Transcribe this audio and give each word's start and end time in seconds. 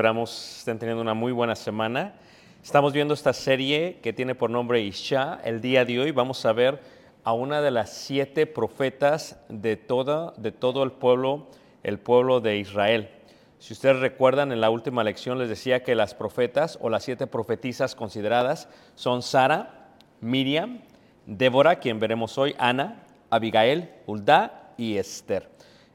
esperamos 0.00 0.56
estén 0.60 0.78
teniendo 0.78 1.02
una 1.02 1.12
muy 1.12 1.30
buena 1.30 1.54
semana. 1.54 2.14
Estamos 2.64 2.94
viendo 2.94 3.12
esta 3.12 3.34
serie 3.34 3.98
que 4.02 4.14
tiene 4.14 4.34
por 4.34 4.48
nombre 4.48 4.80
Isha. 4.80 5.38
El 5.44 5.60
día 5.60 5.84
de 5.84 6.00
hoy 6.00 6.10
vamos 6.10 6.46
a 6.46 6.54
ver 6.54 6.80
a 7.22 7.34
una 7.34 7.60
de 7.60 7.70
las 7.70 7.92
siete 7.92 8.46
profetas 8.46 9.38
de, 9.50 9.76
toda, 9.76 10.32
de 10.38 10.52
todo 10.52 10.84
el 10.84 10.92
pueblo, 10.92 11.48
el 11.82 11.98
pueblo 11.98 12.40
de 12.40 12.56
Israel. 12.56 13.10
Si 13.58 13.74
ustedes 13.74 14.00
recuerdan, 14.00 14.52
en 14.52 14.62
la 14.62 14.70
última 14.70 15.04
lección 15.04 15.38
les 15.38 15.50
decía 15.50 15.82
que 15.82 15.94
las 15.94 16.14
profetas 16.14 16.78
o 16.80 16.88
las 16.88 17.04
siete 17.04 17.26
profetisas 17.26 17.94
consideradas 17.94 18.70
son 18.94 19.20
Sara, 19.20 19.90
Miriam, 20.22 20.80
Débora, 21.26 21.78
quien 21.78 22.00
veremos 22.00 22.38
hoy, 22.38 22.54
Ana, 22.58 23.04
Abigail, 23.28 23.90
Hulda 24.06 24.72
y 24.78 24.96
Esther. 24.96 25.50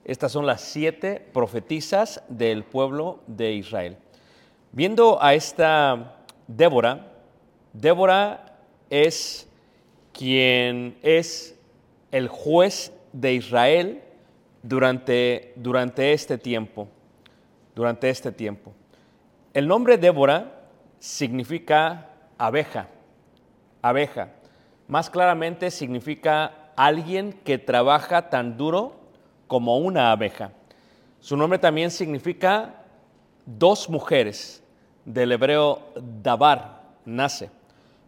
Estas 0.06 0.32
son 0.32 0.46
las 0.46 0.62
siete 0.62 1.20
profetisas 1.34 2.24
del 2.30 2.64
pueblo 2.64 3.22
de 3.26 3.54
Israel. 3.54 3.98
Viendo 4.72 5.22
a 5.22 5.34
esta 5.34 6.18
Débora, 6.48 7.12
Débora 7.74 8.60
es 8.92 9.50
quien 10.14 10.96
es 11.02 11.60
el 12.12 12.28
juez 12.28 12.94
de 13.14 13.34
Israel 13.34 14.04
durante, 14.62 15.54
durante 15.56 16.14
este 16.14 16.38
tiempo. 16.38 16.88
Durante 17.74 18.08
este 18.08 18.32
tiempo. 18.32 18.74
El 19.56 19.68
nombre 19.68 19.98
Débora 19.98 20.68
significa 21.00 22.12
abeja, 22.38 22.90
abeja. 23.82 24.30
Más 24.88 25.10
claramente 25.10 25.72
significa 25.72 26.72
alguien 26.76 27.34
que 27.44 27.58
trabaja 27.58 28.30
tan 28.30 28.56
duro 28.56 29.05
como 29.48 29.78
una 29.78 30.12
abeja. 30.12 30.52
Su 31.20 31.38
nombre 31.38 31.60
también 31.60 31.92
significa 31.92 32.84
dos 33.46 33.90
mujeres, 33.90 34.64
del 35.06 35.32
hebreo 35.32 35.82
dabar, 36.24 36.82
nace, 37.06 37.50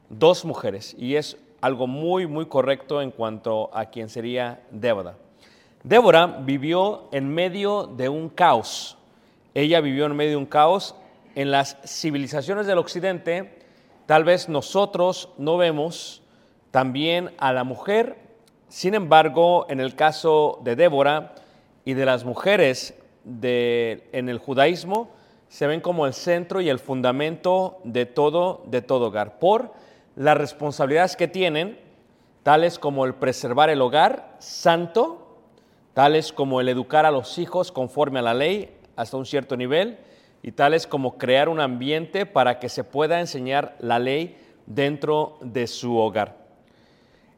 dos 0.09 0.43
mujeres, 0.45 0.95
y 0.97 1.15
es 1.15 1.37
algo 1.61 1.87
muy, 1.87 2.27
muy 2.27 2.47
correcto 2.47 3.01
en 3.01 3.11
cuanto 3.11 3.69
a 3.73 3.85
quien 3.85 4.09
sería 4.09 4.61
Débora. 4.71 5.15
Débora 5.83 6.27
vivió 6.27 7.07
en 7.11 7.29
medio 7.29 7.87
de 7.87 8.09
un 8.09 8.29
caos. 8.29 8.97
Ella 9.53 9.79
vivió 9.79 10.05
en 10.05 10.15
medio 10.15 10.31
de 10.31 10.37
un 10.37 10.45
caos. 10.45 10.95
En 11.35 11.51
las 11.51 11.77
civilizaciones 11.85 12.65
del 12.65 12.79
occidente, 12.79 13.59
tal 14.05 14.23
vez 14.23 14.49
nosotros 14.49 15.29
no 15.37 15.55
vemos 15.57 16.23
también 16.71 17.31
a 17.37 17.53
la 17.53 17.63
mujer 17.63 18.26
sin 18.69 18.93
embargo, 18.93 19.65
en 19.69 19.79
el 19.79 19.95
caso 19.95 20.59
de 20.63 20.75
Débora 20.75 21.35
y 21.85 21.93
de 21.93 22.05
las 22.05 22.25
mujeres 22.25 22.93
en 23.25 24.29
el 24.29 24.37
judaísmo, 24.39 25.09
se 25.47 25.67
ven 25.67 25.79
como 25.79 26.05
el 26.05 26.13
centro 26.13 26.59
y 26.59 26.69
el 26.69 26.79
fundamento 26.79 27.79
de 27.83 28.05
todo, 28.05 28.63
de 28.65 28.81
todo 28.81 29.07
hogar, 29.07 29.39
por 29.39 29.73
las 30.15 30.37
responsabilidades 30.37 31.15
que 31.15 31.27
tienen, 31.27 31.79
tales 32.43 32.79
como 32.79 33.05
el 33.05 33.15
preservar 33.15 33.69
el 33.69 33.81
hogar 33.81 34.35
santo, 34.39 35.37
tales 35.93 36.33
como 36.33 36.59
el 36.59 36.69
educar 36.69 37.05
a 37.05 37.11
los 37.11 37.37
hijos 37.37 37.71
conforme 37.71 38.19
a 38.19 38.23
la 38.23 38.33
ley 38.33 38.75
hasta 38.95 39.17
un 39.17 39.25
cierto 39.25 39.55
nivel, 39.55 39.99
y 40.43 40.51
tales 40.51 40.87
como 40.87 41.17
crear 41.17 41.49
un 41.49 41.59
ambiente 41.59 42.25
para 42.25 42.59
que 42.59 42.69
se 42.69 42.83
pueda 42.83 43.19
enseñar 43.19 43.75
la 43.79 43.99
ley 43.99 44.37
dentro 44.65 45.37
de 45.41 45.67
su 45.67 45.97
hogar. 45.97 46.46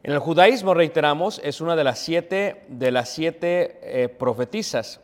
En 0.09 0.15
el 0.15 0.21
judaísmo, 0.21 0.73
reiteramos, 0.73 1.39
es 1.43 1.61
una 1.61 1.75
de 1.75 1.83
las 1.83 1.99
siete, 1.99 2.63
de 2.67 2.89
las 2.89 3.09
siete 3.09 3.79
eh, 3.83 4.09
profetisas. 4.09 5.01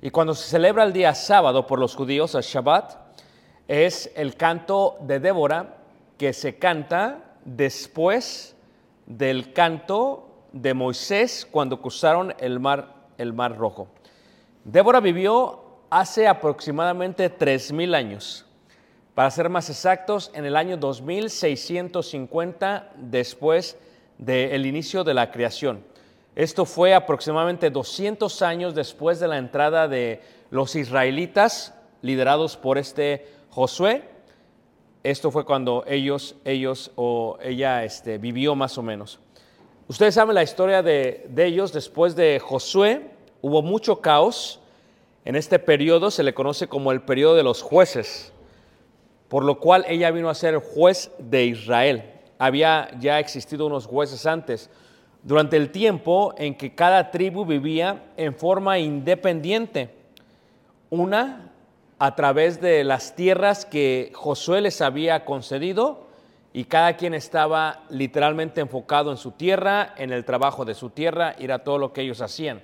Y 0.00 0.10
cuando 0.10 0.32
se 0.32 0.48
celebra 0.48 0.84
el 0.84 0.92
día 0.92 1.12
sábado 1.16 1.66
por 1.66 1.80
los 1.80 1.96
judíos, 1.96 2.36
el 2.36 2.42
Shabbat, 2.42 2.94
es 3.66 4.12
el 4.14 4.36
canto 4.36 4.96
de 5.00 5.18
Débora 5.18 5.78
que 6.16 6.32
se 6.32 6.56
canta 6.56 7.34
después 7.44 8.54
del 9.06 9.52
canto 9.52 10.44
de 10.52 10.72
Moisés 10.72 11.48
cuando 11.50 11.82
cruzaron 11.82 12.32
el 12.38 12.60
mar, 12.60 12.94
el 13.18 13.32
mar 13.32 13.56
Rojo. 13.56 13.88
Débora 14.62 15.00
vivió 15.00 15.64
hace 15.90 16.28
aproximadamente 16.28 17.28
3.000 17.28 17.92
años. 17.92 18.46
Para 19.16 19.32
ser 19.32 19.48
más 19.48 19.68
exactos, 19.68 20.30
en 20.32 20.44
el 20.44 20.54
año 20.54 20.76
2650 20.76 22.92
después 22.98 23.76
del 24.18 24.66
inicio 24.66 25.04
de 25.04 25.14
la 25.14 25.30
creación. 25.30 25.84
Esto 26.36 26.64
fue 26.64 26.94
aproximadamente 26.94 27.70
200 27.70 28.42
años 28.42 28.74
después 28.74 29.20
de 29.20 29.28
la 29.28 29.38
entrada 29.38 29.86
de 29.86 30.20
los 30.50 30.74
israelitas, 30.74 31.74
liderados 32.02 32.56
por 32.56 32.76
este 32.76 33.28
Josué. 33.50 34.02
Esto 35.04 35.30
fue 35.30 35.44
cuando 35.44 35.84
ellos, 35.86 36.34
ellos 36.44 36.90
o 36.96 37.38
ella 37.40 37.84
este, 37.84 38.18
vivió 38.18 38.56
más 38.56 38.78
o 38.78 38.82
menos. 38.82 39.20
Ustedes 39.86 40.14
saben 40.14 40.34
la 40.34 40.42
historia 40.42 40.82
de, 40.82 41.26
de 41.28 41.46
ellos. 41.46 41.72
Después 41.72 42.16
de 42.16 42.40
Josué 42.40 43.10
hubo 43.40 43.62
mucho 43.62 44.00
caos. 44.00 44.60
En 45.24 45.36
este 45.36 45.58
periodo 45.58 46.10
se 46.10 46.22
le 46.22 46.34
conoce 46.34 46.66
como 46.66 46.90
el 46.90 47.02
periodo 47.02 47.36
de 47.36 47.42
los 47.42 47.62
jueces, 47.62 48.32
por 49.28 49.44
lo 49.44 49.60
cual 49.60 49.84
ella 49.88 50.10
vino 50.10 50.28
a 50.28 50.34
ser 50.34 50.56
juez 50.56 51.12
de 51.18 51.44
Israel 51.44 52.13
había 52.38 52.90
ya 52.98 53.18
existido 53.18 53.66
unos 53.66 53.86
jueces 53.86 54.26
antes, 54.26 54.70
durante 55.22 55.56
el 55.56 55.70
tiempo 55.70 56.34
en 56.36 56.54
que 56.54 56.74
cada 56.74 57.10
tribu 57.10 57.44
vivía 57.46 58.04
en 58.16 58.34
forma 58.34 58.78
independiente, 58.78 59.94
una 60.90 61.50
a 61.98 62.14
través 62.14 62.60
de 62.60 62.84
las 62.84 63.16
tierras 63.16 63.64
que 63.64 64.12
Josué 64.14 64.60
les 64.60 64.80
había 64.80 65.24
concedido 65.24 66.06
y 66.52 66.64
cada 66.64 66.96
quien 66.96 67.14
estaba 67.14 67.82
literalmente 67.88 68.60
enfocado 68.60 69.10
en 69.10 69.16
su 69.16 69.32
tierra, 69.32 69.94
en 69.96 70.12
el 70.12 70.24
trabajo 70.24 70.64
de 70.64 70.74
su 70.74 70.90
tierra, 70.90 71.34
era 71.38 71.60
todo 71.60 71.78
lo 71.78 71.92
que 71.92 72.02
ellos 72.02 72.20
hacían. 72.20 72.62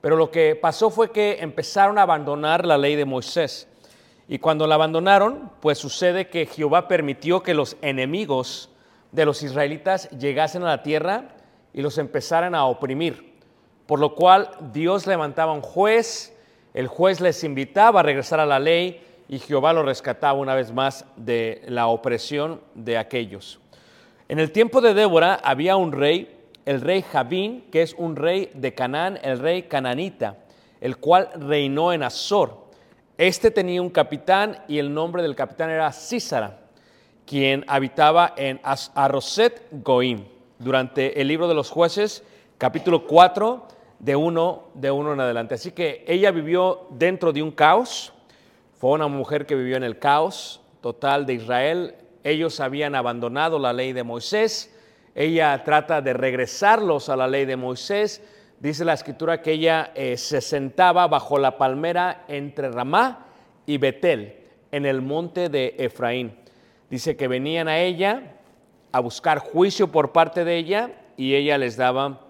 Pero 0.00 0.16
lo 0.16 0.30
que 0.30 0.56
pasó 0.56 0.90
fue 0.90 1.10
que 1.12 1.38
empezaron 1.40 1.96
a 1.96 2.02
abandonar 2.02 2.66
la 2.66 2.76
ley 2.76 2.96
de 2.96 3.06
Moisés. 3.06 3.68
Y 4.28 4.38
cuando 4.38 4.66
la 4.66 4.74
abandonaron, 4.74 5.50
pues 5.60 5.78
sucede 5.78 6.28
que 6.28 6.44
Jehová 6.44 6.88
permitió 6.88 7.42
que 7.42 7.54
los 7.54 7.76
enemigos 7.80 8.68
de 9.14 9.24
los 9.24 9.42
israelitas 9.44 10.10
llegasen 10.10 10.64
a 10.64 10.66
la 10.66 10.82
tierra 10.82 11.28
y 11.72 11.82
los 11.82 11.98
empezaran 11.98 12.54
a 12.54 12.66
oprimir. 12.66 13.34
Por 13.86 14.00
lo 14.00 14.14
cual 14.14 14.50
Dios 14.72 15.06
levantaba 15.06 15.52
un 15.52 15.60
juez, 15.60 16.36
el 16.74 16.88
juez 16.88 17.20
les 17.20 17.44
invitaba 17.44 18.00
a 18.00 18.02
regresar 18.02 18.40
a 18.40 18.46
la 18.46 18.58
ley 18.58 19.00
y 19.28 19.38
Jehová 19.38 19.72
los 19.72 19.84
rescataba 19.84 20.38
una 20.38 20.54
vez 20.54 20.72
más 20.72 21.04
de 21.16 21.62
la 21.68 21.86
opresión 21.86 22.60
de 22.74 22.98
aquellos. 22.98 23.60
En 24.28 24.40
el 24.40 24.50
tiempo 24.50 24.80
de 24.80 24.94
Débora 24.94 25.38
había 25.44 25.76
un 25.76 25.92
rey, 25.92 26.36
el 26.64 26.80
rey 26.80 27.02
Javín, 27.02 27.66
que 27.70 27.82
es 27.82 27.94
un 27.94 28.16
rey 28.16 28.50
de 28.54 28.74
Canaán, 28.74 29.20
el 29.22 29.38
rey 29.38 29.64
cananita, 29.64 30.38
el 30.80 30.96
cual 30.96 31.30
reinó 31.36 31.92
en 31.92 32.02
Azor. 32.02 32.64
Este 33.16 33.52
tenía 33.52 33.80
un 33.80 33.90
capitán 33.90 34.58
y 34.66 34.78
el 34.78 34.92
nombre 34.92 35.22
del 35.22 35.36
capitán 35.36 35.70
era 35.70 35.92
Císara, 35.92 36.63
quien 37.26 37.64
habitaba 37.66 38.34
en 38.36 38.60
Arroset 38.62 39.62
Goim. 39.70 40.24
Durante 40.58 41.20
el 41.20 41.28
libro 41.28 41.48
de 41.48 41.54
los 41.54 41.70
jueces, 41.70 42.22
capítulo 42.58 43.06
4, 43.06 43.68
de 43.98 44.16
uno, 44.16 44.64
de 44.74 44.90
uno 44.90 45.12
en 45.12 45.20
adelante. 45.20 45.54
Así 45.54 45.72
que 45.72 46.04
ella 46.06 46.30
vivió 46.30 46.86
dentro 46.90 47.32
de 47.32 47.42
un 47.42 47.50
caos, 47.50 48.12
fue 48.78 48.90
una 48.90 49.08
mujer 49.08 49.46
que 49.46 49.54
vivió 49.54 49.76
en 49.76 49.82
el 49.82 49.98
caos 49.98 50.60
total 50.80 51.24
de 51.24 51.34
Israel. 51.34 51.94
Ellos 52.22 52.60
habían 52.60 52.94
abandonado 52.94 53.58
la 53.58 53.72
ley 53.72 53.92
de 53.92 54.02
Moisés. 54.02 54.74
Ella 55.14 55.62
trata 55.64 56.02
de 56.02 56.12
regresarlos 56.12 57.08
a 57.08 57.16
la 57.16 57.26
ley 57.26 57.46
de 57.46 57.56
Moisés. 57.56 58.22
Dice 58.60 58.84
la 58.84 58.92
escritura 58.92 59.40
que 59.40 59.52
ella 59.52 59.92
eh, 59.94 60.16
se 60.16 60.40
sentaba 60.40 61.06
bajo 61.06 61.38
la 61.38 61.56
palmera 61.56 62.24
entre 62.28 62.70
Ramá 62.70 63.26
y 63.66 63.78
Betel, 63.78 64.36
en 64.70 64.84
el 64.84 65.00
monte 65.00 65.48
de 65.48 65.74
Efraín. 65.78 66.43
Dice 66.90 67.16
que 67.16 67.28
venían 67.28 67.68
a 67.68 67.78
ella 67.78 68.34
a 68.92 69.00
buscar 69.00 69.38
juicio 69.38 69.90
por 69.90 70.12
parte 70.12 70.44
de 70.44 70.56
ella 70.56 70.90
y 71.16 71.34
ella 71.34 71.58
les 71.58 71.76
daba, 71.76 72.20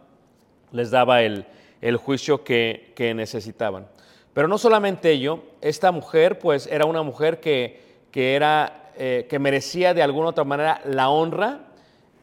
les 0.73 0.91
daba 0.91 1.23
el, 1.23 1.47
el 1.81 1.97
juicio 1.97 2.45
que, 2.45 2.93
que 2.97 3.15
necesitaban. 3.15 3.87
Pero 4.33 4.49
no 4.49 4.59
solamente 4.59 5.11
ello, 5.11 5.45
esta 5.61 5.93
mujer 5.93 6.39
pues 6.39 6.67
era 6.67 6.87
una 6.87 7.03
mujer 7.03 7.41
que, 7.41 7.81
que, 8.11 8.35
era, 8.35 8.91
eh, 8.97 9.27
que 9.29 9.39
merecía 9.39 9.95
de 9.95 10.03
alguna 10.03 10.29
otra 10.29 10.45
manera 10.45 10.81
la 10.85 11.09
honra 11.09 11.61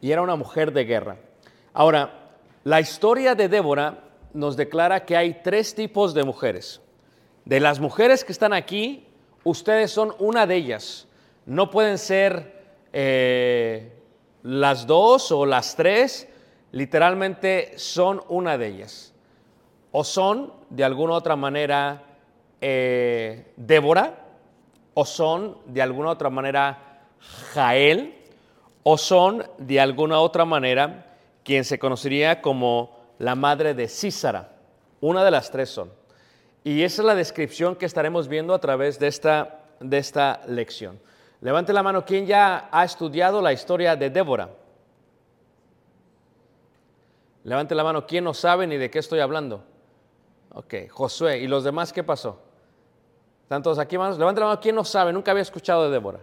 y 0.00 0.10
era 0.10 0.20
una 0.20 0.36
mujer 0.36 0.72
de 0.72 0.84
guerra. 0.84 1.16
Ahora, 1.72 2.30
la 2.64 2.80
historia 2.80 3.34
de 3.34 3.48
Débora 3.48 4.04
nos 4.34 4.56
declara 4.56 5.04
que 5.04 5.16
hay 5.16 5.40
tres 5.42 5.74
tipos 5.74 6.12
de 6.12 6.24
mujeres. 6.24 6.80
De 7.44 7.60
las 7.60 7.80
mujeres 7.80 8.24
que 8.24 8.32
están 8.32 8.52
aquí, 8.52 9.06
ustedes 9.44 9.90
son 9.90 10.14
una 10.18 10.46
de 10.46 10.56
ellas. 10.56 11.08
No 11.46 11.70
pueden 11.70 11.98
ser 11.98 12.62
eh, 12.92 13.92
las 14.42 14.86
dos 14.86 15.32
o 15.32 15.46
las 15.46 15.76
tres, 15.76 16.28
literalmente 16.72 17.72
son 17.76 18.22
una 18.28 18.58
de 18.58 18.68
ellas 18.68 19.12
o 19.92 20.02
son 20.02 20.52
de 20.70 20.84
alguna 20.84 21.12
otra 21.12 21.36
manera 21.36 22.02
eh, 22.60 23.52
Débora, 23.56 24.18
o 24.94 25.04
son 25.04 25.58
de 25.66 25.82
alguna 25.82 26.10
otra 26.10 26.30
manera 26.30 27.04
Jael, 27.52 28.14
o 28.82 28.98
son 28.98 29.44
de 29.58 29.80
alguna 29.80 30.18
otra 30.20 30.44
manera 30.44 31.16
quien 31.44 31.64
se 31.64 31.78
conocería 31.78 32.40
como 32.40 32.98
la 33.18 33.34
madre 33.34 33.74
de 33.74 33.86
Císara. 33.88 34.50
Una 35.00 35.24
de 35.24 35.30
las 35.30 35.50
tres 35.50 35.68
son. 35.70 35.92
Y 36.64 36.82
esa 36.82 37.02
es 37.02 37.06
la 37.06 37.14
descripción 37.14 37.76
que 37.76 37.86
estaremos 37.86 38.28
viendo 38.28 38.54
a 38.54 38.60
través 38.60 38.98
de 38.98 39.08
esta, 39.08 39.60
de 39.80 39.98
esta 39.98 40.40
lección. 40.46 40.98
Levante 41.42 41.72
la 41.72 41.82
mano 41.82 42.04
quien 42.04 42.24
ya 42.24 42.68
ha 42.70 42.84
estudiado 42.84 43.42
la 43.42 43.52
historia 43.52 43.96
de 43.96 44.10
Débora. 44.10 44.48
Levante 47.42 47.74
la 47.74 47.82
mano 47.82 48.06
quien 48.06 48.22
no 48.22 48.32
sabe 48.32 48.64
ni 48.68 48.76
de 48.76 48.88
qué 48.88 49.00
estoy 49.00 49.18
hablando. 49.18 49.64
Ok, 50.54 50.88
Josué. 50.88 51.38
¿Y 51.40 51.48
los 51.48 51.64
demás 51.64 51.92
qué 51.92 52.04
pasó? 52.04 52.38
¿Están 53.42 53.60
todos 53.60 53.80
aquí, 53.80 53.96
hermanos? 53.96 54.18
Levanten 54.18 54.40
la 54.40 54.46
mano. 54.50 54.60
¿Quién 54.60 54.76
no 54.76 54.84
sabe? 54.84 55.12
Nunca 55.12 55.32
había 55.32 55.42
escuchado 55.42 55.84
de 55.84 55.90
Débora. 55.90 56.20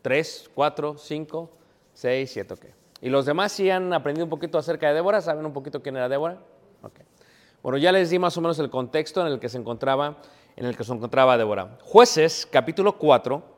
Tres, 0.00 0.48
cuatro, 0.54 0.96
cinco, 0.96 1.50
seis, 1.92 2.30
siete, 2.30 2.54
ok. 2.54 2.66
¿Y 3.00 3.10
los 3.10 3.26
demás 3.26 3.50
sí 3.50 3.68
han 3.68 3.92
aprendido 3.92 4.24
un 4.24 4.30
poquito 4.30 4.58
acerca 4.58 4.86
de 4.88 4.94
Débora? 4.94 5.20
¿Saben 5.20 5.44
un 5.44 5.52
poquito 5.52 5.82
quién 5.82 5.96
era 5.96 6.08
Débora? 6.08 6.38
Ok. 6.82 7.00
Bueno, 7.64 7.78
ya 7.78 7.90
les 7.90 8.10
di 8.10 8.20
más 8.20 8.36
o 8.36 8.40
menos 8.40 8.60
el 8.60 8.70
contexto 8.70 9.20
en 9.26 9.32
el 9.32 9.40
que 9.40 9.48
se 9.48 9.58
encontraba, 9.58 10.18
en 10.54 10.66
el 10.66 10.76
que 10.76 10.84
se 10.84 10.92
encontraba 10.92 11.36
Débora. 11.36 11.78
Jueces, 11.82 12.46
capítulo 12.46 12.96
4, 12.96 13.57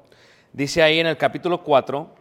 dice 0.52 0.82
ahí 0.82 0.98
en 0.98 1.06
el 1.06 1.16
capítulo 1.16 1.62
4, 1.62 2.14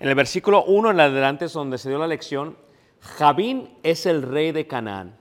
en 0.00 0.08
el 0.08 0.14
versículo 0.14 0.64
1 0.64 0.90
en 0.90 1.00
adelante 1.00 1.44
es 1.46 1.52
donde 1.52 1.78
se 1.78 1.88
dio 1.88 1.98
la 1.98 2.06
lección, 2.06 2.56
Javín 3.00 3.78
es 3.82 4.06
el 4.06 4.22
rey 4.22 4.52
de 4.52 4.66
Canaán. 4.66 5.16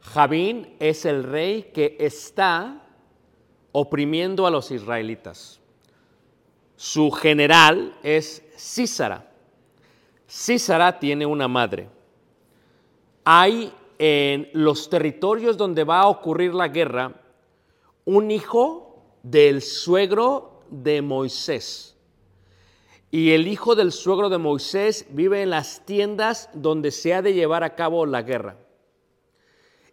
Javín 0.00 0.76
es 0.78 1.04
el 1.04 1.24
rey 1.24 1.70
que 1.74 1.96
está 2.00 2.82
oprimiendo 3.72 4.46
a 4.46 4.50
los 4.50 4.70
israelitas. 4.70 5.60
Su 6.76 7.10
general 7.10 7.94
es 8.02 8.42
Císara. 8.56 9.30
Císara 10.28 10.98
tiene 10.98 11.26
una 11.26 11.48
madre. 11.48 11.88
Hay 13.24 13.72
en 13.98 14.48
los 14.54 14.88
territorios 14.88 15.56
donde 15.56 15.84
va 15.84 16.00
a 16.00 16.08
ocurrir 16.08 16.54
la 16.54 16.68
guerra 16.68 17.12
un 18.06 18.30
hijo 18.30 19.04
del 19.22 19.60
suegro 19.60 20.59
de 20.70 21.02
Moisés. 21.02 21.96
Y 23.10 23.32
el 23.32 23.48
hijo 23.48 23.74
del 23.74 23.92
suegro 23.92 24.28
de 24.28 24.38
Moisés 24.38 25.06
vive 25.10 25.42
en 25.42 25.50
las 25.50 25.84
tiendas 25.84 26.48
donde 26.54 26.92
se 26.92 27.12
ha 27.12 27.22
de 27.22 27.34
llevar 27.34 27.64
a 27.64 27.74
cabo 27.74 28.06
la 28.06 28.22
guerra. 28.22 28.56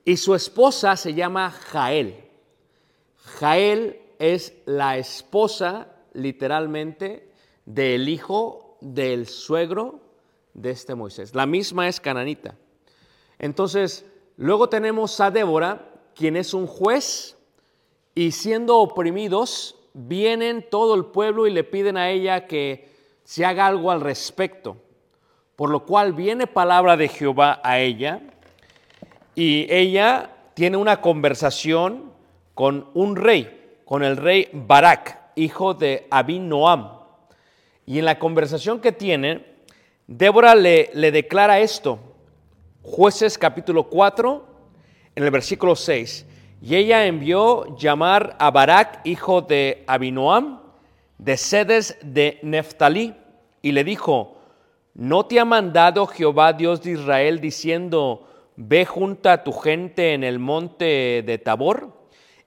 Y 0.05 0.17
su 0.17 0.35
esposa 0.35 0.95
se 0.95 1.13
llama 1.13 1.51
Jael. 1.51 2.23
Jael 3.17 4.01
es 4.19 4.53
la 4.65 4.97
esposa, 4.97 5.95
literalmente, 6.13 7.31
del 7.65 8.07
hijo 8.07 8.77
del 8.81 9.27
suegro 9.27 9.99
de 10.53 10.71
este 10.71 10.95
Moisés. 10.95 11.35
La 11.35 11.45
misma 11.45 11.87
es 11.87 11.99
cananita. 11.99 12.55
Entonces, 13.39 14.05
luego 14.37 14.69
tenemos 14.69 15.19
a 15.19 15.31
Débora, 15.31 15.91
quien 16.15 16.35
es 16.35 16.53
un 16.53 16.67
juez, 16.67 17.37
y 18.15 18.31
siendo 18.31 18.77
oprimidos, 18.77 19.76
vienen 19.97 20.63
todo 20.69 20.93
el 20.93 21.05
pueblo 21.05 21.47
y 21.47 21.51
le 21.51 21.63
piden 21.63 21.97
a 21.97 22.11
ella 22.11 22.45
que 22.45 22.87
se 23.23 23.43
haga 23.43 23.65
algo 23.65 23.89
al 23.89 24.01
respecto. 24.01 24.77
Por 25.55 25.71
lo 25.71 25.85
cual 25.85 26.13
viene 26.13 26.45
palabra 26.45 26.95
de 26.95 27.07
Jehová 27.07 27.59
a 27.63 27.79
ella 27.79 28.21
y 29.33 29.65
ella 29.71 30.29
tiene 30.53 30.77
una 30.77 31.01
conversación 31.01 32.11
con 32.53 32.89
un 32.93 33.15
rey, 33.15 33.79
con 33.85 34.03
el 34.03 34.17
rey 34.17 34.49
Barak, 34.53 35.19
hijo 35.35 35.73
de 35.73 36.05
Abinoam. 36.11 36.91
Y 37.87 37.97
en 37.97 38.05
la 38.05 38.19
conversación 38.19 38.79
que 38.79 38.91
tiene, 38.91 39.45
Débora 40.05 40.53
le, 40.53 40.91
le 40.93 41.11
declara 41.11 41.59
esto, 41.59 41.99
jueces 42.83 43.37
capítulo 43.37 43.85
4, 43.85 44.45
en 45.15 45.23
el 45.23 45.31
versículo 45.31 45.75
6. 45.75 46.26
Y 46.61 46.75
ella 46.75 47.05
envió 47.05 47.77
llamar 47.77 48.35
a 48.39 48.49
Barak, 48.51 49.01
hijo 49.05 49.41
de 49.41 49.83
Abinoam, 49.87 50.61
de 51.17 51.37
sedes 51.37 51.97
de 52.01 52.39
Neftalí, 52.41 53.13
y 53.61 53.71
le 53.71 53.83
dijo, 53.83 54.37
¿no 54.93 55.25
te 55.25 55.39
ha 55.39 55.45
mandado 55.45 56.07
Jehová 56.07 56.53
Dios 56.53 56.81
de 56.81 56.91
Israel 56.91 57.41
diciendo, 57.41 58.27
ve 58.55 58.85
junta 58.85 59.33
a 59.33 59.43
tu 59.43 59.51
gente 59.51 60.13
en 60.13 60.23
el 60.23 60.39
monte 60.39 61.23
de 61.25 61.37
Tabor 61.37 61.93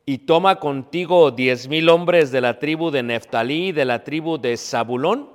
y 0.04 0.18
toma 0.18 0.56
contigo 0.56 1.30
diez 1.30 1.68
mil 1.68 1.88
hombres 1.88 2.32
de 2.32 2.40
la 2.40 2.58
tribu 2.58 2.90
de 2.90 3.04
Neftalí 3.04 3.68
y 3.68 3.72
de 3.72 3.84
la 3.84 4.02
tribu 4.02 4.38
de 4.38 4.56
Zabulón, 4.56 5.30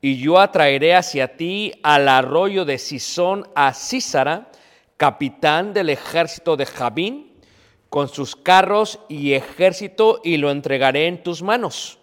y 0.00 0.16
yo 0.18 0.38
atraeré 0.38 0.94
hacia 0.94 1.36
ti 1.36 1.72
al 1.82 2.08
arroyo 2.08 2.64
de 2.64 2.78
Sisón 2.78 3.46
a 3.54 3.72
Císara, 3.74 4.50
capitán 4.96 5.72
del 5.72 5.90
ejército 5.90 6.56
de 6.56 6.66
Jabín, 6.66 7.27
con 7.90 8.08
sus 8.08 8.36
carros 8.36 9.00
y 9.08 9.32
ejército, 9.32 10.20
y 10.22 10.36
lo 10.36 10.50
entregaré 10.50 11.06
en 11.06 11.22
tus 11.22 11.42
manos. 11.42 11.98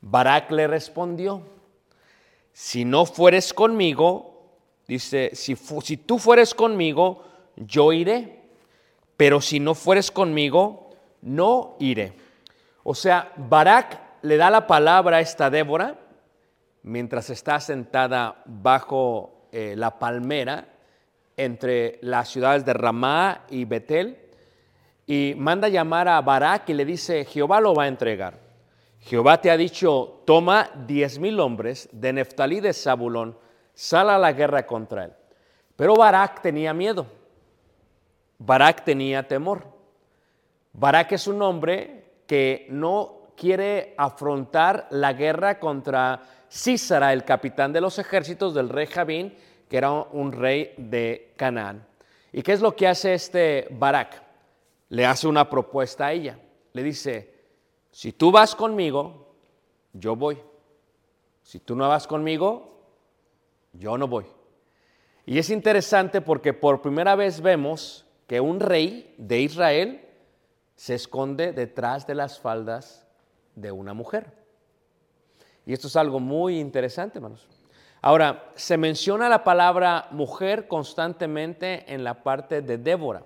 Barak 0.00 0.50
le 0.50 0.66
respondió, 0.66 1.42
si 2.52 2.84
no 2.84 3.06
fueres 3.06 3.54
conmigo, 3.54 4.32
Dice, 4.86 5.30
si, 5.34 5.96
tú 5.96 6.18
fueres 6.18 6.54
conmigo, 6.54 7.24
yo 7.56 7.92
iré, 7.92 8.42
pero 9.16 9.40
si 9.40 9.60
no 9.60 9.74
fueres 9.74 10.10
conmigo, 10.10 10.90
no 11.22 11.76
iré. 11.78 12.12
O 12.82 12.94
sea, 12.94 13.32
Barak 13.36 14.00
le 14.22 14.36
da 14.36 14.50
la 14.50 14.66
palabra 14.66 15.18
a 15.18 15.20
esta 15.20 15.50
Débora 15.50 15.98
mientras 16.82 17.30
está 17.30 17.60
sentada 17.60 18.42
bajo 18.44 19.48
eh, 19.52 19.74
la 19.76 19.98
palmera 19.98 20.68
entre 21.36 21.98
las 22.02 22.28
ciudades 22.28 22.64
de 22.64 22.74
Ramá 22.74 23.46
y 23.48 23.64
Betel. 23.64 24.18
Y 25.06 25.34
manda 25.36 25.68
llamar 25.68 26.08
a 26.08 26.20
Barak 26.20 26.68
y 26.68 26.74
le 26.74 26.84
dice, 26.84 27.24
Jehová 27.24 27.60
lo 27.60 27.74
va 27.74 27.84
a 27.84 27.88
entregar. 27.88 28.38
Jehová 29.00 29.40
te 29.40 29.50
ha 29.50 29.56
dicho, 29.56 30.22
toma 30.24 30.70
diez 30.86 31.18
mil 31.18 31.40
hombres 31.40 31.88
de 31.92 32.12
Neftalí 32.12 32.60
de 32.60 32.72
Zabulón, 32.72 33.36
sal 33.74 34.10
a 34.10 34.18
la 34.18 34.32
guerra 34.32 34.64
contra 34.64 35.06
él. 35.06 35.12
Pero 35.74 35.96
Barak 35.96 36.40
tenía 36.40 36.72
miedo. 36.72 37.06
Barak 38.38 38.84
tenía 38.84 39.26
temor. 39.26 39.66
Barak 40.72 41.12
es 41.12 41.26
un 41.26 41.42
hombre 41.42 42.04
que 42.26 42.66
no 42.70 43.32
quiere 43.36 43.94
afrontar 43.96 44.86
la 44.90 45.12
guerra 45.12 45.58
contra 45.58 46.22
Císara, 46.48 47.12
el 47.12 47.24
capitán 47.24 47.72
de 47.72 47.80
los 47.80 47.98
ejércitos 47.98 48.54
del 48.54 48.68
rey 48.68 48.86
Jabín, 48.86 49.34
que 49.68 49.76
era 49.76 49.90
un 49.90 50.32
rey 50.32 50.74
de 50.76 51.32
Canaán. 51.36 51.84
¿Y 52.32 52.42
qué 52.42 52.52
es 52.52 52.60
lo 52.60 52.76
que 52.76 52.86
hace 52.86 53.14
este 53.14 53.66
Barak? 53.70 54.22
Le 54.92 55.06
hace 55.06 55.26
una 55.26 55.48
propuesta 55.48 56.08
a 56.08 56.12
ella. 56.12 56.38
Le 56.74 56.82
dice, 56.82 57.32
si 57.90 58.12
tú 58.12 58.30
vas 58.30 58.54
conmigo, 58.54 59.34
yo 59.94 60.14
voy. 60.16 60.38
Si 61.42 61.60
tú 61.60 61.74
no 61.74 61.88
vas 61.88 62.06
conmigo, 62.06 62.78
yo 63.72 63.96
no 63.96 64.06
voy. 64.06 64.26
Y 65.24 65.38
es 65.38 65.48
interesante 65.48 66.20
porque 66.20 66.52
por 66.52 66.82
primera 66.82 67.16
vez 67.16 67.40
vemos 67.40 68.04
que 68.26 68.38
un 68.38 68.60
rey 68.60 69.14
de 69.16 69.40
Israel 69.40 70.06
se 70.76 70.94
esconde 70.94 71.54
detrás 71.54 72.06
de 72.06 72.14
las 72.14 72.38
faldas 72.38 73.06
de 73.54 73.72
una 73.72 73.94
mujer. 73.94 74.30
Y 75.64 75.72
esto 75.72 75.86
es 75.86 75.96
algo 75.96 76.20
muy 76.20 76.60
interesante, 76.60 77.16
hermanos. 77.16 77.48
Ahora, 78.02 78.52
se 78.56 78.76
menciona 78.76 79.30
la 79.30 79.42
palabra 79.42 80.08
mujer 80.10 80.68
constantemente 80.68 81.90
en 81.94 82.04
la 82.04 82.22
parte 82.22 82.60
de 82.60 82.76
Débora. 82.76 83.24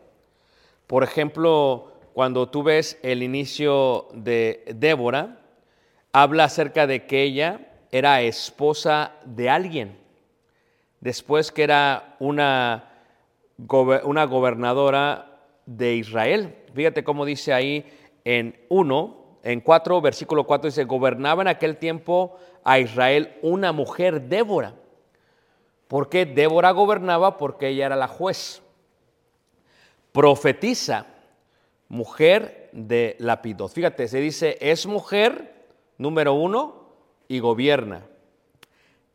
Por 0.87 1.03
ejemplo, 1.03 1.93
cuando 2.15 2.49
tú 2.49 2.63
ves 2.63 2.99
el 3.03 3.23
inicio 3.23 4.09
de 4.13 4.65
Débora, 4.75 5.41
habla 6.13 6.45
acerca 6.45 6.87
de 6.87 7.07
que 7.07 7.23
ella 7.23 7.61
era 7.91 8.23
esposa 8.23 9.13
de 9.25 9.51
alguien, 9.51 9.99
después 11.01 11.51
que 11.51 11.65
era 11.65 12.17
una, 12.21 12.91
una 14.05 14.25
gobernadora 14.25 15.41
de 15.67 15.95
Israel. 15.95 16.57
Fíjate 16.75 17.05
cómo 17.05 17.25
dice 17.25 17.53
ahí 17.53 17.85
en 18.25 18.57
1, 18.69 19.27
en 19.43 19.61
4, 19.61 20.01
versículo 20.01 20.45
4 20.45 20.71
dice, 20.71 20.85
gobernaba 20.85 21.43
en 21.43 21.49
aquel 21.49 21.77
tiempo 21.77 22.39
a 22.65 22.79
Israel 22.79 23.37
una 23.43 23.73
mujer 23.73 24.23
Débora. 24.23 24.75
¿Por 25.89 26.09
qué 26.09 26.27
Débora 26.27 26.71
gobernaba? 26.73 27.39
Porque 27.39 27.69
ella 27.69 27.87
era 27.87 27.97
la 27.97 28.09
juez. 28.09 28.63
Profetiza, 30.17 31.05
mujer 31.89 32.71
de 32.73 33.17
Lapidot. 33.19 33.71
Fíjate, 33.71 34.09
se 34.09 34.19
dice, 34.19 34.57
es 34.63 34.87
mujer, 34.87 35.67
número 35.99 36.33
uno, 36.33 36.87
y 37.29 37.39
gobierna. 37.39 38.07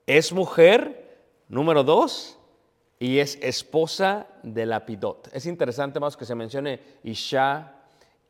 Es 0.05 0.31
mujer, 0.31 1.17
número 1.49 1.83
dos, 1.83 2.37
y 2.99 3.17
es 3.17 3.39
esposa 3.41 4.27
de 4.43 4.67
Lapidot. 4.67 5.27
Es 5.33 5.47
interesante 5.47 5.99
más 5.99 6.15
que 6.15 6.23
se 6.23 6.35
mencione 6.35 6.79
Isha, 7.03 7.73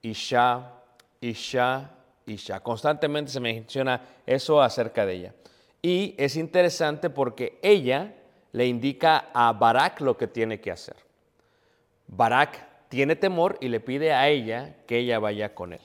Isha, 0.01 0.71
Isha, 1.19 1.91
Isha. 2.25 2.61
Constantemente 2.61 3.33
se 3.33 3.41
menciona 3.41 4.01
eso 4.25 4.61
acerca 4.61 5.05
de 5.05 5.13
ella. 5.13 5.35
Y 5.81 6.15
es 6.17 6.37
interesante 6.37 7.09
porque 7.09 7.59
ella 7.61 8.15
le 8.53 8.65
indica 8.65 9.27
a 9.33 9.51
Barak 9.51 9.99
lo 9.99 10.15
que 10.15 10.27
tiene 10.27 10.61
que 10.61 10.71
hacer. 10.71 11.10
Barak 12.11 12.67
tiene 12.89 13.15
temor 13.15 13.57
y 13.61 13.69
le 13.69 13.79
pide 13.79 14.11
a 14.13 14.27
ella 14.27 14.75
que 14.85 14.99
ella 14.99 15.17
vaya 15.17 15.55
con 15.55 15.71
él. 15.73 15.79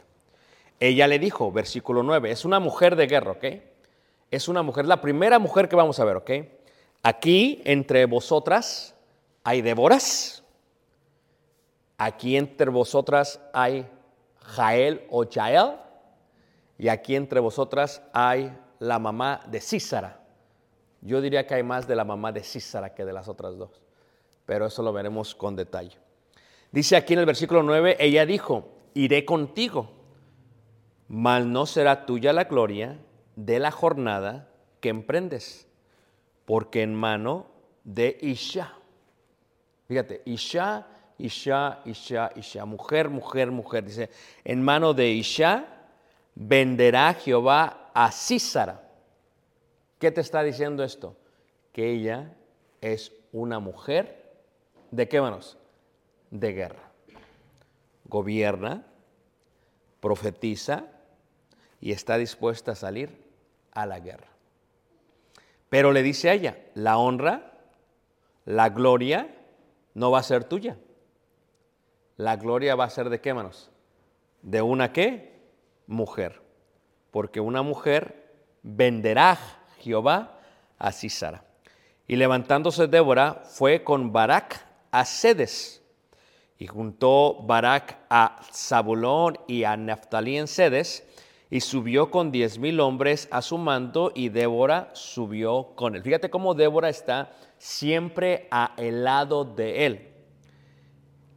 Ella 0.80 1.06
le 1.06 1.18
dijo, 1.18 1.50
versículo 1.52 2.02
9, 2.02 2.30
es 2.30 2.44
una 2.44 2.60
mujer 2.60 2.96
de 2.96 3.06
guerra, 3.06 3.30
¿ok? 3.30 3.44
Es 4.30 4.48
una 4.48 4.62
mujer, 4.62 4.86
la 4.86 5.00
primera 5.00 5.38
mujer 5.38 5.68
que 5.68 5.76
vamos 5.76 5.98
a 6.00 6.04
ver, 6.04 6.16
¿ok? 6.16 6.30
Aquí 7.02 7.62
entre 7.64 8.04
vosotras 8.06 8.94
hay 9.44 9.62
Déboras, 9.62 10.42
aquí 11.96 12.36
entre 12.36 12.70
vosotras 12.70 13.40
hay 13.52 13.88
Jael 14.40 15.06
o 15.08 15.24
Jael, 15.30 15.76
y 16.76 16.88
aquí 16.88 17.14
entre 17.14 17.38
vosotras 17.38 18.02
hay 18.12 18.52
la 18.80 18.98
mamá 18.98 19.42
de 19.46 19.60
Císara. 19.60 20.20
Yo 21.00 21.20
diría 21.20 21.46
que 21.46 21.54
hay 21.54 21.62
más 21.62 21.86
de 21.86 21.94
la 21.94 22.04
mamá 22.04 22.32
de 22.32 22.42
Císara 22.42 22.92
que 22.92 23.04
de 23.04 23.12
las 23.12 23.28
otras 23.28 23.56
dos, 23.56 23.80
pero 24.44 24.66
eso 24.66 24.82
lo 24.82 24.92
veremos 24.92 25.36
con 25.36 25.54
detalle. 25.54 25.96
Dice 26.72 26.96
aquí 26.96 27.14
en 27.14 27.20
el 27.20 27.26
versículo 27.26 27.62
9, 27.62 27.96
ella 28.00 28.26
dijo, 28.26 28.68
iré 28.94 29.24
contigo, 29.24 29.90
mal 31.08 31.52
no 31.52 31.66
será 31.66 32.06
tuya 32.06 32.32
la 32.32 32.44
gloria 32.44 32.98
de 33.36 33.58
la 33.58 33.70
jornada 33.70 34.48
que 34.80 34.88
emprendes, 34.88 35.68
porque 36.44 36.82
en 36.82 36.94
mano 36.94 37.46
de 37.84 38.18
Isha. 38.20 38.74
Fíjate, 39.88 40.22
Isha, 40.24 40.86
Isha, 41.18 41.80
Isha, 41.84 42.30
Isha, 42.34 42.64
mujer, 42.64 43.08
mujer, 43.08 43.50
mujer. 43.50 43.84
Dice, 43.84 44.10
en 44.44 44.62
mano 44.62 44.92
de 44.92 45.10
Isha 45.10 45.66
venderá 46.34 47.14
Jehová 47.14 47.90
a 47.94 48.10
Císara. 48.10 48.82
¿Qué 49.98 50.10
te 50.10 50.20
está 50.20 50.42
diciendo 50.42 50.84
esto? 50.84 51.16
Que 51.72 51.90
ella 51.92 52.34
es 52.80 53.12
una 53.32 53.58
mujer, 53.58 54.34
¿de 54.90 55.08
qué 55.08 55.20
manos? 55.20 55.56
De 56.30 56.52
guerra. 56.52 56.90
Gobierna, 58.04 58.84
profetiza 60.00 60.86
y 61.80 61.92
está 61.92 62.18
dispuesta 62.18 62.72
a 62.72 62.76
salir 62.76 63.24
a 63.72 63.86
la 63.86 63.98
guerra. 63.98 64.28
Pero 65.68 65.92
le 65.92 66.02
dice 66.02 66.30
a 66.30 66.34
ella, 66.34 66.58
la 66.74 66.98
honra, 66.98 67.52
la 68.44 68.68
gloria 68.68 69.34
no 69.94 70.10
va 70.10 70.20
a 70.20 70.22
ser 70.22 70.44
tuya. 70.44 70.78
La 72.16 72.36
gloria 72.36 72.76
va 72.76 72.84
a 72.84 72.90
ser 72.90 73.10
de 73.10 73.20
qué 73.20 73.34
manos? 73.34 73.70
De 74.42 74.62
una 74.62 74.92
qué? 74.92 75.36
mujer, 75.86 76.42
porque 77.10 77.40
una 77.40 77.62
mujer 77.62 78.32
venderá 78.62 79.38
Jehová 79.78 80.40
a 80.78 80.92
Císara. 80.92 81.44
Y 82.08 82.16
levantándose 82.16 82.86
Débora 82.86 83.42
fue 83.44 83.82
con 83.82 84.12
Barak 84.12 84.64
a 84.90 85.04
Sedes. 85.04 85.82
Y 86.58 86.66
juntó 86.66 87.34
Barak 87.42 87.98
a 88.08 88.40
Zabulón 88.52 89.38
y 89.46 89.64
a 89.64 89.76
Neftalí 89.76 90.38
en 90.38 90.46
Sedes, 90.46 91.04
y 91.50 91.60
subió 91.60 92.10
con 92.10 92.32
diez 92.32 92.58
mil 92.58 92.80
hombres 92.80 93.28
a 93.30 93.42
su 93.42 93.58
mando, 93.58 94.10
y 94.14 94.30
Débora 94.30 94.90
subió 94.94 95.74
con 95.74 95.94
él. 95.94 96.02
Fíjate 96.02 96.30
cómo 96.30 96.54
Débora 96.54 96.88
está 96.88 97.32
siempre 97.58 98.48
a 98.50 98.72
el 98.76 99.04
lado 99.04 99.44
de 99.44 99.86
él. 99.86 100.08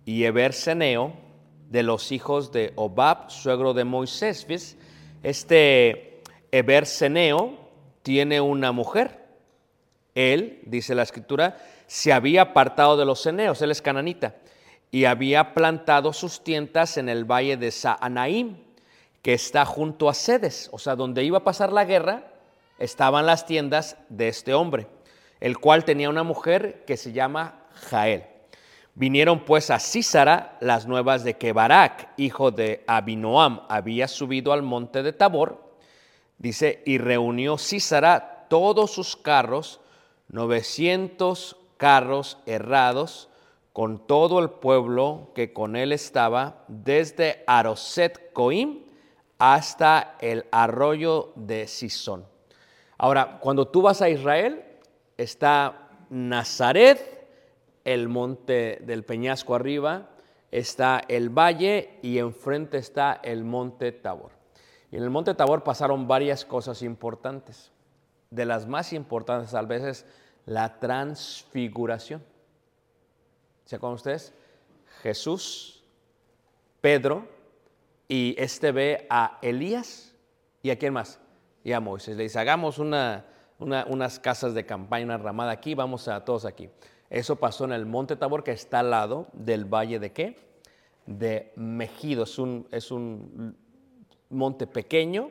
Y 0.05 0.23
Eber 0.23 0.53
Seneo, 0.53 1.13
de 1.69 1.83
los 1.83 2.11
hijos 2.11 2.51
de 2.51 2.73
Obab, 2.75 3.29
suegro 3.29 3.73
de 3.73 3.83
Moisés. 3.83 4.75
Este 5.21 6.21
Eber 6.51 6.85
Seneo 6.85 7.59
tiene 8.01 8.41
una 8.41 8.71
mujer. 8.71 9.19
Él, 10.15 10.61
dice 10.65 10.95
la 10.95 11.03
escritura, 11.03 11.57
se 11.85 12.11
había 12.11 12.41
apartado 12.41 12.97
de 12.97 13.05
los 13.05 13.21
ceneos, 13.21 13.61
él 13.61 13.71
es 13.71 13.81
cananita, 13.81 14.35
y 14.91 15.05
había 15.05 15.53
plantado 15.53 16.13
sus 16.13 16.43
tiendas 16.43 16.97
en 16.97 17.09
el 17.09 17.25
valle 17.25 17.57
de 17.57 17.71
Saanaim, 17.71 18.57
que 19.21 19.33
está 19.33 19.65
junto 19.65 20.09
a 20.09 20.13
Sedes, 20.13 20.69
o 20.71 20.79
sea, 20.79 20.95
donde 20.95 21.23
iba 21.23 21.39
a 21.39 21.43
pasar 21.43 21.71
la 21.71 21.85
guerra, 21.85 22.31
estaban 22.79 23.25
las 23.25 23.45
tiendas 23.45 23.97
de 24.09 24.29
este 24.29 24.53
hombre, 24.53 24.87
el 25.39 25.59
cual 25.59 25.85
tenía 25.85 26.09
una 26.09 26.23
mujer 26.23 26.83
que 26.85 26.97
se 26.97 27.11
llama 27.11 27.65
Jael. 27.89 28.23
Vinieron 28.95 29.45
pues 29.45 29.69
a 29.69 29.79
Císara 29.79 30.57
las 30.59 30.87
nuevas 30.87 31.23
de 31.23 31.37
que 31.37 31.53
Barak, 31.53 32.09
hijo 32.17 32.51
de 32.51 32.83
Abinoam, 32.87 33.61
había 33.69 34.07
subido 34.07 34.51
al 34.51 34.61
monte 34.61 35.03
de 35.03 35.13
Tabor. 35.13 35.73
Dice, 36.37 36.83
y 36.85 36.97
reunió 36.97 37.57
Císara 37.57 38.47
todos 38.49 38.91
sus 38.91 39.15
carros, 39.15 39.79
900 40.29 41.55
carros 41.77 42.39
errados, 42.45 43.28
con 43.79 44.05
todo 44.05 44.39
el 44.39 44.49
pueblo 44.49 45.31
que 45.33 45.53
con 45.53 45.77
él 45.77 45.93
estaba, 45.93 46.65
desde 46.67 47.45
Aroset 47.47 48.33
Coim 48.33 48.83
hasta 49.37 50.17
el 50.19 50.47
arroyo 50.51 51.31
de 51.37 51.65
Sison. 51.65 52.25
Ahora, 52.97 53.39
cuando 53.39 53.69
tú 53.69 53.81
vas 53.81 54.01
a 54.01 54.09
Israel, 54.09 54.65
está 55.15 55.91
Nazaret, 56.09 57.25
el 57.85 58.09
monte 58.09 58.81
del 58.85 59.05
Peñasco 59.05 59.55
arriba, 59.55 60.09
está 60.51 61.01
el 61.07 61.29
valle 61.29 61.99
y 62.01 62.17
enfrente 62.17 62.79
está 62.79 63.21
el 63.23 63.45
monte 63.45 63.93
Tabor. 63.93 64.33
Y 64.91 64.97
en 64.97 65.03
el 65.03 65.09
monte 65.09 65.35
Tabor 65.35 65.63
pasaron 65.63 66.05
varias 66.05 66.43
cosas 66.43 66.81
importantes. 66.81 67.71
De 68.29 68.43
las 68.43 68.67
más 68.67 68.91
importantes 68.91 69.53
a 69.53 69.61
veces, 69.61 70.05
la 70.45 70.79
transfiguración. 70.79 72.21
¿Se 73.69 73.75
acuerdan 73.75 73.97
ustedes? 73.97 74.33
Jesús 75.03 75.83
Pedro, 76.81 77.27
y 78.07 78.33
este 78.39 78.71
ve 78.71 79.05
a 79.11 79.37
Elías 79.43 80.15
y 80.63 80.71
a 80.71 80.79
quién 80.79 80.91
más? 80.91 81.19
Y 81.63 81.73
a 81.73 81.79
Moisés. 81.79 82.17
Le 82.17 82.23
dice, 82.23 82.39
hagamos 82.39 82.79
una, 82.79 83.27
unas 83.59 84.19
casas 84.19 84.55
de 84.55 84.65
campaña, 84.65 85.05
una 85.05 85.19
ramada 85.19 85.51
aquí, 85.51 85.75
vamos 85.75 86.07
a 86.07 86.25
todos 86.25 86.45
aquí. 86.45 86.71
Eso 87.11 87.35
pasó 87.35 87.65
en 87.65 87.73
el 87.73 87.85
Monte 87.85 88.15
Tabor, 88.15 88.43
que 88.43 88.53
está 88.53 88.79
al 88.79 88.89
lado 88.89 89.27
del 89.33 89.65
valle 89.65 89.99
de 89.99 90.13
qué? 90.13 90.35
De 91.05 91.53
Mejido. 91.55 92.23
Es 92.23 92.39
un, 92.39 92.67
es 92.71 92.89
un 92.89 93.55
monte 94.31 94.65
pequeño, 94.65 95.29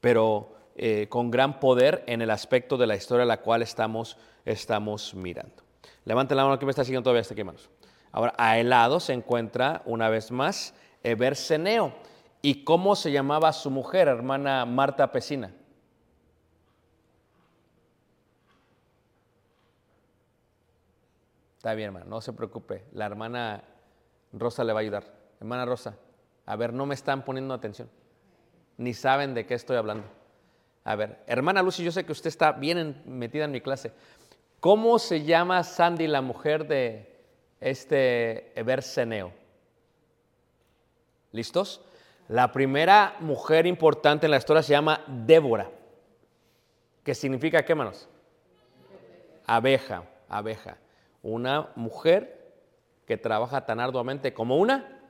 pero 0.00 0.54
eh, 0.76 1.08
con 1.08 1.28
gran 1.28 1.58
poder 1.58 2.04
en 2.06 2.22
el 2.22 2.30
aspecto 2.30 2.76
de 2.76 2.86
la 2.86 2.94
historia 2.94 3.24
a 3.24 3.26
la 3.26 3.40
cual 3.40 3.62
estamos, 3.62 4.16
estamos 4.44 5.12
mirando. 5.12 5.64
Levanten 6.04 6.36
la 6.36 6.44
mano 6.44 6.56
que 6.56 6.66
me 6.66 6.70
está 6.70 6.84
siguiendo 6.84 7.02
todavía 7.02 7.22
hasta 7.22 7.34
aquí, 7.34 7.42
manos. 7.42 7.68
Ahora, 8.12 8.34
a 8.38 8.58
el 8.58 8.70
lado 8.70 9.00
se 9.00 9.12
encuentra 9.12 9.82
una 9.84 10.08
vez 10.08 10.30
más 10.30 10.74
Eberseneo. 11.02 11.92
¿Y 12.42 12.64
cómo 12.64 12.96
se 12.96 13.12
llamaba 13.12 13.52
su 13.52 13.70
mujer, 13.70 14.08
hermana 14.08 14.64
Marta 14.64 15.12
Pesina? 15.12 15.52
Está 21.58 21.74
bien, 21.74 21.88
hermano, 21.88 22.06
no 22.06 22.20
se 22.22 22.32
preocupe. 22.32 22.84
La 22.92 23.04
hermana 23.04 23.62
Rosa 24.32 24.64
le 24.64 24.72
va 24.72 24.78
a 24.78 24.82
ayudar. 24.82 25.04
Hermana 25.40 25.66
Rosa, 25.66 25.94
a 26.46 26.56
ver, 26.56 26.72
no 26.72 26.86
me 26.86 26.94
están 26.94 27.22
poniendo 27.22 27.52
atención. 27.52 27.90
Ni 28.78 28.94
saben 28.94 29.34
de 29.34 29.44
qué 29.44 29.54
estoy 29.54 29.76
hablando. 29.76 30.06
A 30.84 30.96
ver, 30.96 31.22
hermana 31.26 31.62
Lucy, 31.62 31.84
yo 31.84 31.92
sé 31.92 32.06
que 32.06 32.12
usted 32.12 32.28
está 32.28 32.52
bien 32.52 33.02
metida 33.04 33.44
en 33.44 33.50
mi 33.50 33.60
clase. 33.60 33.92
¿Cómo 34.58 34.98
se 34.98 35.24
llama 35.24 35.62
Sandy, 35.62 36.06
la 36.06 36.22
mujer 36.22 36.66
de 36.66 37.09
este 37.60 38.58
Eberseneo? 38.58 39.32
¿Listos? 41.32 41.82
La 42.28 42.52
primera 42.52 43.16
mujer 43.20 43.66
importante 43.66 44.26
en 44.26 44.30
la 44.30 44.36
historia 44.36 44.62
se 44.62 44.72
llama 44.72 45.04
Débora, 45.06 45.70
¿Qué 47.02 47.14
significa 47.14 47.64
qué 47.64 47.74
manos? 47.74 48.08
Abeja, 49.46 50.04
abeja. 50.28 50.76
Una 51.22 51.70
mujer 51.74 52.54
que 53.06 53.16
trabaja 53.16 53.64
tan 53.64 53.80
arduamente 53.80 54.32
como 54.32 54.58
una 54.58 55.00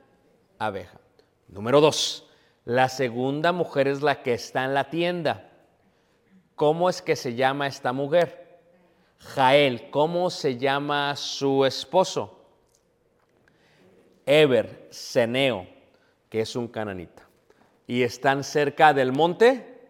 abeja. 0.57 0.99
Número 1.47 1.81
dos, 1.81 2.27
la 2.65 2.89
segunda 2.89 3.51
mujer 3.51 3.87
es 3.87 4.01
la 4.01 4.23
que 4.23 4.33
está 4.33 4.63
en 4.63 4.73
la 4.73 4.89
tienda. 4.89 5.49
¿Cómo 6.55 6.89
es 6.89 7.01
que 7.01 7.15
se 7.15 7.35
llama 7.35 7.67
esta 7.67 7.93
mujer? 7.93 8.59
Jael. 9.19 9.89
¿Cómo 9.91 10.29
se 10.29 10.57
llama 10.57 11.15
su 11.15 11.65
esposo? 11.65 12.40
Eber, 14.25 14.87
Seneo, 14.89 15.67
que 16.29 16.41
es 16.41 16.55
un 16.55 16.67
cananita. 16.67 17.27
Y 17.87 18.03
están 18.03 18.43
cerca 18.43 18.93
del 18.93 19.11
monte 19.11 19.89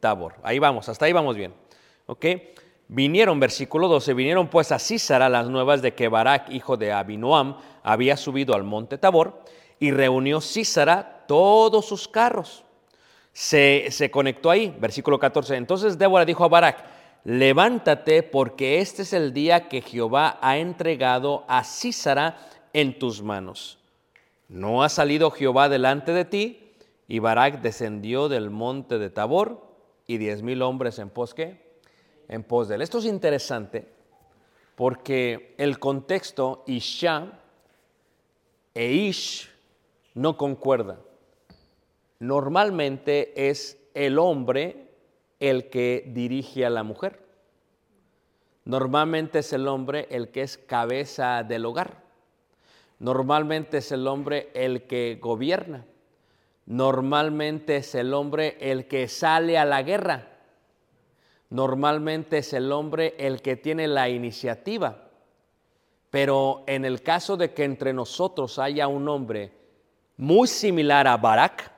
Tabor. 0.00 0.34
Ahí 0.42 0.58
vamos, 0.58 0.88
hasta 0.88 1.06
ahí 1.06 1.12
vamos 1.12 1.36
bien. 1.36 1.54
¿Ok? 2.06 2.26
Vinieron, 2.88 3.40
versículo 3.40 3.88
12, 3.88 4.14
vinieron 4.14 4.48
pues 4.48 4.70
a 4.72 4.78
Císara 4.78 5.28
las 5.28 5.48
nuevas 5.48 5.82
de 5.82 5.94
que 5.94 6.08
Barak, 6.08 6.50
hijo 6.50 6.76
de 6.76 6.92
Abinoam, 6.92 7.56
había 7.82 8.16
subido 8.16 8.54
al 8.54 8.62
monte 8.62 8.98
Tabor 8.98 9.42
y 9.80 9.90
reunió 9.90 10.40
Císara 10.40 11.24
todos 11.26 11.86
sus 11.86 12.06
carros 12.06 12.64
se, 13.34 14.10
conectó 14.12 14.50
ahí, 14.50 14.74
versículo 14.78 15.18
14. 15.18 15.56
Entonces 15.56 15.98
Débora 15.98 16.24
dijo 16.24 16.44
a 16.44 16.48
Barak, 16.48 16.84
levántate 17.24 18.22
porque 18.22 18.80
este 18.80 19.02
es 19.02 19.12
el 19.12 19.34
día 19.34 19.68
que 19.68 19.82
Jehová 19.82 20.38
ha 20.40 20.56
entregado 20.56 21.44
a 21.48 21.64
Císara 21.64 22.38
en 22.74 22.98
tus 22.98 23.22
manos. 23.22 23.78
No 24.48 24.82
ha 24.82 24.90
salido 24.90 25.30
Jehová 25.30 25.70
delante 25.70 26.12
de 26.12 26.26
ti. 26.26 26.60
Y 27.08 27.18
Barak 27.18 27.60
descendió 27.60 28.28
del 28.28 28.50
monte 28.50 28.98
de 28.98 29.10
Tabor 29.10 29.62
y 30.06 30.16
diez 30.18 30.42
mil 30.42 30.62
hombres 30.62 30.98
en 30.98 31.10
pos 31.10 31.34
En 32.28 32.42
pos 32.42 32.68
de 32.68 32.76
él. 32.76 32.82
Esto 32.82 32.98
es 32.98 33.04
interesante 33.06 33.88
porque 34.74 35.54
el 35.58 35.78
contexto 35.78 36.64
Isha 36.66 37.40
e 38.74 38.92
Ish 38.92 39.50
no 40.14 40.36
concuerdan 40.36 40.98
normalmente 42.24 43.48
es 43.50 43.78
el 43.94 44.18
hombre 44.18 44.88
el 45.40 45.68
que 45.68 46.10
dirige 46.14 46.64
a 46.64 46.70
la 46.70 46.82
mujer. 46.82 47.20
Normalmente 48.64 49.40
es 49.40 49.52
el 49.52 49.68
hombre 49.68 50.08
el 50.10 50.30
que 50.30 50.42
es 50.42 50.56
cabeza 50.56 51.42
del 51.42 51.66
hogar. 51.66 52.03
Normalmente 53.04 53.76
es 53.76 53.92
el 53.92 54.06
hombre 54.06 54.48
el 54.54 54.84
que 54.84 55.18
gobierna. 55.20 55.84
Normalmente 56.64 57.76
es 57.76 57.94
el 57.94 58.14
hombre 58.14 58.56
el 58.58 58.88
que 58.88 59.08
sale 59.08 59.58
a 59.58 59.66
la 59.66 59.82
guerra. 59.82 60.30
Normalmente 61.50 62.38
es 62.38 62.54
el 62.54 62.72
hombre 62.72 63.14
el 63.18 63.42
que 63.42 63.56
tiene 63.56 63.88
la 63.88 64.08
iniciativa. 64.08 65.10
Pero 66.08 66.64
en 66.66 66.86
el 66.86 67.02
caso 67.02 67.36
de 67.36 67.52
que 67.52 67.64
entre 67.64 67.92
nosotros 67.92 68.58
haya 68.58 68.88
un 68.88 69.06
hombre 69.06 69.52
muy 70.16 70.48
similar 70.48 71.06
a 71.06 71.18
Barak, 71.18 71.72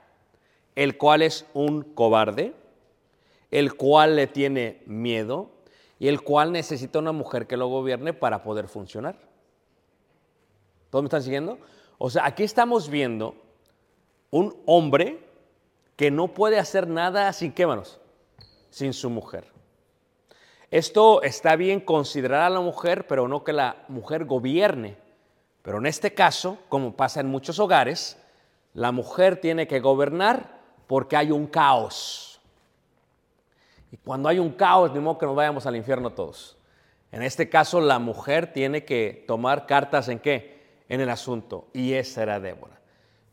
el 0.77 0.97
cual 0.97 1.23
es 1.23 1.45
un 1.53 1.81
cobarde, 1.81 2.53
el 3.51 3.75
cual 3.75 4.15
le 4.15 4.27
tiene 4.27 4.81
miedo 4.85 5.49
y 5.99 6.07
el 6.07 6.21
cual 6.21 6.53
necesita 6.53 6.99
una 6.99 7.11
mujer 7.11 7.47
que 7.47 7.57
lo 7.57 7.67
gobierne 7.67 8.13
para 8.13 8.43
poder 8.43 8.69
funcionar. 8.69 9.26
¿Todos 10.97 11.03
me 11.03 11.09
están 11.09 11.21
siguiendo? 11.21 11.59
O 11.99 12.09
sea, 12.09 12.25
aquí 12.25 12.41
estamos 12.41 12.89
viendo 12.89 13.35
un 14.31 14.59
hombre 14.65 15.23
que 15.95 16.09
no 16.09 16.29
puede 16.29 16.57
hacer 16.57 16.87
nada 16.87 17.31
sin 17.33 17.53
qué 17.53 17.67
manos, 17.67 17.99
sin 18.71 18.93
su 18.93 19.11
mujer. 19.11 19.45
Esto 20.71 21.21
está 21.21 21.55
bien 21.55 21.81
considerar 21.81 22.41
a 22.41 22.49
la 22.49 22.61
mujer, 22.61 23.05
pero 23.05 23.27
no 23.27 23.43
que 23.43 23.53
la 23.53 23.85
mujer 23.89 24.25
gobierne. 24.25 24.97
Pero 25.61 25.77
en 25.77 25.85
este 25.85 26.15
caso, 26.15 26.57
como 26.67 26.95
pasa 26.95 27.19
en 27.19 27.27
muchos 27.27 27.59
hogares, 27.59 28.17
la 28.73 28.91
mujer 28.91 29.39
tiene 29.39 29.67
que 29.67 29.79
gobernar 29.79 30.59
porque 30.87 31.15
hay 31.15 31.29
un 31.29 31.45
caos. 31.45 32.41
Y 33.91 33.97
cuando 33.97 34.29
hay 34.29 34.39
un 34.39 34.53
caos, 34.53 34.91
ni 34.93 34.99
modo 34.99 35.19
que 35.19 35.27
nos 35.27 35.35
vayamos 35.35 35.67
al 35.67 35.75
infierno 35.75 36.09
todos. 36.09 36.57
En 37.11 37.21
este 37.21 37.49
caso, 37.49 37.81
la 37.81 37.99
mujer 37.99 38.51
tiene 38.51 38.83
que 38.83 39.25
tomar 39.27 39.67
cartas 39.67 40.09
en 40.09 40.17
qué? 40.17 40.56
En 40.89 41.01
el 41.01 41.09
asunto. 41.09 41.67
Y 41.73 41.93
esa 41.93 42.23
era 42.23 42.39
Débora. 42.39 42.79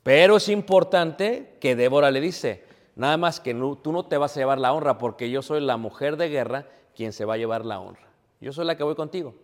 Pero 0.02 0.36
es 0.36 0.48
importante 0.48 1.56
que 1.60 1.76
Débora 1.76 2.10
le 2.10 2.20
dice, 2.20 2.64
nada 2.94 3.16
más 3.16 3.40
que 3.40 3.54
tú 3.54 3.92
no 3.92 4.06
te 4.06 4.18
vas 4.18 4.36
a 4.36 4.40
llevar 4.40 4.58
la 4.58 4.72
honra 4.72 4.98
porque 4.98 5.30
yo 5.30 5.42
soy 5.42 5.60
la 5.60 5.76
mujer 5.76 6.16
de 6.16 6.28
guerra 6.28 6.66
quien 6.94 7.12
se 7.12 7.24
va 7.24 7.34
a 7.34 7.38
llevar 7.38 7.64
la 7.64 7.80
honra. 7.80 8.08
Yo 8.40 8.52
soy 8.52 8.66
la 8.66 8.76
que 8.76 8.84
voy 8.84 8.94
contigo. 8.94 9.34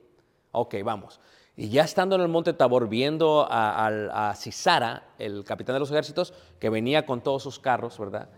Ok, 0.52 0.76
vamos. 0.84 1.20
Y 1.56 1.68
ya 1.68 1.84
estando 1.84 2.14
en 2.14 2.22
el 2.22 2.28
monte 2.28 2.52
Tabor, 2.52 2.88
viendo 2.88 3.46
a, 3.50 4.32
Cisara, 4.36 5.04
el 5.18 5.44
capitán 5.44 5.74
de 5.74 5.80
los 5.80 5.90
ejércitos, 5.90 6.32
que 6.58 6.70
venía 6.70 7.06
con 7.06 7.22
todos 7.22 7.42
sus 7.42 7.58
carros, 7.58 7.98
¿verdad? 7.98 8.28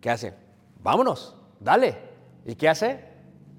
¿Qué 0.00 0.10
hace? 0.10 0.34
Vámonos, 0.82 1.36
dale. 1.58 1.98
¿Y 2.46 2.54
qué 2.54 2.68
hace? 2.68 3.04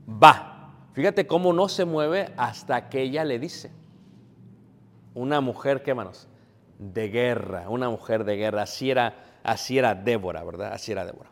Va. 0.08 0.88
Fíjate 0.94 1.28
cómo 1.28 1.54
no 1.54 1.70
se 1.70 1.86
mueve 1.86 2.34
hasta 2.38 2.90
que 2.90 3.02
ella 3.02 3.24
le 3.24 3.40
dice. 3.40 3.72
Una 5.14 5.42
mujer, 5.42 5.84
¿qué 5.84 5.94
manos? 5.94 6.28
De 6.80 7.10
guerra, 7.10 7.70
una 7.70 7.90
mujer 7.90 8.24
de 8.24 8.38
guerra. 8.38 8.64
Así 8.64 8.90
era, 8.90 9.14
así 9.44 9.78
era 9.78 9.94
Débora, 9.94 10.44
¿verdad? 10.44 10.74
Así 10.74 10.92
era 10.92 11.06
Débora. 11.06 11.30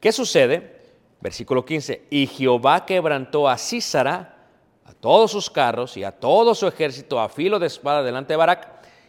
¿Qué 0.00 0.12
sucede? 0.12 0.80
Versículo 1.20 1.64
15. 1.64 2.06
Y 2.10 2.26
Jehová 2.26 2.84
quebrantó 2.84 3.48
a 3.48 3.56
Císara 3.56 4.36
a 4.84 4.92
todos 4.92 5.30
sus 5.30 5.48
carros 5.48 5.96
y 5.96 6.04
a 6.04 6.12
todo 6.12 6.54
su 6.54 6.66
ejército 6.66 7.20
a 7.20 7.28
filo 7.28 7.58
de 7.58 7.68
espada 7.68 8.02
delante 8.02 8.32
de 8.32 8.36
Barak. 8.36 8.68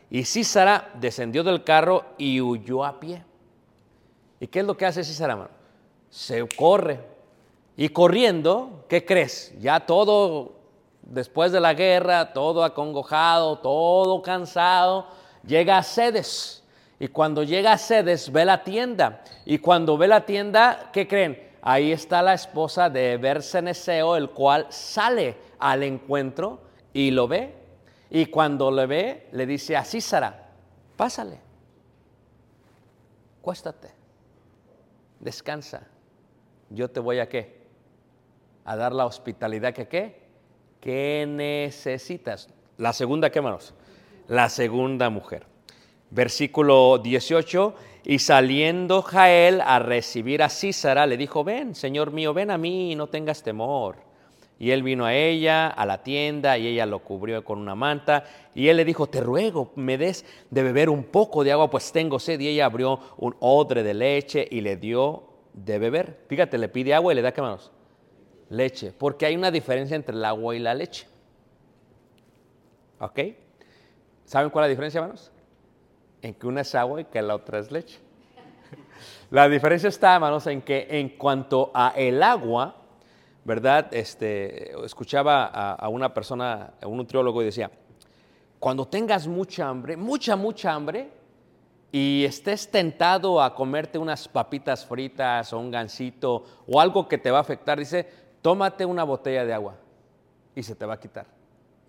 Y 0.09 0.23
Císara 0.25 0.91
descendió 0.93 1.43
del 1.43 1.63
carro 1.63 2.05
y 2.17 2.39
huyó 2.39 2.85
a 2.85 2.99
pie. 2.99 3.23
¿Y 4.39 4.47
qué 4.47 4.59
es 4.59 4.65
lo 4.65 4.77
que 4.77 4.85
hace 4.85 5.03
Císara, 5.03 5.49
Se 6.09 6.47
corre. 6.47 6.99
Y 7.75 7.89
corriendo, 7.89 8.85
¿qué 8.87 9.03
crees? 9.03 9.53
Ya 9.59 9.79
todo, 9.79 10.53
después 11.03 11.51
de 11.51 11.59
la 11.59 11.73
guerra, 11.73 12.33
todo 12.33 12.63
acongojado, 12.63 13.59
todo 13.59 14.21
cansado, 14.21 15.07
llega 15.45 15.77
a 15.77 15.83
Sedes. 15.83 16.63
Y 16.99 17.07
cuando 17.07 17.43
llega 17.43 17.73
a 17.73 17.77
Sedes, 17.77 18.31
ve 18.31 18.45
la 18.45 18.63
tienda. 18.63 19.23
Y 19.45 19.59
cuando 19.59 19.97
ve 19.97 20.07
la 20.07 20.25
tienda, 20.25 20.89
¿qué 20.93 21.07
creen? 21.07 21.51
Ahí 21.61 21.91
está 21.91 22.21
la 22.21 22.33
esposa 22.33 22.89
de 22.89 23.17
Berseneseo, 23.17 24.15
el 24.15 24.29
cual 24.29 24.67
sale 24.69 25.37
al 25.59 25.83
encuentro 25.83 26.61
y 26.91 27.11
lo 27.11 27.27
ve. 27.27 27.55
Y 28.09 28.27
cuando 28.27 28.69
le 28.69 28.85
ve, 28.85 29.29
le 29.31 29.45
dice 29.45 29.75
a 29.75 29.83
Císara, 29.83 30.49
pásale, 30.95 31.39
cuéstate, 33.41 33.91
descansa. 35.19 35.87
Yo 36.69 36.89
te 36.89 36.99
voy 36.99 37.19
a 37.19 37.29
qué? 37.29 37.63
A 38.65 38.75
dar 38.75 38.93
la 38.93 39.05
hospitalidad 39.05 39.73
que 39.73 39.87
qué? 39.87 40.22
¿Qué 40.83 41.23
necesitas? 41.25 42.49
La 42.75 42.91
segunda, 42.91 43.29
¿qué 43.29 43.39
manos? 43.39 43.73
La 44.27 44.49
segunda 44.49 45.09
mujer. 45.09 45.45
Versículo 46.09 46.97
18, 46.97 47.73
y 48.03 48.19
saliendo 48.19 49.01
Jael 49.01 49.61
a 49.61 49.79
recibir 49.79 50.43
a 50.43 50.49
Císara, 50.49 51.07
le 51.07 51.15
dijo, 51.15 51.45
ven, 51.45 51.73
Señor 51.73 52.11
mío, 52.11 52.33
ven 52.33 52.51
a 52.51 52.57
mí 52.57 52.95
no 52.95 53.07
tengas 53.07 53.43
temor. 53.43 53.95
Y 54.59 54.71
él 54.71 54.83
vino 54.83 55.05
a 55.05 55.15
ella, 55.15 55.69
a 55.69 55.85
la 55.85 56.03
tienda, 56.03 56.57
y 56.57 56.67
ella 56.67 56.85
lo 56.85 56.99
cubrió 56.99 57.45
con 57.45 57.59
una 57.59 57.75
manta. 57.75 58.25
Y 58.53 58.67
él 58.67 58.75
le 58.75 58.83
dijo, 58.83 59.07
te 59.07 59.21
ruego, 59.21 59.71
me 59.77 59.97
des 59.97 60.25
de 60.49 60.63
beber 60.63 60.89
un 60.89 61.05
poco 61.05 61.45
de 61.45 61.53
agua, 61.53 61.69
pues 61.69 61.93
tengo 61.93 62.19
sed. 62.19 62.41
Y 62.41 62.49
ella 62.49 62.65
abrió 62.65 62.99
un 63.19 63.37
odre 63.39 63.83
de 63.83 63.93
leche 63.93 64.45
y 64.51 64.59
le 64.59 64.75
dio 64.75 65.23
de 65.53 65.79
beber. 65.79 66.25
Fíjate, 66.27 66.57
le 66.57 66.67
pide 66.67 66.93
agua 66.93 67.13
y 67.13 67.15
le 67.15 67.21
da, 67.21 67.31
¿qué 67.31 67.41
manos? 67.41 67.71
Leche. 68.53 68.91
Porque 68.91 69.25
hay 69.25 69.35
una 69.35 69.49
diferencia 69.49 69.95
entre 69.95 70.15
el 70.15 70.23
agua 70.23 70.55
y 70.55 70.59
la 70.59 70.73
leche. 70.73 71.07
¿Ok? 72.99 73.19
¿Saben 74.25 74.49
cuál 74.49 74.65
es 74.65 74.67
la 74.67 74.69
diferencia, 74.69 74.99
hermanos? 74.99 75.31
En 76.21 76.33
que 76.35 76.47
una 76.47 76.61
es 76.61 76.73
agua 76.75 77.01
y 77.01 77.05
que 77.05 77.21
la 77.21 77.35
otra 77.35 77.59
es 77.59 77.71
leche. 77.71 77.99
La 79.31 79.49
diferencia 79.49 79.89
está, 79.89 80.13
hermanos, 80.13 80.45
en 80.47 80.61
que 80.61 80.87
en 80.89 81.09
cuanto 81.09 81.71
a 81.73 81.93
el 81.97 82.21
agua, 82.21 82.75
¿verdad? 83.43 83.87
Este, 83.91 84.71
escuchaba 84.85 85.45
a, 85.45 85.73
a 85.73 85.89
una 85.89 86.13
persona, 86.13 86.75
a 86.79 86.87
un 86.87 86.97
nutriólogo, 86.97 87.41
y 87.41 87.45
decía, 87.45 87.71
cuando 88.59 88.87
tengas 88.87 89.27
mucha 89.27 89.67
hambre, 89.67 89.97
mucha, 89.97 90.35
mucha 90.35 90.71
hambre, 90.71 91.09
y 91.91 92.25
estés 92.25 92.71
tentado 92.71 93.41
a 93.41 93.53
comerte 93.53 93.99
unas 93.99 94.27
papitas 94.27 94.85
fritas 94.85 95.53
o 95.53 95.59
un 95.59 95.69
gansito 95.69 96.43
o 96.67 96.79
algo 96.81 97.07
que 97.07 97.19
te 97.19 97.29
va 97.29 97.37
a 97.37 97.41
afectar, 97.41 97.77
dice, 97.77 98.22
tómate 98.43 98.85
una 98.85 99.03
botella 99.03 99.45
de 99.45 99.53
agua 99.53 99.77
y 100.53 100.61
se 100.61 100.75
te 100.75 100.85
va 100.85 100.93
a 100.95 100.99
quitar. 100.99 101.25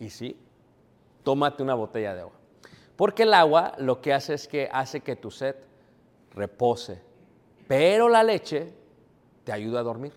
Y 0.00 0.08
sí, 0.08 0.38
tómate 1.22 1.62
una 1.62 1.74
botella 1.74 2.14
de 2.14 2.20
agua. 2.22 2.36
Porque 2.96 3.24
el 3.24 3.34
agua 3.34 3.74
lo 3.78 4.00
que 4.00 4.14
hace 4.14 4.32
es 4.34 4.48
que 4.48 4.70
hace 4.72 5.00
que 5.00 5.16
tu 5.16 5.30
sed 5.30 5.56
repose. 6.34 7.02
Pero 7.66 8.08
la 8.08 8.22
leche 8.22 8.72
te 9.42 9.52
ayuda 9.52 9.80
a 9.80 9.82
dormir. 9.82 10.12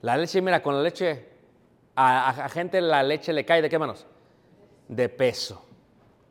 La 0.00 0.16
leche, 0.16 0.40
mira, 0.40 0.62
con 0.62 0.76
la 0.76 0.82
leche, 0.82 1.28
a, 1.96 2.28
a, 2.28 2.48
gente 2.48 2.80
la 2.80 3.02
leche 3.02 3.32
le 3.32 3.44
cae 3.44 3.62
de 3.62 3.68
qué 3.68 3.78
manos? 3.78 4.06
De 4.88 5.08
peso. 5.08 5.64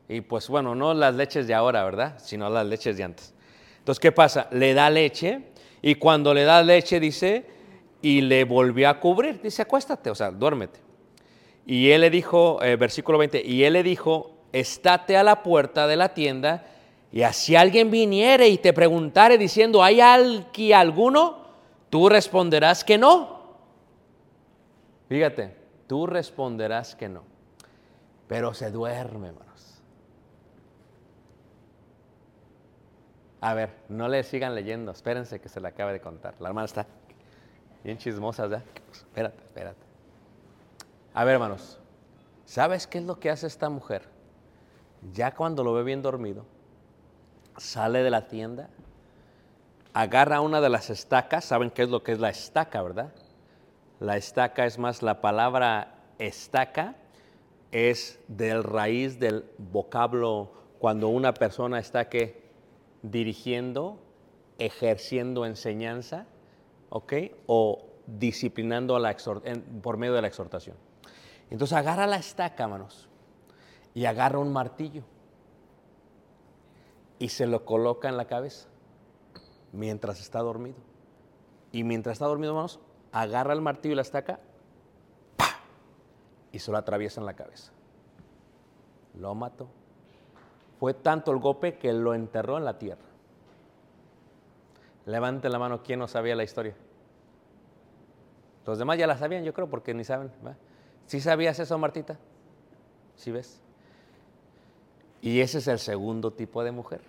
Y 0.07 0.21
pues 0.21 0.47
bueno, 0.47 0.73
no 0.73 0.93
las 0.93 1.15
leches 1.15 1.47
de 1.47 1.53
ahora, 1.53 1.83
¿verdad? 1.83 2.17
Sino 2.17 2.49
las 2.49 2.65
leches 2.65 2.95
de 2.95 3.03
antes. 3.03 3.33
Entonces, 3.79 3.99
¿qué 3.99 4.11
pasa? 4.13 4.47
Le 4.51 4.73
da 4.73 4.89
leche 4.89 5.51
y 5.81 5.95
cuando 5.95 6.33
le 6.33 6.43
da 6.43 6.61
leche 6.61 6.99
dice, 6.99 7.45
y 8.01 8.21
le 8.21 8.43
volvió 8.43 8.89
a 8.89 8.99
cubrir, 8.99 9.41
dice, 9.41 9.61
acuéstate, 9.61 10.09
o 10.09 10.15
sea, 10.15 10.31
duérmete. 10.31 10.79
Y 11.65 11.91
él 11.91 12.01
le 12.01 12.09
dijo, 12.09 12.61
eh, 12.63 12.75
versículo 12.75 13.17
20, 13.17 13.45
y 13.45 13.63
él 13.63 13.73
le 13.73 13.83
dijo, 13.83 14.37
estate 14.51 15.17
a 15.17 15.23
la 15.23 15.43
puerta 15.43 15.87
de 15.87 15.95
la 15.95 16.13
tienda 16.13 16.65
y 17.11 17.23
así 17.23 17.55
alguien 17.55 17.91
viniere 17.91 18.47
y 18.47 18.57
te 18.57 18.73
preguntare 18.73 19.37
diciendo, 19.37 19.83
¿hay 19.83 19.99
aquí 20.01 20.73
alguno? 20.73 21.41
Tú 21.89 22.07
responderás 22.07 22.83
que 22.83 22.97
no. 22.97 23.41
Fíjate, 25.09 25.55
tú 25.87 26.07
responderás 26.07 26.95
que 26.95 27.09
no. 27.09 27.23
Pero 28.27 28.53
se 28.53 28.71
duerme, 28.71 29.27
hermanos. 29.27 29.81
A 33.41 33.53
ver, 33.53 33.71
no 33.89 34.07
le 34.07 34.23
sigan 34.23 34.55
leyendo, 34.55 34.91
espérense 34.91 35.41
que 35.41 35.49
se 35.49 35.59
le 35.59 35.67
acabe 35.67 35.91
de 35.91 35.99
contar. 35.99 36.35
La 36.39 36.47
hermana 36.47 36.65
está 36.65 36.87
bien 37.83 37.97
chismosa, 37.97 38.47
¿ya? 38.47 38.63
Espérate, 38.91 39.41
espérate. 39.43 39.79
A 41.13 41.23
ver, 41.23 41.35
hermanos, 41.35 41.79
¿sabes 42.45 42.87
qué 42.87 42.99
es 42.99 43.05
lo 43.05 43.19
que 43.19 43.29
hace 43.29 43.47
esta 43.47 43.69
mujer? 43.69 44.03
Ya 45.13 45.33
cuando 45.33 45.63
lo 45.63 45.73
ve 45.73 45.83
bien 45.83 46.01
dormido, 46.01 46.45
sale 47.57 48.03
de 48.03 48.09
la 48.09 48.27
tienda, 48.27 48.69
agarra 49.93 50.41
una 50.41 50.61
de 50.61 50.69
las 50.69 50.89
estacas, 50.89 51.45
¿saben 51.45 51.71
qué 51.71 51.83
es 51.83 51.89
lo 51.89 52.03
que 52.03 52.13
es 52.13 52.19
la 52.19 52.29
estaca, 52.29 52.81
verdad? 52.81 53.11
La 53.99 54.17
estaca 54.17 54.65
es 54.65 54.77
más, 54.77 55.01
la 55.01 55.21
palabra 55.21 55.95
estaca 56.17 56.95
es 57.71 58.19
del 58.27 58.63
raíz 58.63 59.19
del 59.19 59.45
vocablo 59.57 60.51
cuando 60.79 61.09
una 61.09 61.33
persona 61.33 61.79
está 61.79 62.09
que 62.09 62.41
dirigiendo, 63.01 63.99
ejerciendo 64.59 65.45
enseñanza, 65.45 66.25
¿ok? 66.91 67.13
O 67.47 67.79
disciplinando 68.05 68.95
a 68.95 68.99
la 68.99 69.15
por 69.81 69.97
medio 69.97 70.13
de 70.13 70.21
la 70.21 70.27
exhortación. 70.27 70.75
Entonces 71.49 71.75
agarra 71.75 72.05
la 72.05 72.17
estaca, 72.17 72.67
manos, 72.67 73.09
y 73.93 74.05
agarra 74.05 74.39
un 74.39 74.53
martillo 74.53 75.03
y 77.17 77.29
se 77.29 77.47
lo 77.47 77.65
coloca 77.65 78.09
en 78.09 78.17
la 78.17 78.25
cabeza 78.25 78.67
mientras 79.71 80.19
está 80.19 80.39
dormido. 80.39 80.77
Y 81.71 81.83
mientras 81.83 82.13
está 82.13 82.25
dormido, 82.25 82.53
manos, 82.53 82.79
agarra 83.11 83.53
el 83.53 83.61
martillo 83.61 83.93
y 83.93 83.95
la 83.95 84.01
estaca 84.01 84.39
y 86.51 86.59
se 86.59 86.71
lo 86.71 86.77
atraviesa 86.77 87.21
en 87.21 87.25
la 87.25 87.35
cabeza. 87.35 87.71
Lo 89.13 89.33
mató. 89.35 89.69
Fue 90.79 90.93
tanto 90.93 91.31
el 91.31 91.39
golpe 91.39 91.77
que 91.77 91.93
lo 91.93 92.13
enterró 92.13 92.57
en 92.57 92.65
la 92.65 92.77
tierra. 92.77 93.10
Levante 95.05 95.49
la 95.49 95.59
mano, 95.59 95.81
¿quién 95.83 95.99
no 95.99 96.07
sabía 96.07 96.35
la 96.35 96.43
historia? 96.43 96.75
Los 98.65 98.77
demás 98.77 98.97
ya 98.97 99.07
la 99.07 99.17
sabían, 99.17 99.43
yo 99.43 99.53
creo, 99.53 99.69
porque 99.69 99.93
ni 99.93 100.03
saben. 100.03 100.31
¿Sí 101.07 101.19
sabías 101.19 101.59
eso, 101.59 101.77
Martita? 101.77 102.17
¿Sí 103.15 103.31
ves? 103.31 103.61
Y 105.21 105.39
ese 105.39 105.59
es 105.59 105.67
el 105.67 105.79
segundo 105.79 106.31
tipo 106.31 106.63
de 106.63 106.71
mujer. 106.71 107.01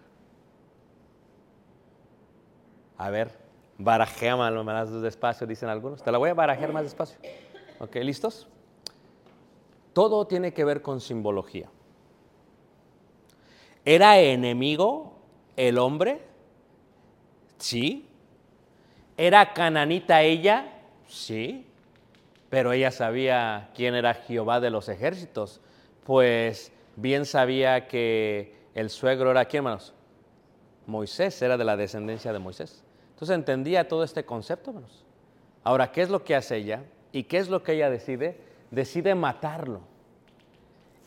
A 2.98 3.10
ver, 3.10 3.30
barajéamelo 3.78 4.64
más 4.64 4.90
despacio, 5.02 5.46
dicen 5.46 5.68
algunos. 5.68 6.02
Te 6.02 6.12
la 6.12 6.18
voy 6.18 6.30
a 6.30 6.34
barajear 6.34 6.72
más 6.72 6.84
despacio. 6.84 7.18
¿Ok? 7.80 7.96
¿Listos? 7.96 8.48
Todo 9.92 10.26
tiene 10.26 10.54
que 10.54 10.64
ver 10.64 10.82
con 10.82 11.00
simbología. 11.00 11.68
¿Era 13.84 14.18
enemigo 14.20 15.14
el 15.56 15.78
hombre? 15.78 16.31
Sí. 17.62 18.08
¿Era 19.16 19.54
cananita 19.54 20.22
ella? 20.22 20.66
Sí. 21.06 21.64
Pero 22.50 22.72
ella 22.72 22.90
sabía 22.90 23.70
quién 23.76 23.94
era 23.94 24.14
Jehová 24.14 24.58
de 24.58 24.70
los 24.70 24.88
ejércitos, 24.88 25.60
pues 26.04 26.72
bien 26.96 27.24
sabía 27.24 27.86
que 27.86 28.56
el 28.74 28.90
suegro 28.90 29.30
era 29.30 29.44
quién, 29.44 29.60
hermanos? 29.60 29.94
Moisés, 30.86 31.40
era 31.40 31.56
de 31.56 31.64
la 31.64 31.76
descendencia 31.76 32.32
de 32.32 32.40
Moisés. 32.40 32.82
Entonces 33.10 33.36
entendía 33.36 33.86
todo 33.86 34.02
este 34.02 34.24
concepto, 34.24 34.70
hermanos. 34.70 35.04
Ahora, 35.62 35.92
¿qué 35.92 36.02
es 36.02 36.10
lo 36.10 36.24
que 36.24 36.34
hace 36.34 36.56
ella? 36.56 36.82
¿Y 37.12 37.22
qué 37.22 37.38
es 37.38 37.48
lo 37.48 37.62
que 37.62 37.74
ella 37.74 37.90
decide? 37.90 38.38
Decide 38.72 39.14
matarlo. 39.14 39.82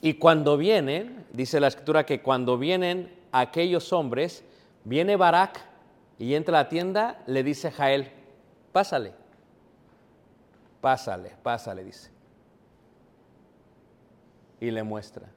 Y 0.02 0.14
cuando 0.14 0.56
vienen, 0.56 1.26
dice 1.34 1.60
la 1.60 1.68
escritura 1.68 2.06
que 2.06 2.22
cuando 2.22 2.58
vienen 2.58 3.14
aquellos 3.34 3.92
hombres, 3.92 4.46
viene 4.86 5.18
Barak 5.18 5.75
y 6.18 6.36
entra 6.36 6.60
a 6.60 6.64
la 6.64 6.70
tienda, 6.70 7.24
le 7.28 7.44
dice 7.44 7.72
Jael, 7.72 8.12
pásale 8.72 9.26
pásale, 10.86 11.32
pásale, 11.42 11.84
dice. 11.84 12.12
Y 14.60 14.70
le 14.70 14.84
muestra. 14.84 15.28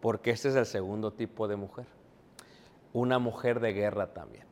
Porque 0.00 0.32
este 0.32 0.48
es 0.48 0.56
el 0.56 0.66
segundo 0.66 1.12
tipo 1.12 1.46
de 1.46 1.54
mujer. 1.54 1.86
Una 2.92 3.20
mujer 3.20 3.60
de 3.60 3.72
guerra 3.72 4.12
también. 4.12 4.44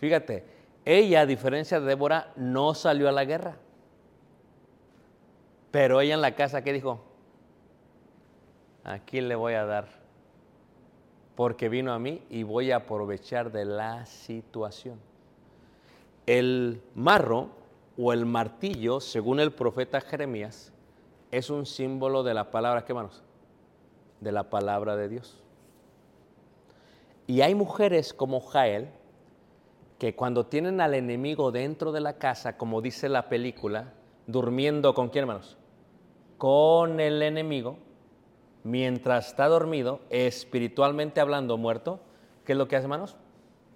Fíjate, 0.00 0.44
ella, 0.84 1.22
a 1.22 1.26
diferencia 1.26 1.80
de 1.80 1.86
Débora, 1.86 2.30
no 2.36 2.74
salió 2.74 3.08
a 3.08 3.12
la 3.12 3.24
guerra. 3.24 3.56
Pero 5.70 6.02
ella 6.02 6.12
en 6.12 6.20
la 6.20 6.34
casa, 6.34 6.62
¿qué 6.62 6.74
dijo? 6.74 7.02
Aquí 8.84 9.22
le 9.22 9.34
voy 9.34 9.54
a 9.54 9.64
dar. 9.64 9.97
Porque 11.38 11.68
vino 11.68 11.92
a 11.92 12.00
mí 12.00 12.20
y 12.30 12.42
voy 12.42 12.72
a 12.72 12.78
aprovechar 12.78 13.52
de 13.52 13.64
la 13.64 14.06
situación. 14.06 14.98
El 16.26 16.82
marro 16.96 17.50
o 17.96 18.12
el 18.12 18.26
martillo, 18.26 18.98
según 18.98 19.38
el 19.38 19.52
profeta 19.52 20.00
Jeremías, 20.00 20.72
es 21.30 21.48
un 21.48 21.64
símbolo 21.64 22.24
de 22.24 22.34
la 22.34 22.50
palabra, 22.50 22.84
¿qué 22.84 22.92
manos? 22.92 23.22
De 24.20 24.32
la 24.32 24.50
palabra 24.50 24.96
de 24.96 25.08
Dios. 25.08 25.40
Y 27.28 27.42
hay 27.42 27.54
mujeres 27.54 28.12
como 28.12 28.40
Jael 28.40 28.88
que 30.00 30.16
cuando 30.16 30.46
tienen 30.46 30.80
al 30.80 30.94
enemigo 30.94 31.52
dentro 31.52 31.92
de 31.92 32.00
la 32.00 32.14
casa, 32.14 32.56
como 32.56 32.82
dice 32.82 33.08
la 33.08 33.28
película, 33.28 33.92
durmiendo 34.26 34.92
con 34.92 35.08
quién, 35.08 35.22
hermanos? 35.22 35.56
Con 36.36 36.98
el 36.98 37.22
enemigo, 37.22 37.78
mientras 38.64 39.28
está 39.28 39.46
dormido, 39.46 40.00
espiritualmente 40.10 41.20
hablando, 41.20 41.56
muerto, 41.56 42.00
¿qué 42.44 42.52
es 42.52 42.58
lo 42.58 42.68
que 42.68 42.76
hace, 42.76 42.84
hermanos? 42.84 43.16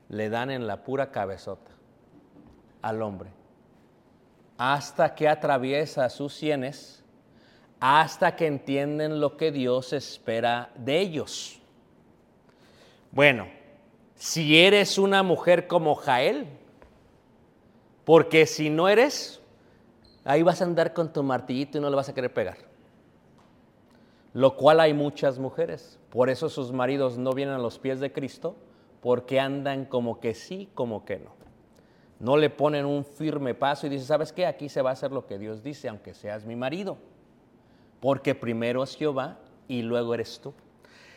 Le 0.08 0.28
dan 0.28 0.50
en 0.50 0.66
la 0.66 0.84
pura 0.84 1.10
cabezota 1.10 1.70
al 2.82 3.00
hombre, 3.02 3.30
hasta 4.58 5.14
que 5.14 5.28
atraviesa 5.28 6.08
sus 6.10 6.34
sienes, 6.34 7.04
hasta 7.80 8.36
que 8.36 8.46
entienden 8.46 9.20
lo 9.20 9.36
que 9.36 9.52
Dios 9.52 9.92
espera 9.92 10.70
de 10.76 11.00
ellos. 11.00 11.60
Bueno, 13.10 13.48
si 14.14 14.58
eres 14.58 14.98
una 14.98 15.22
mujer 15.22 15.66
como 15.66 15.94
Jael, 15.94 16.46
porque 18.04 18.46
si 18.46 18.70
no 18.70 18.88
eres, 18.88 19.40
ahí 20.24 20.42
vas 20.42 20.60
a 20.60 20.64
andar 20.64 20.92
con 20.92 21.12
tu 21.12 21.22
martillito 21.22 21.78
y 21.78 21.80
no 21.80 21.90
le 21.90 21.96
vas 21.96 22.08
a 22.08 22.14
querer 22.14 22.32
pegar. 22.32 22.71
Lo 24.32 24.56
cual 24.56 24.80
hay 24.80 24.94
muchas 24.94 25.38
mujeres. 25.38 25.98
Por 26.10 26.30
eso 26.30 26.48
sus 26.48 26.72
maridos 26.72 27.18
no 27.18 27.32
vienen 27.32 27.54
a 27.54 27.58
los 27.58 27.78
pies 27.78 28.00
de 28.00 28.12
Cristo, 28.12 28.56
porque 29.00 29.40
andan 29.40 29.84
como 29.84 30.20
que 30.20 30.34
sí, 30.34 30.70
como 30.74 31.04
que 31.04 31.18
no. 31.18 31.32
No 32.20 32.36
le 32.36 32.50
ponen 32.50 32.86
un 32.86 33.04
firme 33.04 33.54
paso 33.54 33.86
y 33.86 33.90
dicen, 33.90 34.06
¿sabes 34.06 34.32
qué? 34.32 34.46
Aquí 34.46 34.68
se 34.68 34.80
va 34.80 34.90
a 34.90 34.92
hacer 34.92 35.10
lo 35.10 35.26
que 35.26 35.38
Dios 35.38 35.62
dice, 35.62 35.88
aunque 35.88 36.14
seas 36.14 36.46
mi 36.46 36.54
marido. 36.54 36.96
Porque 38.00 38.34
primero 38.34 38.82
es 38.84 38.96
Jehová 38.96 39.38
y 39.66 39.82
luego 39.82 40.14
eres 40.14 40.40
tú. 40.40 40.54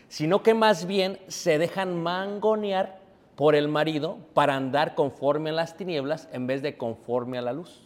Sino 0.08 0.42
que 0.42 0.54
más 0.54 0.86
bien 0.86 1.20
se 1.28 1.58
dejan 1.58 2.02
mangonear 2.02 3.00
por 3.36 3.54
el 3.56 3.68
marido 3.68 4.18
para 4.34 4.56
andar 4.56 4.96
conforme 4.96 5.52
a 5.52 5.54
las 5.54 5.78
tinieblas 5.78 6.28
en 6.32 6.48
vez 6.48 6.62
de 6.62 6.78
conforme 6.78 7.38
a 7.38 7.42
la 7.42 7.54
luz. 7.54 7.85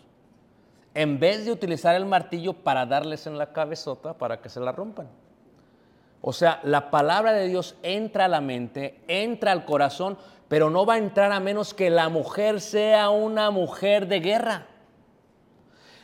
En 0.94 1.20
vez 1.20 1.46
de 1.46 1.52
utilizar 1.52 1.96
el 1.96 2.06
martillo 2.06 2.54
para 2.54 2.86
darles 2.86 3.28
en 3.28 3.38
la 3.38 3.54
cabezota 3.54 4.14
para 4.14 4.42
que 4.42 4.50
se 4.50 4.60
la 4.60 4.72
rompan. 4.72 5.08
O 6.22 6.34
sea, 6.34 6.60
la 6.64 6.92
palabra 6.92 7.32
de 7.32 7.48
Dios 7.48 7.76
entra 7.82 8.26
a 8.26 8.30
la 8.30 8.42
mente, 8.42 9.00
entra 9.08 9.52
al 9.52 9.66
corazón, 9.66 10.18
pero 10.48 10.70
no 10.70 10.86
va 10.86 10.96
a 10.96 10.98
entrar 10.98 11.32
a 11.32 11.40
menos 11.40 11.74
que 11.74 11.90
la 11.90 12.10
mujer 12.10 12.60
sea 12.60 13.10
una 13.10 13.52
mujer 13.52 14.08
de 14.08 14.20
guerra. 14.20 14.66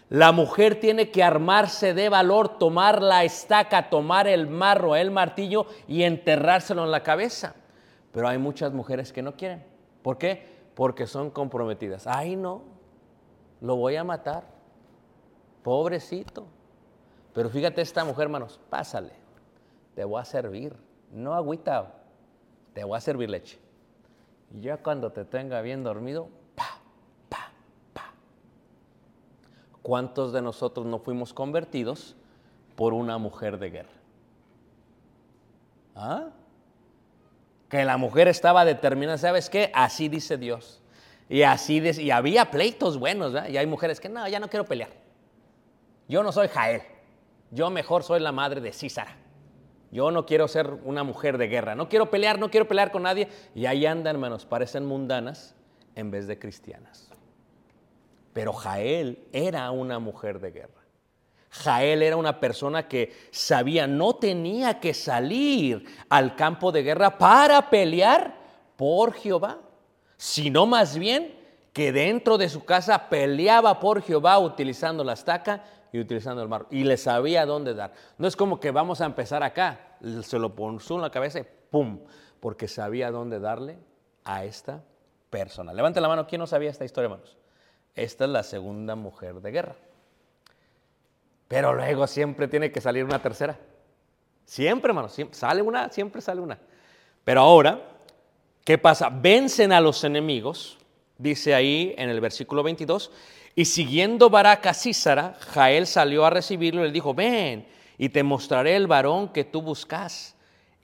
La 0.10 0.32
mujer 0.32 0.80
tiene 0.80 1.10
que 1.10 1.24
armarse 1.24 1.94
de 1.94 2.10
valor, 2.10 2.60
tomar 2.60 3.02
la 3.02 3.24
estaca, 3.24 3.90
tomar 3.90 4.28
el 4.28 4.48
marro, 4.48 4.96
el 4.96 5.10
martillo 5.10 5.66
y 5.88 6.04
enterrárselo 6.04 6.86
en 6.86 6.92
la 6.92 7.02
cabeza. 7.02 7.56
Pero 8.12 8.28
hay 8.28 8.38
muchas 8.38 8.72
mujeres 8.72 9.12
que 9.12 9.24
no 9.24 9.36
quieren. 9.36 9.66
¿Por 10.04 10.18
qué? 10.18 10.48
Porque 10.76 11.08
son 11.08 11.32
comprometidas. 11.32 12.06
Ay, 12.06 12.36
no, 12.36 12.62
lo 13.62 13.76
voy 13.76 13.96
a 13.96 14.04
matar. 14.04 14.55
Pobrecito. 15.66 16.46
Pero 17.34 17.50
fíjate 17.50 17.82
esta 17.82 18.06
mujer, 18.06 18.26
hermanos, 18.26 18.60
pásale. 18.70 19.14
Te 19.96 20.04
voy 20.04 20.22
a 20.22 20.24
servir. 20.24 20.76
No 21.12 21.34
agüita, 21.34 21.92
te 22.76 22.84
voy 22.84 22.96
a 22.96 23.02
servir 23.02 23.32
leche. 23.32 23.58
Y 24.54 24.62
ya 24.62 24.78
cuando 24.78 25.12
te 25.12 25.26
tenga 25.26 25.62
bien 25.62 25.84
dormido, 25.84 26.30
pa, 26.54 26.78
pa, 27.30 27.50
pa. 27.94 28.14
¿Cuántos 29.82 30.32
de 30.34 30.44
nosotros 30.44 30.86
no 30.86 31.00
fuimos 31.00 31.34
convertidos 31.34 32.16
por 32.76 32.94
una 32.94 33.18
mujer 33.18 33.58
de 33.58 33.70
guerra? 33.72 33.90
¿Ah? 35.96 36.28
Que 37.70 37.86
la 37.86 37.98
mujer 37.98 38.28
estaba 38.28 38.66
determinada, 38.66 39.18
¿sabes 39.18 39.50
qué? 39.50 39.72
Así 39.74 40.10
dice 40.10 40.38
Dios. 40.38 40.80
Y 41.28 41.42
así 41.42 41.80
y 41.80 42.12
había 42.12 42.52
pleitos 42.52 43.00
buenos. 43.00 43.34
Y 43.50 43.58
hay 43.58 43.66
mujeres 43.66 44.00
que 44.00 44.10
no, 44.10 44.28
ya 44.28 44.40
no 44.40 44.48
quiero 44.48 44.66
pelear. 44.66 45.05
Yo 46.08 46.24
no 46.24 46.32
soy 46.32 46.48
Jael. 46.48 46.82
Yo 47.52 47.70
mejor 47.70 48.04
soy 48.04 48.20
la 48.20 48.32
madre 48.32 48.62
de 48.62 48.72
Císara. 48.74 49.18
Yo 49.92 50.12
no 50.12 50.26
quiero 50.26 50.48
ser 50.48 50.70
una 50.84 51.04
mujer 51.04 51.38
de 51.38 51.48
guerra, 51.48 51.74
no 51.74 51.88
quiero 51.88 52.10
pelear, 52.10 52.38
no 52.38 52.50
quiero 52.52 52.68
pelear 52.68 52.92
con 52.92 53.04
nadie. 53.04 53.30
Y 53.54 53.66
ahí 53.66 53.86
andan, 53.86 54.16
hermanos, 54.16 54.46
parecen 54.46 54.86
mundanas 54.86 55.56
en 55.96 56.12
vez 56.12 56.28
de 56.28 56.38
cristianas. 56.38 57.10
Pero 58.34 58.52
Jael 58.52 59.26
era 59.32 59.72
una 59.72 60.00
mujer 60.00 60.40
de 60.40 60.52
guerra. 60.52 60.82
Jael 61.50 62.04
era 62.04 62.18
una 62.18 62.42
persona 62.42 62.90
que 62.90 63.16
sabía, 63.32 63.88
no 63.88 64.16
tenía 64.16 64.82
que 64.82 64.94
salir 64.94 65.86
al 66.10 66.36
campo 66.36 66.74
de 66.74 66.84
guerra 66.84 67.18
para 67.18 67.70
pelear 67.70 68.36
por 68.76 69.14
Jehová, 69.14 69.60
sino 70.18 70.66
más 70.66 70.98
bien 70.98 71.34
que 71.72 71.94
dentro 71.94 72.38
de 72.38 72.50
su 72.50 72.66
casa 72.66 73.08
peleaba 73.08 73.80
por 73.80 74.02
Jehová 74.02 74.38
utilizando 74.40 75.06
la 75.06 75.14
estaca 75.14 75.64
y 75.96 76.02
utilizando 76.02 76.42
el 76.42 76.50
mar. 76.50 76.66
Y 76.70 76.84
le 76.84 76.98
sabía 76.98 77.46
dónde 77.46 77.74
dar. 77.74 77.94
No 78.18 78.28
es 78.28 78.36
como 78.36 78.60
que 78.60 78.72
vamos 78.72 79.02
a 79.02 79.06
empezar 79.06 79.44
acá 79.44 79.98
se 80.22 80.40
lo 80.40 80.56
puso 80.56 80.96
en 80.96 81.02
la 81.02 81.10
cabeza 81.10 81.40
y 81.40 81.46
¡pum! 81.70 82.00
Porque 82.40 82.68
sabía 82.68 83.12
dónde 83.12 83.40
darle 83.40 83.78
a 84.24 84.44
esta 84.44 84.84
persona. 85.30 85.74
Levante 85.74 86.02
la 86.02 86.08
mano, 86.08 86.28
¿quién 86.28 86.40
no 86.40 86.48
sabía 86.48 86.70
esta 86.70 86.86
historia, 86.86 87.06
hermanos? 87.06 87.38
Esta 87.96 88.26
es 88.26 88.30
la 88.30 88.44
segunda 88.44 88.96
mujer 88.96 89.36
de 89.42 89.52
guerra. 89.52 89.76
Pero 91.48 91.74
luego 91.74 92.08
siempre 92.08 92.48
tiene 92.48 92.72
que 92.72 92.82
salir 92.82 93.06
una 93.06 93.22
tercera. 93.22 93.58
Siempre, 94.46 94.90
hermanos, 94.90 95.16
sale 95.32 95.62
una, 95.62 95.90
siempre 95.90 96.22
sale 96.22 96.42
una. 96.42 96.60
Pero 97.24 97.42
ahora, 97.42 97.82
¿qué 98.64 98.78
pasa? 98.78 99.10
Vencen 99.10 99.72
a 99.72 99.82
los 99.82 100.04
enemigos, 100.04 100.78
dice 101.18 101.56
ahí 101.56 101.94
en 101.98 102.10
el 102.10 102.22
versículo 102.22 102.64
22, 102.64 103.12
y 103.56 103.66
siguiendo 103.66 104.30
Barak 104.30 104.66
a 104.66 104.74
Jael 104.74 105.88
salió 105.88 106.26
a 106.26 106.30
recibirlo 106.30 106.82
y 106.82 106.88
le 106.88 106.92
dijo, 106.92 107.14
ven, 107.14 107.66
y 107.98 108.10
te 108.10 108.24
mostraré 108.24 108.76
el 108.76 108.88
varón 108.88 109.30
que 109.30 109.46
tú 109.46 109.62
buscas. 109.62 110.36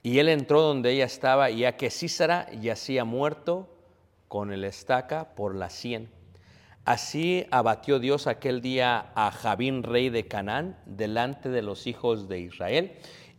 Y 0.02 0.18
él 0.18 0.28
entró 0.28 0.62
donde 0.62 0.92
ella 0.92 1.04
estaba, 1.04 1.50
y 1.50 1.64
a 1.64 1.76
que 1.76 1.90
Císara 1.90 2.50
yacía 2.52 3.04
muerto 3.04 3.68
con 4.28 4.52
el 4.52 4.64
estaca 4.64 5.34
por 5.34 5.54
la 5.54 5.68
sien. 5.68 6.10
Así 6.84 7.46
abatió 7.50 8.00
Dios 8.00 8.26
aquel 8.26 8.60
día 8.60 9.12
a 9.14 9.30
Jabín, 9.30 9.82
rey 9.84 10.08
de 10.08 10.26
Canaán, 10.26 10.76
delante 10.86 11.48
de 11.48 11.62
los 11.62 11.86
hijos 11.86 12.28
de 12.28 12.40
Israel. 12.40 12.92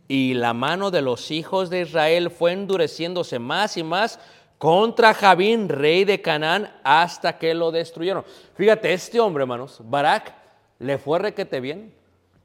Y 0.08 0.34
la 0.34 0.54
mano 0.54 0.90
de 0.90 1.02
los 1.02 1.30
hijos 1.30 1.68
de 1.68 1.82
Israel 1.82 2.30
fue 2.30 2.52
endureciéndose 2.52 3.38
más 3.38 3.76
y 3.76 3.82
más 3.82 4.18
contra 4.64 5.12
Jabín, 5.12 5.68
rey 5.68 6.06
de 6.06 6.22
Canaán, 6.22 6.72
hasta 6.82 7.36
que 7.36 7.52
lo 7.52 7.70
destruyeron. 7.70 8.24
Fíjate, 8.54 8.94
este 8.94 9.20
hombre, 9.20 9.42
hermanos, 9.42 9.78
Barak, 9.84 10.34
le 10.78 10.96
fue 10.96 11.18
requete 11.18 11.60
bien 11.60 11.94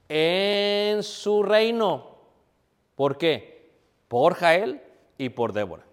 en 0.10 1.02
su 1.02 1.44
reino. 1.44 2.18
¿Por 2.98 3.18
qué? 3.18 3.72
Por 4.10 4.34
Jael 4.34 4.82
y 5.18 5.30
por 5.30 5.54
Débora. 5.54 5.86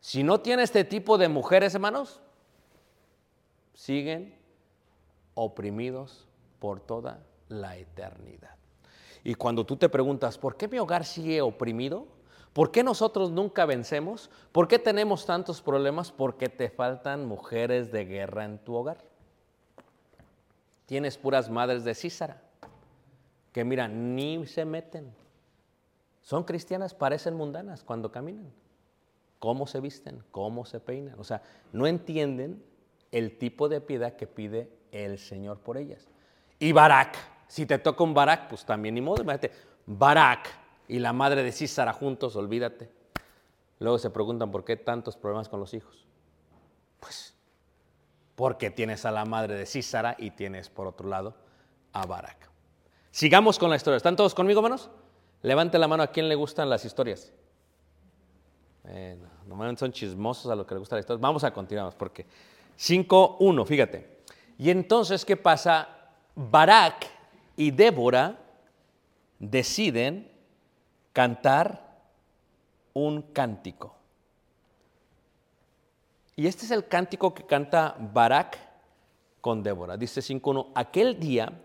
Si 0.00 0.22
no 0.22 0.40
tiene 0.40 0.62
este 0.62 0.84
tipo 0.84 1.18
de 1.18 1.28
mujeres, 1.28 1.74
hermanos, 1.74 2.22
siguen 3.74 4.34
oprimidos 5.34 6.26
por 6.60 6.80
toda 6.80 7.22
la 7.48 7.76
eternidad. 7.76 8.56
Y 9.22 9.34
cuando 9.34 9.66
tú 9.66 9.76
te 9.76 9.90
preguntas, 9.90 10.38
¿por 10.38 10.56
qué 10.56 10.66
mi 10.66 10.78
hogar 10.78 11.04
sigue 11.04 11.42
oprimido? 11.42 12.06
¿Por 12.58 12.72
qué 12.72 12.82
nosotros 12.82 13.30
nunca 13.30 13.66
vencemos? 13.66 14.30
¿Por 14.50 14.66
qué 14.66 14.80
tenemos 14.80 15.24
tantos 15.24 15.62
problemas? 15.62 16.10
Porque 16.10 16.48
te 16.48 16.70
faltan 16.70 17.24
mujeres 17.24 17.92
de 17.92 18.04
guerra 18.04 18.44
en 18.44 18.58
tu 18.58 18.74
hogar. 18.74 18.98
Tienes 20.84 21.16
puras 21.18 21.50
madres 21.50 21.84
de 21.84 21.94
Císara 21.94 22.42
que 23.52 23.64
mira, 23.64 23.86
ni 23.86 24.44
se 24.48 24.64
meten. 24.64 25.14
Son 26.20 26.42
cristianas, 26.42 26.94
parecen 26.94 27.36
mundanas 27.36 27.84
cuando 27.84 28.10
caminan. 28.10 28.52
Cómo 29.38 29.68
se 29.68 29.78
visten, 29.78 30.24
cómo 30.32 30.64
se 30.64 30.80
peinan. 30.80 31.14
O 31.20 31.22
sea, 31.22 31.42
no 31.72 31.86
entienden 31.86 32.60
el 33.12 33.38
tipo 33.38 33.68
de 33.68 33.80
piedad 33.80 34.16
que 34.16 34.26
pide 34.26 34.68
el 34.90 35.20
Señor 35.20 35.60
por 35.60 35.76
ellas. 35.76 36.08
Y 36.58 36.72
Barak, 36.72 37.16
si 37.46 37.66
te 37.66 37.78
toca 37.78 38.02
un 38.02 38.14
Barak, 38.14 38.48
pues 38.48 38.64
también 38.64 38.96
ni 38.96 39.00
modo, 39.00 39.22
imagínate, 39.22 39.52
Barak 39.86 40.66
y 40.88 40.98
la 40.98 41.12
madre 41.12 41.42
de 41.42 41.52
Císara 41.52 41.92
juntos, 41.92 42.34
olvídate. 42.34 42.90
Luego 43.78 43.98
se 43.98 44.10
preguntan 44.10 44.50
por 44.50 44.64
qué 44.64 44.76
tantos 44.76 45.16
problemas 45.16 45.48
con 45.48 45.60
los 45.60 45.74
hijos. 45.74 46.06
Pues 46.98 47.34
porque 48.34 48.70
tienes 48.70 49.04
a 49.04 49.10
la 49.10 49.24
madre 49.24 49.54
de 49.54 49.66
Císara 49.66 50.16
y 50.18 50.30
tienes 50.30 50.70
por 50.70 50.86
otro 50.86 51.08
lado 51.08 51.34
a 51.92 52.06
Barak. 52.06 52.48
Sigamos 53.10 53.58
con 53.58 53.68
la 53.68 53.76
historia. 53.76 53.96
¿Están 53.96 54.16
todos 54.16 54.34
conmigo, 54.34 54.60
hermanos? 54.60 54.90
Levante 55.42 55.78
la 55.78 55.88
mano 55.88 56.02
a 56.02 56.08
quien 56.08 56.28
le 56.28 56.34
gustan 56.34 56.70
las 56.70 56.84
historias. 56.84 57.32
normalmente 59.46 59.80
son 59.80 59.92
chismosos 59.92 60.50
a 60.50 60.56
los 60.56 60.66
que 60.66 60.74
les 60.74 60.80
gusta 60.80 60.96
la 60.96 61.00
historia. 61.00 61.20
Vamos 61.20 61.44
a 61.44 61.52
continuar 61.52 61.92
porque 61.96 62.26
5.1, 62.78 63.66
fíjate. 63.66 64.18
Y 64.56 64.70
entonces, 64.70 65.24
¿qué 65.24 65.36
pasa? 65.36 65.88
Barak 66.34 67.06
y 67.56 67.72
Débora 67.72 68.38
deciden 69.38 70.37
cantar 71.18 71.98
un 72.92 73.22
cántico. 73.32 73.96
Y 76.36 76.46
este 76.46 76.64
es 76.64 76.70
el 76.70 76.86
cántico 76.86 77.34
que 77.34 77.44
canta 77.44 77.96
Barak 77.98 78.56
con 79.40 79.64
Débora. 79.64 79.96
Dice 79.96 80.20
5.1, 80.20 80.70
aquel 80.76 81.18
día 81.18 81.60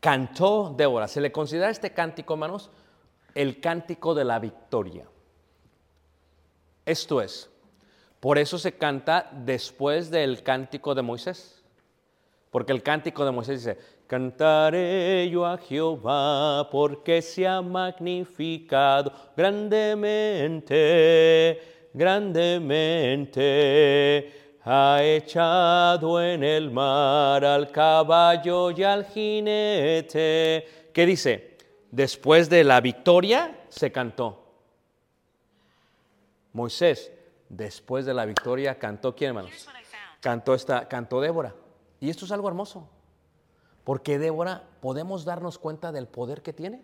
cantó 0.00 0.74
Débora. 0.76 1.06
Se 1.06 1.20
le 1.20 1.30
considera 1.30 1.70
este 1.70 1.92
cántico, 1.92 2.34
hermanos, 2.34 2.72
el 3.36 3.60
cántico 3.60 4.16
de 4.16 4.24
la 4.24 4.40
victoria. 4.40 5.06
Esto 6.84 7.22
es, 7.22 7.48
por 8.18 8.36
eso 8.36 8.58
se 8.58 8.72
canta 8.72 9.30
después 9.30 10.10
del 10.10 10.42
cántico 10.42 10.96
de 10.96 11.02
Moisés. 11.02 11.62
Porque 12.50 12.72
el 12.72 12.82
cántico 12.82 13.24
de 13.24 13.30
Moisés 13.30 13.60
dice, 13.64 13.78
Cantaré 14.12 15.24
yo 15.30 15.46
a 15.46 15.56
Jehová 15.56 16.68
porque 16.70 17.22
se 17.22 17.48
ha 17.48 17.62
magnificado 17.62 19.10
grandemente, 19.34 21.58
grandemente. 21.94 24.58
Ha 24.66 25.02
echado 25.02 26.22
en 26.22 26.44
el 26.44 26.70
mar 26.70 27.42
al 27.42 27.70
caballo 27.70 28.70
y 28.72 28.82
al 28.82 29.06
jinete. 29.06 30.90
¿Qué 30.92 31.06
dice? 31.06 31.56
Después 31.90 32.50
de 32.50 32.64
la 32.64 32.82
victoria 32.82 33.60
se 33.70 33.90
cantó. 33.90 34.44
Moisés, 36.52 37.10
después 37.48 38.04
de 38.04 38.12
la 38.12 38.26
victoria, 38.26 38.78
cantó 38.78 39.16
quién, 39.16 39.28
hermanos? 39.28 39.66
Cantó 40.20 40.52
esta, 40.52 40.86
cantó 40.86 41.22
Débora. 41.22 41.54
Y 41.98 42.10
esto 42.10 42.26
es 42.26 42.32
algo 42.32 42.48
hermoso. 42.48 42.90
Porque 43.84 44.18
Débora 44.18 44.62
podemos 44.80 45.24
darnos 45.24 45.58
cuenta 45.58 45.92
del 45.92 46.06
poder 46.06 46.42
que 46.42 46.52
tiene. 46.52 46.82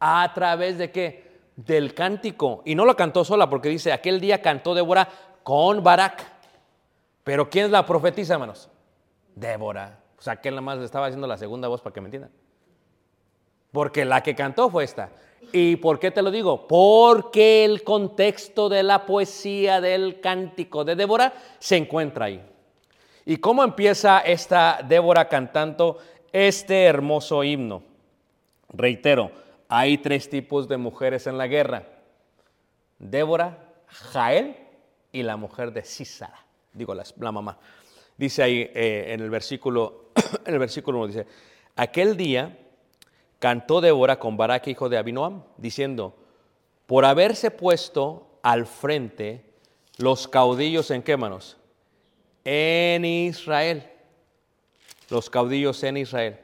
¿A 0.00 0.32
través 0.34 0.78
de 0.78 0.90
qué? 0.90 1.40
Del 1.56 1.94
cántico. 1.94 2.62
Y 2.64 2.74
no 2.74 2.84
lo 2.84 2.96
cantó 2.96 3.24
sola 3.24 3.48
porque 3.48 3.68
dice, 3.68 3.92
aquel 3.92 4.20
día 4.20 4.42
cantó 4.42 4.74
Débora 4.74 5.08
con 5.42 5.82
Barak. 5.82 6.24
Pero 7.24 7.50
¿quién 7.50 7.66
es 7.66 7.70
la 7.70 7.84
profetisa, 7.84 8.34
hermanos? 8.34 8.68
Débora. 9.34 9.98
O 10.18 10.22
sea, 10.22 10.36
que 10.36 10.48
él 10.48 10.54
nada 10.54 10.62
más 10.62 10.78
le 10.78 10.84
estaba 10.84 11.06
haciendo 11.06 11.26
la 11.26 11.36
segunda 11.36 11.68
voz 11.68 11.80
para 11.82 11.92
que 11.92 12.00
me 12.00 12.06
entiendan. 12.06 12.30
Porque 13.72 14.04
la 14.04 14.22
que 14.22 14.34
cantó 14.34 14.70
fue 14.70 14.84
esta. 14.84 15.10
¿Y 15.52 15.76
por 15.76 15.98
qué 15.98 16.10
te 16.10 16.22
lo 16.22 16.30
digo? 16.30 16.66
Porque 16.66 17.64
el 17.64 17.84
contexto 17.84 18.68
de 18.68 18.82
la 18.82 19.04
poesía 19.04 19.80
del 19.80 20.20
cántico 20.20 20.84
de 20.84 20.96
Débora 20.96 21.32
se 21.58 21.76
encuentra 21.76 22.26
ahí. 22.26 22.42
¿Y 23.28 23.38
cómo 23.38 23.64
empieza 23.64 24.20
esta 24.20 24.78
Débora 24.86 25.28
cantando 25.28 25.98
este 26.32 26.84
hermoso 26.84 27.42
himno? 27.42 27.82
Reitero, 28.68 29.32
hay 29.68 29.98
tres 29.98 30.30
tipos 30.30 30.68
de 30.68 30.76
mujeres 30.76 31.26
en 31.26 31.36
la 31.36 31.48
guerra. 31.48 31.82
Débora, 33.00 33.74
Jael 33.88 34.56
y 35.10 35.24
la 35.24 35.36
mujer 35.36 35.72
de 35.72 35.82
Císara, 35.82 36.46
digo 36.72 36.94
la, 36.94 37.32
mamá. 37.32 37.58
Dice 38.16 38.44
ahí 38.44 38.70
eh, 38.72 39.06
en 39.08 39.20
el 39.20 39.28
versículo, 39.28 40.12
en 40.46 40.54
el 40.54 40.60
versículo 40.60 40.98
1, 40.98 41.06
dice, 41.08 41.26
aquel 41.74 42.16
día 42.16 42.56
cantó 43.40 43.80
Débora 43.80 44.20
con 44.20 44.36
Barak, 44.36 44.68
hijo 44.68 44.88
de 44.88 44.98
Abinoam, 44.98 45.42
diciendo, 45.56 46.14
por 46.86 47.04
haberse 47.04 47.50
puesto 47.50 48.38
al 48.42 48.66
frente 48.66 49.44
los 49.98 50.28
caudillos 50.28 50.92
en 50.92 51.02
qué 51.02 51.16
manos? 51.16 51.56
En 52.48 53.04
Israel. 53.04 53.90
Los 55.10 55.28
caudillos 55.28 55.82
en 55.82 55.96
Israel. 55.96 56.38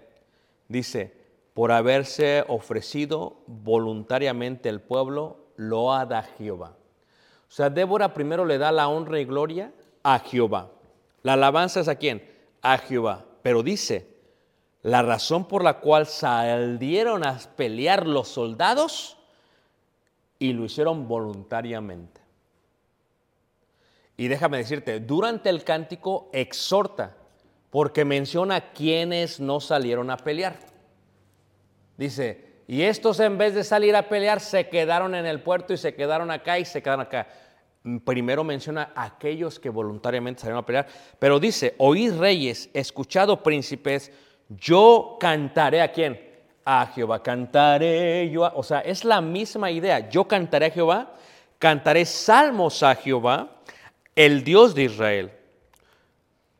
Dice, 0.67 1.15
por 1.55 1.71
haberse 1.71 2.45
ofrecido 2.49 3.37
voluntariamente 3.47 4.69
el 4.69 4.81
pueblo, 4.81 5.37
lo 5.55 5.93
a 5.93 6.23
Jehová. 6.39 6.75
O 7.49 7.53
sea, 7.55 7.71
Débora 7.71 8.15
primero 8.15 8.45
le 8.45 8.59
da 8.59 8.73
la 8.73 8.89
honra 8.89 9.21
y 9.21 9.25
gloria 9.25 9.73
a 10.03 10.19
Jehová. 10.19 10.71
La 11.23 11.35
alabanza 11.35 11.79
es 11.79 11.87
a 11.87 11.95
quién? 11.95 12.29
A 12.63 12.79
Jehová. 12.79 13.25
Pero 13.43 13.63
dice, 13.63 14.09
la 14.83 15.03
razón 15.03 15.47
por 15.47 15.63
la 15.63 15.79
cual 15.79 16.07
salieron 16.07 17.25
a 17.25 17.39
pelear 17.55 18.09
los 18.09 18.27
soldados 18.27 19.19
y 20.41 20.53
lo 20.53 20.65
hicieron 20.65 21.07
voluntariamente. 21.07 22.22
Y 24.17 24.29
déjame 24.29 24.59
decirte, 24.59 25.01
durante 25.01 25.49
el 25.49 25.65
cántico 25.65 26.31
exhorta, 26.33 27.17
porque 27.71 28.05
menciona 28.05 28.73
quienes 28.73 29.41
no 29.41 29.59
salieron 29.59 30.11
a 30.11 30.19
pelear. 30.19 30.59
Dice, 31.97 32.53
y 32.67 32.83
estos 32.83 33.19
en 33.21 33.39
vez 33.39 33.55
de 33.55 33.65
salir 33.65 33.97
a 33.97 34.09
pelear 34.09 34.41
se 34.41 34.69
quedaron 34.69 35.15
en 35.15 35.27
el 35.27 35.41
puerto 35.41 35.73
y 35.73 35.77
se 35.77 35.95
quedaron 35.95 36.31
acá 36.31 36.59
y 36.59 36.65
se 36.65 36.83
quedaron 36.83 37.07
acá. 37.07 37.27
Primero 38.05 38.45
menciona 38.45 38.93
a 38.95 39.05
aquellos 39.05 39.59
que 39.59 39.71
voluntariamente 39.71 40.41
salieron 40.41 40.63
a 40.63 40.67
pelear, 40.67 40.87
pero 41.19 41.41
dice, 41.41 41.75
oíd 41.79 42.15
reyes, 42.19 42.71
escuchado 42.73 43.43
príncipes, 43.43 44.13
yo 44.49 45.17
cantaré 45.19 45.81
a 45.81 45.91
quién? 45.91 46.21
A 46.65 46.87
Jehová. 46.87 47.23
Cantaré 47.23 48.31
yo, 48.31 48.51
o 48.55 48.63
sea, 48.63 48.81
es 48.81 49.05
la 49.05 49.21
misma 49.21 49.71
idea. 49.71 50.09
Yo 50.09 50.29
cantaré 50.29 50.67
a 50.67 50.71
Jehová, 50.71 51.15
cantaré 51.59 52.05
salmos 52.05 52.83
a 52.83 52.95
Jehová, 52.95 53.52
el 54.15 54.45
Dios 54.45 54.75
de 54.75 54.85
Israel. 54.85 55.33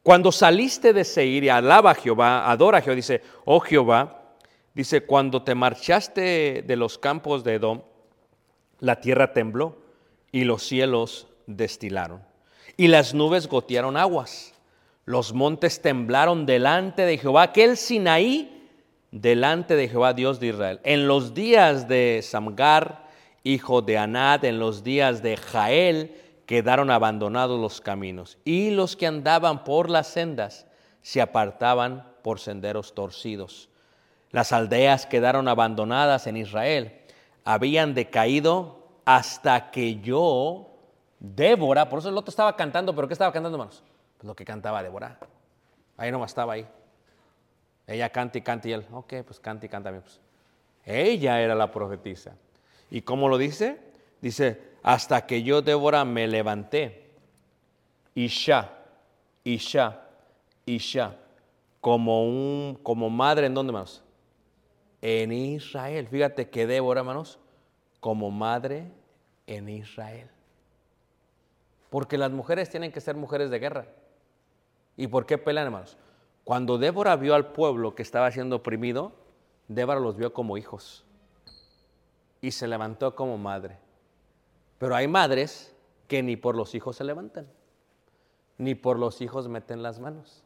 Cuando 0.03 0.33
saliste 0.33 0.93
de 0.93 1.05
Seir 1.05 1.45
y 1.45 1.49
alaba 1.49 1.93
a 1.93 1.95
Jehová, 1.95 2.51
adora 2.51 2.79
a 2.79 2.81
Jehová, 2.81 2.97
dice, 2.97 3.23
oh 3.45 3.61
Jehová, 3.61 4.35
dice, 4.75 5.03
cuando 5.03 5.43
te 5.43 5.55
marchaste 5.55 6.65
de 6.67 6.77
los 6.77 6.99
campos 6.99 7.45
de 7.45 7.55
Edom, 7.55 7.83
la 8.81 9.01
tierra 9.01 9.33
tembló 9.33 9.77
y 10.33 10.45
los 10.45 10.63
cielos 10.63 11.29
destilaron 11.47 12.23
y 12.77 12.89
las 12.89 13.15
nubes 13.15 13.47
gotearon 13.47 13.97
aguas 13.97 14.53
los 15.05 15.33
montes 15.33 15.83
temblaron 15.83 16.47
delante 16.47 17.05
de 17.05 17.19
Jehová, 17.19 17.43
aquel 17.43 17.77
Sinaí 17.77 18.69
delante 19.11 19.75
de 19.75 19.89
Jehová 19.89 20.15
Dios 20.15 20.39
de 20.39 20.49
Israel. 20.49 20.81
En 20.85 21.09
los 21.09 21.35
días 21.35 21.89
de 21.89 22.21
Samgar, 22.23 23.09
hijo 23.43 23.83
de 23.83 23.99
Anad, 23.99 24.45
en 24.45 24.61
los 24.61 24.85
días 24.85 25.23
de 25.23 25.37
Jael, 25.37 26.15
quedaron 26.53 26.91
abandonados 26.91 27.59
los 27.59 27.81
caminos, 27.81 28.37
y 28.45 28.73
los 28.73 28.95
que 28.95 29.07
andaban 29.07 29.65
por 29.65 29.89
las 29.89 30.09
sendas 30.09 30.67
se 31.01 31.23
apartaban 31.23 32.07
por 32.21 32.41
senderos 32.41 32.95
torcidos. 32.95 33.71
Las 34.33 34.53
aldeas 34.53 35.07
quedaron 35.07 35.49
abandonadas 35.49 36.27
en 36.27 36.37
Israel, 36.37 37.01
habían 37.47 37.95
decaído 37.95 38.87
hasta 39.07 39.71
que 39.71 40.01
yo, 40.01 40.69
Débora, 41.21 41.89
por 41.89 42.01
eso 42.01 42.11
el 42.11 42.19
otro 42.19 42.29
estaba 42.29 42.55
cantando, 42.55 42.95
pero 42.95 43.09
¿qué 43.09 43.15
estaba 43.15 43.33
cantando, 43.33 43.57
hermanos? 43.57 43.83
lo 44.21 44.37
que 44.37 44.45
cantaba 44.45 44.83
Débora. 44.83 45.19
Ahí 45.97 46.13
nomás 46.13 46.33
estaba 46.33 46.53
ahí. 46.53 46.69
Ella 47.87 48.11
canta 48.11 48.37
y 48.37 48.43
canta 48.43 48.69
y 48.69 48.73
él, 48.73 48.87
ok, 48.93 49.15
pues 49.25 49.41
canta 49.41 49.65
y 49.65 49.71
canta. 49.71 49.91
Pues. 49.91 50.21
Ella 50.85 51.41
era 51.41 51.55
la 51.55 51.73
profetisa. 51.73 52.35
¿Y 52.91 53.01
cómo 53.01 53.31
lo 53.31 53.39
dice? 53.39 53.79
Dice, 54.21 54.72
hasta 54.83 55.27
que 55.27 55.43
yo, 55.43 55.63
Débora, 55.63 56.05
me 56.05 56.27
levanté. 56.27 57.11
Isha, 58.15 58.71
Isha, 59.45 60.01
Isha. 60.67 61.17
Como, 61.81 62.25
un, 62.25 62.79
como 62.83 63.11
madre, 63.11 63.47
¿en 63.47 63.55
dónde, 63.55 63.71
hermanos? 63.71 64.03
En 65.01 65.33
Israel. 65.33 66.07
Fíjate 66.09 66.49
que 66.49 66.67
Débora, 66.67 67.01
hermanos, 67.01 67.39
como 68.01 68.31
madre 68.31 68.91
en 69.47 69.69
Israel. 69.69 70.29
Porque 71.91 72.19
las 72.19 72.31
mujeres 72.31 72.71
tienen 72.71 72.93
que 72.93 73.01
ser 73.01 73.17
mujeres 73.17 73.51
de 73.51 73.59
guerra. 73.59 73.87
¿Y 74.97 75.09
por 75.09 75.27
qué 75.27 75.39
pelean, 75.39 75.67
hermanos? 75.67 75.97
Cuando 76.45 76.79
Débora 76.79 77.17
vio 77.17 77.35
al 77.35 77.53
pueblo 77.53 77.95
que 77.95 78.03
estaba 78.03 78.31
siendo 78.31 78.57
oprimido, 78.57 79.13
Débora 79.69 80.01
los 80.01 80.17
vio 80.17 80.33
como 80.33 80.57
hijos 80.57 81.05
y 82.41 82.51
se 82.51 82.67
levantó 82.67 83.15
como 83.15 83.39
madre. 83.39 83.79
Pero 84.83 84.97
hay 84.97 85.07
madres 85.07 85.73
que 86.09 86.25
ni 86.25 86.35
por 86.35 86.57
los 86.57 86.75
hijos 86.75 86.97
se 86.97 87.05
levantan, 87.05 87.47
ni 88.59 88.75
por 88.75 88.99
los 88.99 89.21
hijos 89.21 89.47
meten 89.47 89.81
las 89.81 90.01
manos, 90.01 90.43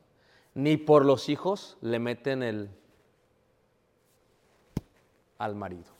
ni 0.52 0.76
por 0.76 1.06
los 1.06 1.30
hijos 1.30 1.78
le 1.80 1.98
meten 1.98 2.42
el 2.42 2.68
al 5.38 5.54
marido, 5.54 5.90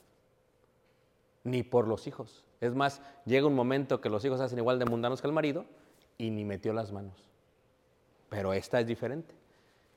ni 1.45 1.63
por 1.63 1.89
los 1.89 2.07
hijos. 2.07 2.45
Es 2.61 2.75
más, 2.75 3.01
llega 3.25 3.47
un 3.47 3.55
momento 3.55 4.03
que 4.03 4.11
los 4.11 4.23
hijos 4.27 4.39
hacen 4.43 4.59
igual 4.59 4.79
de 4.79 4.85
mundanos 4.85 5.23
que 5.23 5.29
el 5.29 5.33
marido 5.33 5.65
y 6.19 6.29
ni 6.29 6.45
metió 6.45 6.75
las 6.75 6.93
manos. 6.93 7.17
Pero 8.29 8.53
esta 8.53 8.81
es 8.81 8.87
diferente. 8.87 9.35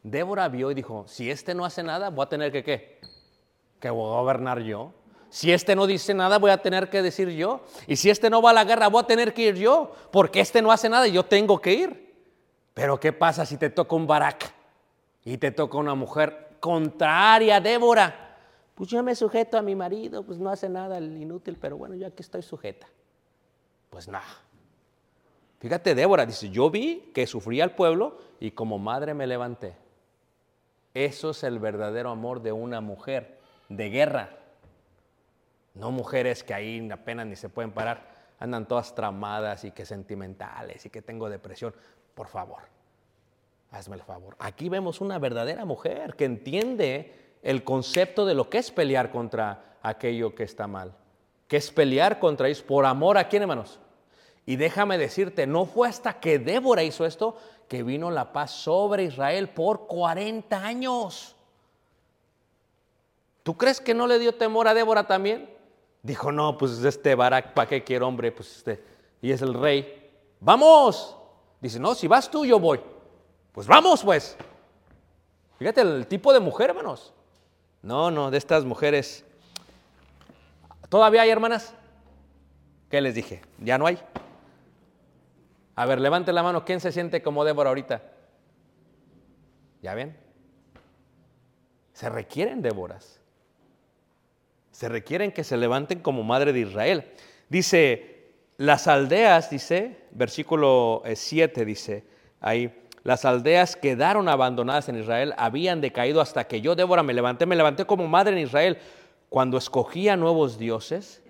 Débora 0.02 0.48
vio 0.48 0.72
y 0.72 0.76
dijo, 0.76 1.04
si 1.10 1.30
este 1.30 1.54
no 1.54 1.66
hace 1.66 1.84
nada, 1.84 2.10
voy 2.10 2.24
a 2.24 2.30
tener 2.30 2.54
que 2.54 2.64
qué? 2.64 3.02
Que 3.82 3.90
voy 3.90 4.16
a 4.16 4.22
gobernar 4.22 4.62
yo. 4.62 4.94
Si 5.30 5.52
este 5.52 5.76
no 5.76 5.86
dice 5.86 6.14
nada, 6.14 6.40
voy 6.40 6.52
a 6.52 6.62
tener 6.62 6.90
que 6.90 7.02
decir 7.02 7.30
yo. 7.30 7.62
Y 7.88 7.96
si 7.96 8.10
este 8.10 8.30
no 8.30 8.42
va 8.42 8.50
a 8.50 8.54
la 8.54 8.64
guerra, 8.64 8.88
voy 8.88 9.04
a 9.04 9.08
tener 9.08 9.34
que 9.34 9.44
ir 9.44 9.56
yo. 9.56 9.92
Porque 10.12 10.40
este 10.40 10.62
no 10.62 10.72
hace 10.72 10.90
nada 10.90 11.08
y 11.08 11.12
yo 11.12 11.24
tengo 11.24 11.60
que 11.62 11.74
ir. 11.74 12.16
Pero 12.74 13.00
¿qué 13.00 13.14
pasa 13.14 13.46
si 13.46 13.58
te 13.58 13.70
toca 13.70 13.96
un 13.96 14.08
Barak? 14.08 14.54
Y 15.24 15.38
te 15.38 15.52
toca 15.52 15.78
una 15.78 15.96
mujer 15.96 16.58
contraria 16.60 17.60
Débora. 17.60 18.38
Pues 18.74 18.90
yo 18.90 19.04
me 19.04 19.14
sujeto 19.14 19.58
a 19.58 19.62
mi 19.62 19.76
marido, 19.76 20.24
pues 20.24 20.40
no 20.40 20.50
hace 20.50 20.70
nada 20.70 20.98
el 20.98 21.18
inútil, 21.18 21.58
pero 21.60 21.78
bueno, 21.78 21.96
yo 21.96 22.08
aquí 22.08 22.22
estoy 22.22 22.42
sujeta. 22.42 22.88
Pues 23.90 24.08
nada. 24.08 24.26
Fíjate, 25.60 25.94
Débora 25.94 26.26
dice, 26.26 26.50
yo 26.50 26.70
vi 26.70 27.12
que 27.14 27.28
sufría 27.28 27.66
el 27.66 27.72
pueblo 27.72 28.18
y 28.40 28.52
como 28.52 28.80
madre 28.80 29.14
me 29.14 29.28
levanté. 29.28 29.76
Eso 30.94 31.32
es 31.32 31.44
el 31.44 31.60
verdadero 31.60 32.10
amor 32.10 32.42
de 32.42 32.54
una 32.54 32.80
mujer 32.80 33.38
de 33.68 33.90
guerra. 33.90 34.38
No 35.74 35.92
mujeres 35.92 36.44
que 36.44 36.54
ahí 36.54 36.90
apenas 36.92 37.28
ni 37.28 37.36
se 37.36 37.50
pueden 37.50 37.72
parar, 37.72 38.34
andan 38.40 38.68
todas 38.68 38.96
tramadas 38.96 39.64
y 39.64 39.72
que 39.72 39.86
sentimentales 39.86 40.86
y 40.86 40.90
que 40.90 41.02
tengo 41.02 41.30
depresión. 41.30 41.74
Por 42.16 42.28
favor. 42.28 42.64
Hazme 43.72 43.96
el 43.96 44.02
favor. 44.02 44.36
Aquí 44.40 44.68
vemos 44.68 45.00
una 45.00 45.20
verdadera 45.20 45.64
mujer 45.64 46.16
que 46.16 46.26
entiende 46.26 47.38
el 47.44 47.64
concepto 47.64 48.26
de 48.26 48.34
lo 48.34 48.50
que 48.50 48.58
es 48.58 48.72
pelear 48.72 49.12
contra 49.12 49.78
aquello 49.82 50.34
que 50.34 50.44
está 50.44 50.68
mal, 50.68 50.96
que 51.48 51.58
es 51.58 51.72
pelear 51.72 52.20
contra 52.20 52.48
ellos 52.48 52.64
por 52.64 52.86
amor 52.86 53.18
a 53.18 53.28
quién, 53.28 53.44
hermanos. 53.44 53.80
Y 54.46 54.56
déjame 54.56 54.98
decirte, 54.98 55.46
no 55.46 55.66
fue 55.66 55.88
hasta 55.88 56.20
que 56.20 56.40
Débora 56.40 56.82
hizo 56.82 57.06
esto 57.06 57.38
que 57.68 57.84
vino 57.84 58.10
la 58.10 58.34
paz 58.34 58.50
sobre 58.50 59.04
Israel 59.04 59.50
por 59.50 59.86
40 59.86 60.66
años. 60.66 61.36
¿Tú 63.44 63.56
crees 63.56 63.80
que 63.80 63.94
no 63.94 64.08
le 64.08 64.18
dio 64.18 64.34
temor 64.34 64.68
a 64.68 64.74
Débora 64.74 65.06
también? 65.06 65.59
Dijo, 66.02 66.32
no, 66.32 66.58
pues 66.58 66.84
este 66.84 67.16
Barak, 67.16 67.54
¿para 67.54 67.68
qué 67.68 67.84
quiero 67.84 68.08
hombre? 68.08 68.32
Pues 68.32 68.58
este, 68.58 68.84
y 69.22 69.32
es 69.32 69.42
el 69.42 69.54
rey. 69.54 70.12
¡Vamos! 70.40 71.16
Dice, 71.60 71.80
no, 71.80 71.94
si 71.94 72.08
vas 72.08 72.32
tú, 72.32 72.46
yo 72.46 72.60
voy. 72.60 72.80
Pues 73.52 73.68
vamos, 73.68 74.04
pues. 74.04 74.38
Fíjate 75.58 75.82
el 75.82 76.08
tipo 76.08 76.32
de 76.32 76.40
mujer, 76.40 76.70
hermanos. 76.70 77.14
No, 77.82 78.12
no, 78.12 78.32
de 78.32 78.38
estas 78.38 78.64
mujeres. 78.64 79.26
¿Todavía 80.88 81.24
hay 81.24 81.30
hermanas? 81.30 81.74
¿Qué 82.90 83.02
les 83.02 83.16
dije? 83.16 83.42
Ya 83.60 83.78
no 83.78 83.86
hay. 83.86 84.00
A 85.76 85.86
ver, 85.86 86.00
levante 86.00 86.34
la 86.34 86.44
mano. 86.44 86.66
¿Quién 86.66 86.80
se 86.80 86.92
siente 86.92 87.22
como 87.22 87.44
Débora 87.44 87.70
ahorita? 87.70 88.02
¿Ya 89.82 89.94
ven? 89.94 90.18
Se 91.94 92.10
requieren 92.10 92.62
Déboras. 92.62 93.19
Se 94.80 94.88
requieren 94.88 95.34
que 95.34 95.44
se 95.44 95.58
levanten 95.58 96.00
como 96.00 96.24
madre 96.24 96.54
de 96.54 96.62
Israel. 96.62 97.12
Dice, 97.50 98.30
las 98.56 98.88
aldeas, 98.88 99.50
dice, 99.50 100.06
versículo 100.12 101.04
7 101.14 101.62
eh, 101.62 101.66
dice, 101.66 102.06
ahí, 102.40 102.88
las 103.04 103.26
aldeas 103.26 103.76
quedaron 103.76 104.30
abandonadas 104.30 104.88
en 104.88 104.96
Israel, 104.96 105.34
habían 105.36 105.82
decaído 105.82 106.22
hasta 106.22 106.48
que 106.48 106.62
yo, 106.62 106.76
Débora, 106.76 107.04
me 107.04 107.14
levanté, 107.14 107.46
me 107.46 107.58
levanté 107.58 107.84
como 107.84 108.08
madre 108.08 108.38
en 108.38 108.48
Israel. 108.48 108.78
Cuando 109.28 109.58
escogía 109.58 110.16
nuevos 110.16 110.58
dioses, 110.58 111.22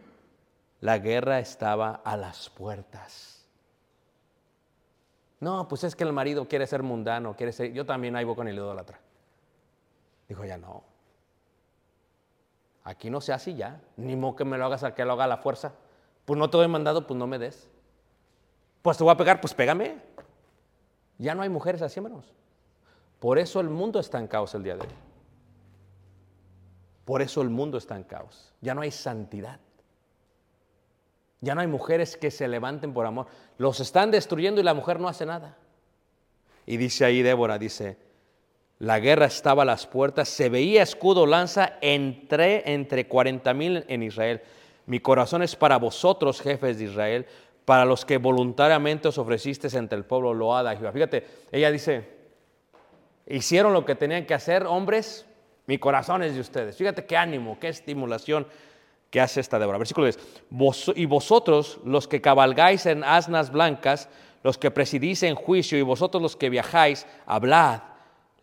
la 0.79 0.99
guerra 0.99 1.39
estaba 1.39 2.01
a 2.05 2.17
las 2.17 2.51
puertas. 2.51 3.47
No, 5.39 5.67
pues 5.67 5.83
es 5.85 5.95
que 5.95 6.03
el 6.03 6.13
marido 6.13 6.47
quiere 6.47 6.67
ser 6.67 6.83
mundano, 6.83 7.35
quiere 7.35 7.51
ser... 7.51 7.73
Yo 7.73 7.83
también 7.83 8.15
ahí 8.15 8.25
voy 8.25 8.35
con 8.35 8.47
el 8.47 8.53
idólatra. 8.53 8.99
Dijo, 10.27 10.45
ya 10.45 10.59
no. 10.59 10.88
Aquí 12.89 13.11
no 13.11 13.21
se 13.21 13.31
hace 13.31 13.53
ya. 13.53 13.79
Ni 13.97 14.15
modo 14.15 14.35
que 14.35 14.45
me 14.45 14.57
lo 14.57 14.65
hagas 14.65 14.83
a 14.83 14.95
que 14.95 15.05
lo 15.05 15.13
haga 15.13 15.25
a 15.25 15.27
la 15.27 15.37
fuerza. 15.37 15.73
Pues 16.25 16.39
no 16.39 16.49
te 16.49 16.57
doy 16.57 16.67
mandado, 16.67 17.05
pues 17.05 17.19
no 17.19 17.27
me 17.27 17.37
des. 17.37 17.69
Pues 18.81 18.97
te 18.97 19.03
voy 19.03 19.13
a 19.13 19.17
pegar, 19.17 19.39
pues 19.39 19.53
pégame. 19.53 20.01
Ya 21.19 21.35
no 21.35 21.43
hay 21.43 21.49
mujeres 21.49 21.83
así, 21.83 21.99
hermanos. 21.99 22.33
Por 23.19 23.37
eso 23.37 23.59
el 23.59 23.69
mundo 23.69 23.99
está 23.99 24.17
en 24.17 24.25
caos 24.25 24.55
el 24.55 24.63
día 24.63 24.75
de 24.75 24.81
hoy. 24.81 24.87
Por 27.05 27.21
eso 27.21 27.43
el 27.43 27.49
mundo 27.51 27.77
está 27.77 27.95
en 27.95 28.05
caos. 28.05 28.51
Ya 28.59 28.73
no 28.73 28.81
hay 28.81 28.89
santidad. 28.89 29.59
Ya 31.41 31.53
no 31.53 31.61
hay 31.61 31.67
mujeres 31.67 32.17
que 32.17 32.31
se 32.31 32.47
levanten 32.47 32.91
por 32.91 33.05
amor. 33.05 33.27
Los 33.59 33.79
están 33.81 34.09
destruyendo 34.09 34.61
y 34.61 34.63
la 34.63 34.73
mujer 34.73 34.99
no 34.99 35.07
hace 35.07 35.27
nada. 35.27 35.57
Y 36.65 36.77
dice 36.77 37.05
ahí 37.05 37.21
Débora, 37.21 37.59
dice, 37.59 37.99
la 38.79 38.99
guerra 39.01 39.25
estaba 39.25 39.63
a 39.63 39.65
las 39.65 39.85
puertas, 39.85 40.29
se 40.29 40.47
veía 40.47 40.81
escudo, 40.81 41.25
lanza, 41.25 41.73
entré 41.81 42.63
entre 42.65 43.07
40 43.07 43.53
mil 43.53 43.83
en 43.89 44.03
Israel. 44.03 44.41
Mi 44.85 45.01
corazón 45.01 45.43
es 45.43 45.55
para 45.55 45.77
vosotros, 45.77 46.41
jefes 46.41 46.79
de 46.79 46.85
Israel, 46.85 47.25
para 47.65 47.83
los 47.83 48.05
que 48.05 48.17
voluntariamente 48.17 49.09
os 49.09 49.17
ofrecisteis 49.17 49.73
entre 49.73 49.97
el 49.97 50.05
pueblo, 50.05 50.33
loada 50.33 50.75
Jehová. 50.75 50.93
Fíjate, 50.93 51.27
ella 51.51 51.69
dice, 51.71 52.07
hicieron 53.27 53.73
lo 53.73 53.85
que 53.85 53.95
tenían 53.95 54.25
que 54.25 54.33
hacer, 54.33 54.65
hombres, 54.65 55.25
mi 55.67 55.77
corazón 55.77 56.23
es 56.23 56.33
de 56.33 56.39
ustedes. 56.39 56.77
Fíjate 56.77 57.05
qué 57.05 57.17
ánimo, 57.17 57.59
qué 57.59 57.67
estimulación 57.67 58.47
que 59.11 59.19
hace 59.19 59.41
esta 59.41 59.59
Débora. 59.59 59.77
Versículo 59.77 60.05
10. 60.05 60.93
y 60.95 61.05
vosotros, 61.05 61.79
los 61.83 62.07
que 62.07 62.21
cabalgáis 62.21 62.85
en 62.85 63.03
asnas 63.03 63.51
blancas, 63.51 64.07
los 64.41 64.57
que 64.57 64.71
presidís 64.71 65.21
en 65.23 65.35
juicio, 65.35 65.77
y 65.77 65.81
vosotros 65.81 66.23
los 66.23 66.37
que 66.37 66.49
viajáis, 66.49 67.05
hablad, 67.25 67.81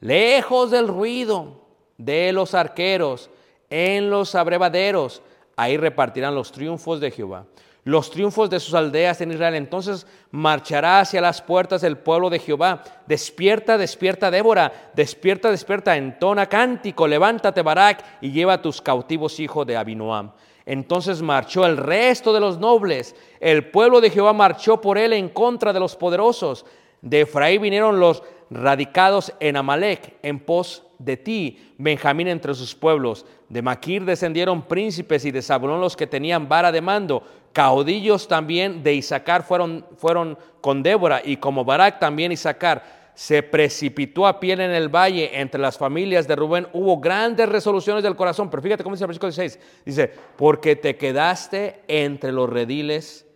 lejos 0.01 0.71
del 0.71 0.89
ruido 0.89 1.63
de 1.99 2.33
los 2.33 2.55
arqueros, 2.55 3.31
en 3.71 4.11
los 4.11 4.35
abrevaderos, 4.35 5.23
ahí 5.57 5.77
repartirán 5.77 6.35
los 6.35 6.53
triunfos 6.53 7.01
de 7.01 7.11
Jehová 7.11 7.47
los 7.87 8.11
triunfos 8.11 8.51
de 8.51 8.59
sus 8.59 8.75
aldeas 8.75 9.21
en 9.21 9.31
Israel. 9.31 9.55
Entonces 9.55 10.09
marchará 10.33 10.99
hacia 10.99 11.21
las 11.21 11.41
puertas 11.41 11.83
del 11.83 11.97
pueblo 11.97 12.29
de 12.29 12.41
Jehová. 12.41 12.83
Despierta, 13.07 13.79
despierta, 13.79 14.29
Débora. 14.29 14.91
Despierta, 14.93 15.53
despierta. 15.53 15.97
Entona 15.97 16.47
cántico. 16.47 17.07
Levántate, 17.07 17.63
Barak, 17.63 18.05
y 18.21 18.33
lleva 18.33 18.55
a 18.55 18.63
tus 18.63 18.83
cautivos 18.83 19.39
hijos 19.39 19.65
de 19.69 19.77
Abinoam. 19.77 20.33
Entonces 20.65 21.23
marchó 21.23 21.65
el 21.65 21.77
resto 21.77 22.33
de 22.33 22.41
los 22.41 22.59
nobles. 22.59 23.15
El 23.39 23.71
pueblo 23.71 24.01
de 24.01 24.11
Jehová 24.11 24.33
marchó 24.33 24.81
por 24.81 24.99
él 24.99 25.13
en 25.13 25.29
contra 25.29 25.73
de 25.73 25.79
los 25.79 25.95
poderosos. 25.95 26.67
De 27.03 27.23
Efraín 27.23 27.63
vinieron 27.63 28.01
los 28.01 28.23
radicados 28.51 29.33
en 29.41 29.57
Amalek, 29.57 30.15
en 30.23 30.39
pos 30.39 30.85
de 30.99 31.17
ti, 31.17 31.75
Benjamín 31.79 32.29
entre 32.29 32.55
sus 32.55 32.75
pueblos. 32.75 33.27
De 33.49 33.63
Maquir 33.63 34.05
descendieron 34.05 34.63
príncipes 34.63 35.25
y 35.25 35.31
de 35.31 35.43
Zabulón 35.43 35.81
los 35.81 35.97
que 35.97 36.07
tenían 36.07 36.49
vara 36.49 36.73
de 36.73 36.81
mando. 36.81 37.23
Caudillos 37.53 38.29
también 38.29 38.83
de 38.83 38.95
Isaacar 38.95 39.43
fueron, 39.43 39.85
fueron 39.97 40.39
con 40.61 40.83
Débora 40.83 41.23
y 41.25 41.37
como 41.37 41.65
Barak 41.65 41.99
también 41.99 42.33
Isaacar 42.33 43.07
se 43.15 43.43
precipitó 43.43 44.27
a 44.27 44.39
pie 44.39 44.53
en 44.53 44.61
el 44.61 44.95
valle 44.95 45.41
entre 45.41 45.59
las 45.59 45.79
familias 45.79 46.29
de 46.29 46.37
Rubén. 46.37 46.69
Hubo 46.75 47.01
grandes 47.01 47.49
resoluciones 47.49 48.03
del 48.03 48.15
corazón. 48.15 48.51
Pero 48.51 48.63
fíjate 48.63 48.85
cómo 48.85 48.95
dice 48.95 49.05
el 49.05 49.09
versículo 49.09 49.33
16. 49.33 49.83
Dice, 49.87 50.13
porque 50.37 50.77
te 50.77 50.97
quedaste 50.97 51.81
entre 51.89 52.31
los 52.31 52.51
rediles 52.51 53.27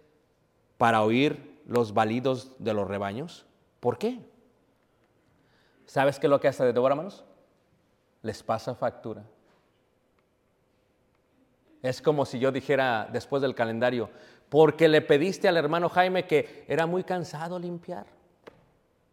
para 0.77 1.03
oír 1.03 1.59
los 1.67 1.95
balidos 1.95 2.53
de 2.59 2.75
los 2.75 2.87
rebaños. 2.87 3.47
¿Por 3.81 3.99
qué? 3.99 4.21
¿Sabes 5.87 6.19
qué 6.19 6.27
es 6.27 6.31
lo 6.31 6.39
que 6.39 6.49
hace 6.49 6.65
de 6.65 6.73
Débora, 6.73 6.93
hermanos? 6.93 7.25
Les 8.23 8.43
pasa 8.43 8.75
factura. 8.75 9.25
Es 11.83 12.03
como 12.03 12.27
si 12.27 12.39
yo 12.39 12.53
dijera 12.53 13.09
después 13.11 13.41
del 13.41 13.55
calendario, 13.55 14.11
porque 14.51 14.89
le 14.89 15.01
pediste 15.01 15.49
al 15.49 15.57
hermano 15.57 15.89
Jaime 15.89 16.27
que 16.27 16.65
era 16.69 16.87
muy 16.87 17.05
cansado 17.05 17.59
limpiar, 17.59 18.07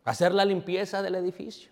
hacer 0.04 0.34
la 0.34 0.44
limpieza 0.44 1.02
del 1.02 1.16
edificio. 1.16 1.72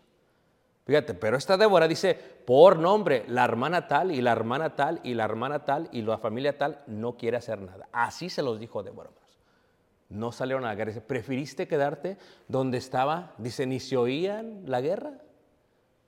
Fíjate, 0.85 1.15
pero 1.15 1.35
esta 1.35 1.57
Débora 1.57 1.87
dice 1.87 2.13
por 2.13 2.77
nombre, 2.77 3.25
la 3.27 3.43
hermana 3.43 3.87
tal 3.87 4.11
y 4.11 4.21
la 4.21 4.31
hermana 4.31 4.75
tal 4.75 5.01
y 5.03 5.15
la 5.15 5.25
hermana 5.25 5.65
tal 5.65 5.89
y 5.91 6.03
la 6.03 6.17
familia 6.17 6.57
tal 6.57 6.81
no 6.87 7.17
quiere 7.17 7.37
hacer 7.37 7.59
nada. 7.59 7.89
Así 7.91 8.29
se 8.29 8.43
los 8.43 8.59
dijo 8.59 8.83
Débora. 8.83 9.09
No 10.09 10.31
salieron 10.31 10.65
a 10.65 10.69
la 10.69 10.75
guerra. 10.75 10.93
¿Preferiste 11.01 11.67
quedarte 11.67 12.17
donde 12.47 12.77
estaba? 12.77 13.33
Dice, 13.37 13.65
ni 13.65 13.79
se 13.79 13.97
oían 13.97 14.63
la 14.65 14.81
guerra. 14.81 15.13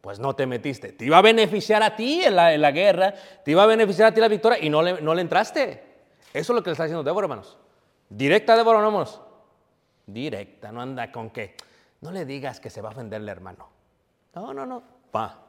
Pues 0.01 0.19
no 0.19 0.35
te 0.35 0.45
metiste. 0.45 0.93
Te 0.93 1.05
iba 1.05 1.17
a 1.17 1.21
beneficiar 1.21 1.83
a 1.83 1.95
ti 1.95 2.21
en 2.23 2.35
la, 2.35 2.71
guerra, 2.71 3.13
te 3.43 3.51
iba 3.51 3.63
a 3.63 3.65
beneficiar 3.65 4.09
a 4.09 4.13
ti 4.13 4.21
la 4.21 4.27
victoria 4.27 4.59
y 4.63 4.69
no 4.69 4.81
le, 4.81 5.21
entraste. 5.21 5.83
Eso 6.33 6.53
es 6.53 6.55
lo 6.55 6.63
que 6.63 6.69
le 6.69 6.73
está 6.73 6.83
diciendo 6.83 7.03
Débora, 7.03 7.25
hermanos. 7.25 7.57
Directa, 8.09 8.55
Débora, 8.55 8.79
no, 8.79 8.87
hermanos. 8.87 9.21
Directa, 10.05 10.71
no 10.71 10.81
anda 10.81 11.11
con 11.11 11.31
qué. 11.31 11.55
No 12.01 12.11
le 12.11 12.25
digas 12.25 12.59
que 12.59 12.69
se 12.69 12.81
va 12.81 12.89
a 12.89 12.91
ofender 12.91 13.21
el 13.21 13.27
hermano. 13.27 13.67
No, 14.35 14.53
no, 14.53 14.65
no. 14.65 14.83
Pa, 15.11 15.39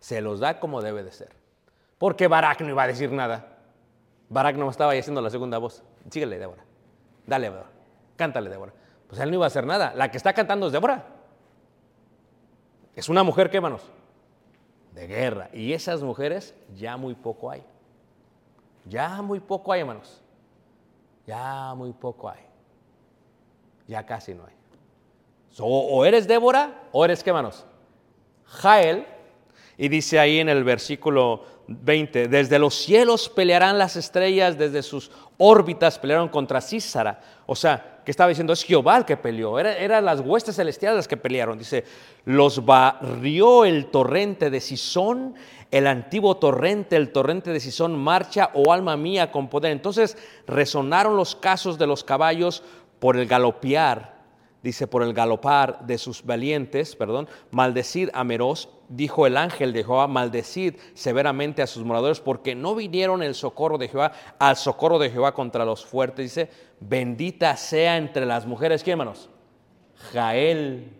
se 0.00 0.20
los 0.20 0.40
da 0.40 0.58
como 0.58 0.82
debe 0.82 1.04
de 1.04 1.12
ser. 1.12 1.30
Porque 1.96 2.26
Barak 2.26 2.60
no 2.60 2.68
iba 2.68 2.82
a 2.82 2.88
decir 2.88 3.12
nada. 3.12 3.56
Barak 4.28 4.56
no 4.56 4.68
estaba 4.68 4.92
haciendo 4.92 5.22
la 5.22 5.30
segunda 5.30 5.58
voz. 5.58 5.82
Síguele, 6.10 6.38
Débora. 6.38 6.64
Dale, 7.26 7.48
Débora. 7.48 7.70
Cántale, 8.16 8.50
Débora. 8.50 8.72
Pues 9.08 9.20
él 9.20 9.30
no 9.30 9.36
iba 9.36 9.44
a 9.44 9.48
hacer 9.48 9.66
nada. 9.66 9.92
La 9.94 10.10
que 10.10 10.16
está 10.16 10.32
cantando 10.32 10.66
es 10.66 10.72
Débora. 10.72 11.04
Es 12.94 13.08
una 13.08 13.22
mujer, 13.22 13.50
¿qué, 13.50 13.56
hermanos? 13.56 13.82
De 14.92 15.06
guerra. 15.06 15.48
Y 15.52 15.72
esas 15.72 16.02
mujeres 16.02 16.54
ya 16.74 16.96
muy 16.96 17.14
poco 17.14 17.50
hay. 17.50 17.62
Ya 18.84 19.22
muy 19.22 19.40
poco 19.40 19.72
hay, 19.72 19.80
hermanos. 19.80 20.22
Ya 21.26 21.74
muy 21.74 21.92
poco 21.92 22.28
hay. 22.28 22.40
Ya 23.86 24.04
casi 24.04 24.34
no 24.34 24.44
hay. 24.44 24.54
o 25.58 26.04
eres 26.04 26.26
Débora 26.26 26.82
o 26.92 27.04
eres, 27.04 27.22
¿qué, 27.22 27.30
hermanos? 27.30 27.66
Jael. 28.46 29.06
Y 29.78 29.88
dice 29.88 30.18
ahí 30.18 30.38
en 30.38 30.48
el 30.48 30.64
versículo 30.64 31.44
20, 31.66 32.28
desde 32.28 32.58
los 32.58 32.74
cielos 32.74 33.28
pelearán 33.28 33.78
las 33.78 33.96
estrellas, 33.96 34.58
desde 34.58 34.82
sus 34.82 35.10
órbitas 35.38 35.98
pelearon 35.98 36.28
contra 36.28 36.60
Císara. 36.60 37.20
O 37.46 37.56
sea, 37.56 37.91
que 38.04 38.10
estaba 38.10 38.28
diciendo, 38.28 38.52
es 38.52 38.64
Jehová 38.64 38.96
el 38.96 39.04
que 39.04 39.16
peleó, 39.16 39.58
eran 39.58 39.76
era 39.78 40.00
las 40.00 40.20
huestes 40.20 40.56
celestiales 40.56 40.96
las 40.96 41.08
que 41.08 41.16
pelearon. 41.16 41.58
Dice, 41.58 41.84
los 42.24 42.64
barrió 42.64 43.64
el 43.64 43.86
torrente 43.86 44.50
de 44.50 44.60
Sison, 44.60 45.34
el 45.70 45.86
antiguo 45.86 46.36
torrente, 46.36 46.96
el 46.96 47.12
torrente 47.12 47.50
de 47.50 47.60
Sison, 47.60 47.98
marcha, 47.98 48.50
oh 48.54 48.72
alma 48.72 48.96
mía, 48.96 49.30
con 49.30 49.48
poder. 49.48 49.72
Entonces 49.72 50.16
resonaron 50.46 51.16
los 51.16 51.34
casos 51.34 51.78
de 51.78 51.86
los 51.86 52.04
caballos 52.04 52.62
por 52.98 53.16
el 53.16 53.26
galopear 53.26 54.12
dice, 54.62 54.86
por 54.86 55.02
el 55.02 55.12
galopar 55.12 55.84
de 55.86 55.98
sus 55.98 56.24
valientes, 56.24 56.94
perdón, 56.96 57.28
maldecid 57.50 58.10
a 58.12 58.24
Meroz, 58.24 58.68
dijo 58.94 59.26
el 59.26 59.36
ángel 59.36 59.72
de 59.72 59.84
Jehová, 59.84 60.06
maldecid 60.06 60.76
severamente 60.94 61.62
a 61.62 61.66
sus 61.66 61.84
moradores, 61.84 62.20
porque 62.20 62.54
no 62.54 62.74
vinieron 62.74 63.22
el 63.22 63.34
socorro 63.34 63.78
de 63.78 63.88
Jehová, 63.88 64.12
al 64.38 64.56
socorro 64.56 64.98
de 64.98 65.10
Jehová 65.10 65.32
contra 65.32 65.64
los 65.64 65.84
fuertes. 65.84 66.24
Dice, 66.24 66.50
bendita 66.80 67.56
sea 67.56 67.96
entre 67.96 68.26
las 68.26 68.46
mujeres, 68.46 68.82
¿quién, 68.82 69.00
hermanos? 69.00 69.30
Jael. 70.12 70.92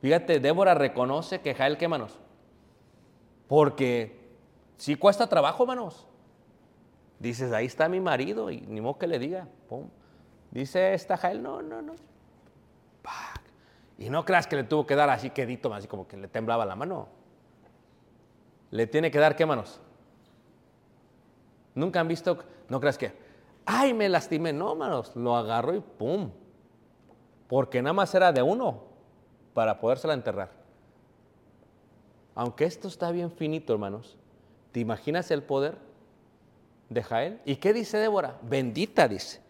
Fíjate, 0.00 0.40
Débora 0.40 0.74
reconoce 0.74 1.40
que 1.40 1.54
Jael, 1.54 1.76
¿qué, 1.76 1.84
hermanos? 1.84 2.18
Porque 3.46 4.18
si 4.76 4.96
cuesta 4.96 5.26
trabajo, 5.28 5.62
hermanos. 5.62 6.06
Dices, 7.18 7.52
ahí 7.52 7.66
está 7.66 7.88
mi 7.88 8.00
marido, 8.00 8.50
y 8.50 8.60
ni 8.60 8.80
modo 8.80 8.98
que 8.98 9.06
le 9.06 9.18
diga. 9.18 9.48
Dice 10.50 10.94
esta 10.94 11.16
Jael, 11.16 11.42
no, 11.42 11.62
no, 11.62 11.82
no. 11.82 11.94
Y 13.98 14.10
no 14.10 14.24
creas 14.24 14.46
que 14.46 14.54
le 14.54 14.62
tuvo 14.64 14.86
que 14.86 14.94
dar 14.94 15.10
así 15.10 15.30
quedito, 15.30 15.74
así 15.74 15.88
como 15.88 16.06
que 16.06 16.16
le 16.16 16.28
temblaba 16.28 16.64
la 16.64 16.76
mano. 16.76 17.17
Le 18.70 18.86
tiene 18.86 19.10
que 19.10 19.18
dar 19.18 19.36
qué 19.36 19.46
manos. 19.46 19.80
Nunca 21.74 22.00
han 22.00 22.08
visto, 22.08 22.38
no 22.68 22.80
creas 22.80 22.98
que, 22.98 23.12
ay, 23.64 23.94
me 23.94 24.08
lastimé. 24.08 24.52
No, 24.52 24.74
manos, 24.74 25.14
lo 25.14 25.36
agarró 25.36 25.74
y 25.74 25.80
pum. 25.80 26.30
Porque 27.46 27.80
nada 27.80 27.92
más 27.92 28.14
era 28.14 28.32
de 28.32 28.42
uno 28.42 28.82
para 29.54 29.80
podérsela 29.80 30.14
enterrar. 30.14 30.50
Aunque 32.34 32.64
esto 32.64 32.88
está 32.88 33.10
bien 33.10 33.30
finito, 33.30 33.72
hermanos, 33.72 34.16
¿te 34.72 34.80
imaginas 34.80 35.30
el 35.30 35.42
poder 35.42 35.76
de 36.88 37.02
Jael? 37.02 37.40
¿Y 37.44 37.56
qué 37.56 37.72
dice 37.72 37.98
Débora? 37.98 38.38
Bendita 38.42 39.08
dice. 39.08 39.40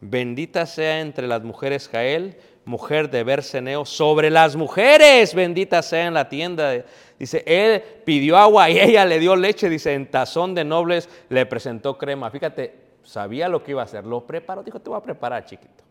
Bendita 0.00 0.66
sea 0.66 1.00
entre 1.00 1.26
las 1.26 1.42
mujeres 1.42 1.88
Jael, 1.88 2.36
mujer 2.64 3.10
de 3.10 3.24
Berseneo, 3.24 3.84
sobre 3.84 4.30
las 4.30 4.56
mujeres, 4.56 5.34
bendita 5.34 5.82
sea 5.82 6.06
en 6.06 6.14
la 6.14 6.28
tienda. 6.28 6.84
Dice, 7.18 7.42
él 7.46 7.82
pidió 8.04 8.36
agua 8.36 8.70
y 8.70 8.78
ella 8.78 9.04
le 9.04 9.18
dio 9.18 9.36
leche, 9.36 9.68
dice, 9.68 9.94
en 9.94 10.10
tazón 10.10 10.54
de 10.54 10.64
nobles 10.64 11.08
le 11.28 11.46
presentó 11.46 11.96
crema. 11.98 12.30
Fíjate, 12.30 12.74
sabía 13.02 13.48
lo 13.48 13.62
que 13.62 13.72
iba 13.72 13.82
a 13.82 13.84
hacer, 13.84 14.04
lo 14.04 14.26
preparó, 14.26 14.62
dijo, 14.62 14.80
te 14.80 14.90
voy 14.90 14.98
a 14.98 15.02
preparar, 15.02 15.44
chiquito. 15.44 15.84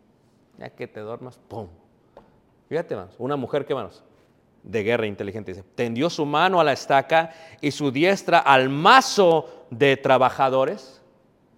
Ya 0.58 0.70
que 0.70 0.88
te 0.88 1.00
duermas, 1.00 1.40
¡pum! 1.48 1.68
Fíjate, 2.70 2.96
manos, 2.96 3.16
una 3.18 3.36
mujer 3.36 3.66
que, 3.66 3.76
manos, 3.76 4.04
de 4.64 4.84
guerra 4.84 5.06
inteligente, 5.06 5.52
dice, 5.52 5.64
tendió 5.76 6.10
su 6.10 6.26
mano 6.26 6.60
a 6.60 6.64
la 6.64 6.74
estaca 6.74 7.34
y 7.62 7.72
su 7.72 7.92
diestra 7.92 8.40
al 8.40 8.70
mazo 8.70 9.66
de 9.70 9.98
trabajadores. 9.98 11.02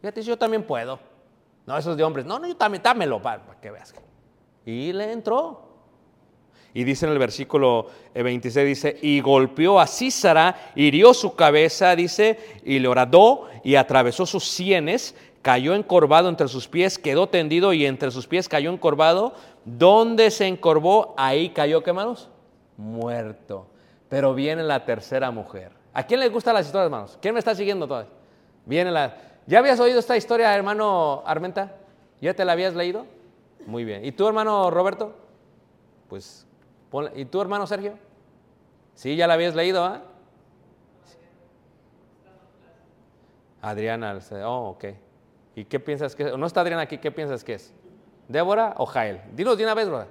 Fíjate, 0.01 0.21
yo 0.23 0.37
también 0.37 0.63
puedo. 0.63 0.99
No, 1.65 1.77
esos 1.77 1.97
de 1.97 2.03
hombres, 2.03 2.25
no, 2.25 2.37
no, 2.37 2.47
yo 2.47 2.55
también, 2.55 2.83
dámelo 2.83 3.21
para, 3.21 3.43
para 3.43 3.59
que 3.59 3.71
veas. 3.71 3.93
Y 4.65 4.93
le 4.93 5.11
entró. 5.11 5.65
Y 6.73 6.83
dice 6.83 7.05
en 7.05 7.13
el 7.13 7.19
versículo 7.19 7.87
26, 8.13 8.57
eh, 8.57 8.65
dice, 8.65 8.97
y 9.01 9.21
golpeó 9.21 9.79
a 9.79 9.87
Císara, 9.87 10.73
hirió 10.75 11.13
su 11.13 11.33
cabeza, 11.33 11.95
dice, 11.95 12.37
y 12.65 12.79
le 12.79 12.89
horadó 12.89 13.47
y 13.63 13.75
atravesó 13.75 14.25
sus 14.25 14.43
sienes, 14.43 15.15
cayó 15.41 15.73
encorvado 15.73 16.27
entre 16.27 16.49
sus 16.49 16.67
pies, 16.67 16.99
quedó 16.99 17.29
tendido 17.29 17.71
y 17.71 17.85
entre 17.85 18.11
sus 18.11 18.27
pies 18.27 18.49
cayó 18.49 18.73
encorvado. 18.73 19.35
¿Dónde 19.63 20.29
se 20.31 20.47
encorvó? 20.47 21.13
Ahí 21.17 21.49
cayó, 21.51 21.81
¿qué? 21.81 21.93
Muerto. 22.75 23.67
Pero 24.09 24.33
viene 24.33 24.61
la 24.61 24.83
tercera 24.83 25.31
mujer. 25.31 25.71
¿A 25.93 26.03
quién 26.03 26.19
le 26.19 26.27
gustan 26.27 26.55
las 26.55 26.65
historias, 26.65 26.87
hermanos? 26.87 27.17
¿Quién 27.21 27.35
me 27.35 27.39
está 27.39 27.55
siguiendo 27.55 27.87
todavía? 27.87 28.11
Viene 28.65 28.91
la... 28.91 29.15
¿Ya 29.47 29.59
habías 29.59 29.79
oído 29.79 29.99
esta 29.99 30.17
historia, 30.17 30.53
hermano 30.53 31.23
Armenta? 31.25 31.77
¿Ya 32.19 32.33
te 32.33 32.43
la 32.43 32.51
habías 32.51 32.75
leído? 32.75 33.05
Muy 33.65 33.83
bien. 33.83 34.05
¿Y 34.05 34.11
tu 34.11 34.27
hermano 34.27 34.69
Roberto? 34.69 35.15
Pues, 36.09 36.45
¿y 37.15 37.25
tu 37.25 37.41
hermano 37.41 37.65
Sergio? 37.67 37.97
Sí, 38.93 39.15
ya 39.15 39.27
la 39.27 39.33
habías 39.33 39.55
leído, 39.55 39.83
¿ah? 39.83 40.03
Adriana, 43.61 44.19
oh, 44.45 44.69
ok. 44.69 44.85
¿Y 45.55 45.65
qué 45.65 45.79
piensas 45.79 46.15
que 46.15 46.23
es? 46.23 46.37
¿No 46.37 46.45
está 46.45 46.61
Adriana 46.61 46.83
aquí? 46.83 46.99
¿Qué 46.99 47.11
piensas 47.11 47.43
que 47.43 47.55
es? 47.55 47.73
¿Débora 48.27 48.75
o 48.77 48.85
Jael? 48.85 49.21
Dinos 49.33 49.57
de 49.57 49.63
una 49.63 49.73
vez, 49.73 49.89
¿verdad? 49.89 50.07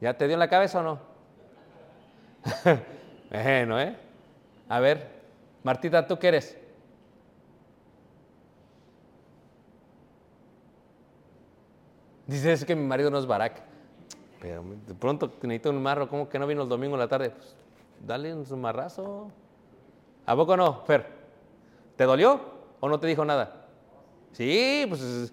¿Ya 0.00 0.14
te 0.16 0.26
dio 0.26 0.34
en 0.34 0.40
la 0.40 0.48
cabeza 0.48 0.80
o 0.80 0.82
no? 0.82 0.98
bueno, 3.30 3.80
¿eh? 3.80 3.96
A 4.68 4.80
ver, 4.80 5.10
Martita, 5.62 6.06
¿tú 6.06 6.18
qué 6.18 6.28
eres? 6.28 6.56
Dice, 12.26 12.52
es 12.52 12.64
que 12.64 12.74
mi 12.74 12.84
marido 12.84 13.10
no 13.10 13.18
es 13.18 13.26
Barak. 13.26 13.62
Pero 14.40 14.64
de 14.86 14.94
pronto 14.94 15.32
necesito 15.42 15.70
un 15.70 15.82
marro, 15.82 16.08
¿cómo 16.08 16.28
que 16.28 16.38
no 16.38 16.46
vino 16.46 16.62
el 16.62 16.68
domingo 16.68 16.94
en 16.94 17.00
la 17.00 17.08
tarde? 17.08 17.30
Pues, 17.30 17.54
dale 18.04 18.34
un 18.34 18.60
marrazo. 18.60 19.30
¿A 20.26 20.36
poco 20.36 20.56
no, 20.56 20.82
Fer? 20.84 21.06
¿Te 21.96 22.04
dolió 22.04 22.40
o 22.80 22.88
no 22.88 22.98
te 22.98 23.06
dijo 23.06 23.24
nada? 23.24 23.66
Sí, 24.32 24.84
pues 24.88 25.32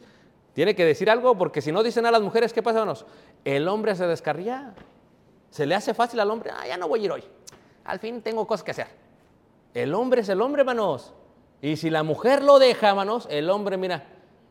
tiene 0.54 0.76
que 0.76 0.86
decir 0.86 1.10
algo 1.10 1.38
porque 1.38 1.62
si 1.62 1.72
no 1.72 1.84
dicen 1.84 2.06
a 2.06 2.12
las 2.12 2.22
mujeres, 2.22 2.54
¿qué 2.54 2.62
pasa? 2.62 2.86
El 3.44 3.68
hombre 3.68 3.96
se 3.96 4.08
descarría. 4.08 4.74
Se 5.50 5.66
le 5.66 5.76
hace 5.76 5.94
fácil 5.94 6.20
al 6.20 6.32
hombre, 6.32 6.52
ah, 6.52 6.66
ya 6.68 6.78
no 6.78 6.88
voy 6.88 7.02
a 7.02 7.06
ir 7.06 7.12
hoy. 7.12 7.24
Al 7.84 8.00
fin 8.00 8.22
tengo 8.22 8.48
cosas 8.48 8.64
que 8.64 8.72
hacer. 8.72 8.88
El 9.74 9.94
hombre 9.94 10.22
es 10.22 10.30
el 10.30 10.42
hombre, 10.42 10.62
hermanos. 10.62 11.14
Y 11.62 11.76
si 11.76 11.90
la 11.90 12.04
mujer 12.04 12.44
lo 12.44 12.60
deja, 12.60 12.90
hermanos, 12.90 13.28
el 13.30 13.50
hombre, 13.50 13.78
mira, 13.78 14.06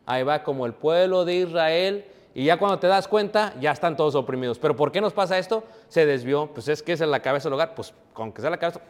ahí 0.07 0.23
va 0.23 0.43
como 0.43 0.67
el 0.67 0.75
pueblo 0.75 1.25
de 1.25 1.37
Israel 1.37 2.05
y 2.35 2.45
ya 2.47 2.59
cuando 2.59 2.79
te 2.79 2.87
das 2.87 3.09
cuenta, 3.09 3.55
ya 3.61 3.73
están 3.73 3.97
todos 3.97 4.15
oprimidos. 4.15 4.59
¿Pero 4.59 4.75
por 4.75 4.91
qué 4.91 5.01
nos 5.01 5.13
pasa 5.13 5.39
esto? 5.39 5.65
Se 5.89 6.07
desvió. 6.07 6.47
Pues 6.53 6.69
es 6.69 6.83
que 6.83 6.93
es 6.93 7.01
en 7.01 7.11
la 7.11 7.21
cabeza 7.21 7.49
del 7.49 7.55
hogar. 7.55 7.75
Pues 7.75 7.93
con 8.15 8.33
que 8.33 8.41
sea 8.41 8.51
la 8.51 8.59
cabeza, 8.59 8.81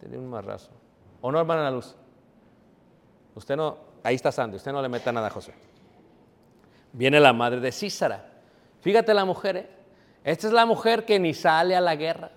te 0.00 0.08
dio 0.08 0.18
un 0.18 0.28
marrazo. 0.28 0.70
¿O 1.20 1.32
no, 1.32 1.38
hermana 1.38 1.62
la 1.62 1.70
luz? 1.70 1.94
Usted 3.34 3.56
no, 3.56 3.78
ahí 4.02 4.14
está 4.14 4.30
Sandy, 4.30 4.56
usted 4.56 4.72
no 4.72 4.82
le 4.82 4.88
meta 4.88 5.10
nada 5.12 5.28
a 5.28 5.30
José. 5.30 5.54
Viene 6.92 7.18
la 7.20 7.32
madre 7.32 7.60
de 7.60 7.72
Císara. 7.72 8.24
Fíjate 8.80 9.14
la 9.14 9.24
mujer, 9.24 9.56
¿eh? 9.56 9.70
Esta 10.24 10.46
es 10.48 10.52
la 10.52 10.66
mujer 10.66 11.04
que 11.04 11.18
ni 11.18 11.32
sale 11.32 11.74
a 11.74 11.80
la 11.80 11.96
guerra. 11.96 12.30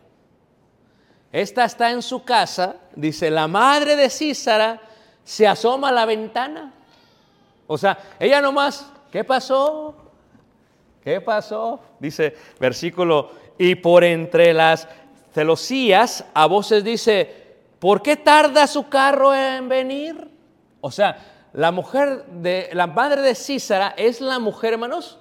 Esta 1.32 1.66
está 1.66 1.92
en 1.92 2.02
su 2.02 2.24
casa, 2.24 2.76
dice, 2.96 3.30
la 3.30 3.48
madre 3.48 3.96
de 3.96 4.10
Císara 4.10 4.80
se 5.24 5.48
asoma 5.48 5.89
a 5.89 5.92
la 5.92 6.06
ventana. 6.06 6.74
O 7.68 7.78
sea, 7.78 7.98
ella 8.20 8.42
nomás 8.42 8.92
¿Qué 9.12 9.24
pasó? 9.26 9.95
¿Qué 11.03 11.20
pasó? 11.20 11.82
Dice 11.99 12.36
versículo, 12.59 13.32
y 13.57 13.76
por 13.76 14.03
entre 14.03 14.53
las 14.53 14.88
celosías 15.34 16.26
a 16.34 16.45
voces 16.45 16.84
dice, 16.84 17.57
¿por 17.80 18.01
qué 18.01 18.16
tarda 18.16 18.68
su 18.68 18.88
carro 18.88 19.36
en 19.36 19.68
venir? 19.68 20.30
O 20.80 20.91
sea, 20.91 21.49
la 21.53 21.72
mujer 21.72 22.26
de, 22.26 22.70
la 22.74 22.88
madre 22.88 23.22
de 23.22 23.36
Císara 23.36 23.93
es 23.97 24.22
la 24.22 24.39
mujer, 24.39 24.74
hermanos, 24.74 25.20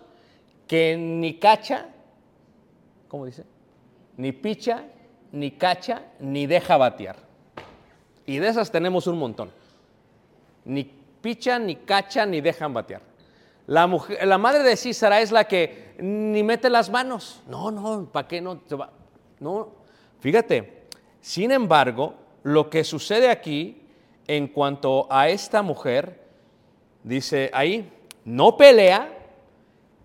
que 0.69 0.97
ni 0.97 1.35
cacha, 1.35 1.89
¿cómo 3.09 3.27
dice? 3.27 3.45
Ni 4.17 4.31
picha, 4.31 4.85
ni 5.33 5.51
cacha, 5.51 6.03
ni 6.21 6.47
deja 6.47 6.77
batear. 6.77 7.17
Y 8.25 8.39
de 8.39 8.49
esas 8.49 8.71
tenemos 8.71 9.09
un 9.09 9.19
montón. 9.19 9.51
Ni 10.65 10.85
picha, 10.85 11.59
ni 11.59 11.75
cacha, 11.75 12.25
ni 12.27 12.41
dejan 12.41 12.73
batear. 12.73 13.10
La, 13.71 13.87
mujer, 13.87 14.27
la 14.27 14.37
madre 14.37 14.65
de 14.65 14.77
Císara 14.77 15.21
es 15.21 15.31
la 15.31 15.45
que 15.45 15.95
ni 16.01 16.43
mete 16.43 16.69
las 16.69 16.91
manos. 16.91 17.41
No, 17.47 17.71
no, 17.71 18.05
¿para 18.11 18.27
qué 18.27 18.41
no? 18.41 18.61
No, 19.39 19.69
fíjate, 20.19 20.89
sin 21.21 21.53
embargo, 21.53 22.15
lo 22.43 22.69
que 22.69 22.83
sucede 22.83 23.31
aquí 23.31 23.81
en 24.27 24.49
cuanto 24.49 25.07
a 25.09 25.29
esta 25.29 25.63
mujer, 25.63 26.21
dice 27.05 27.49
ahí, 27.55 27.89
no 28.25 28.57
pelea, 28.57 29.09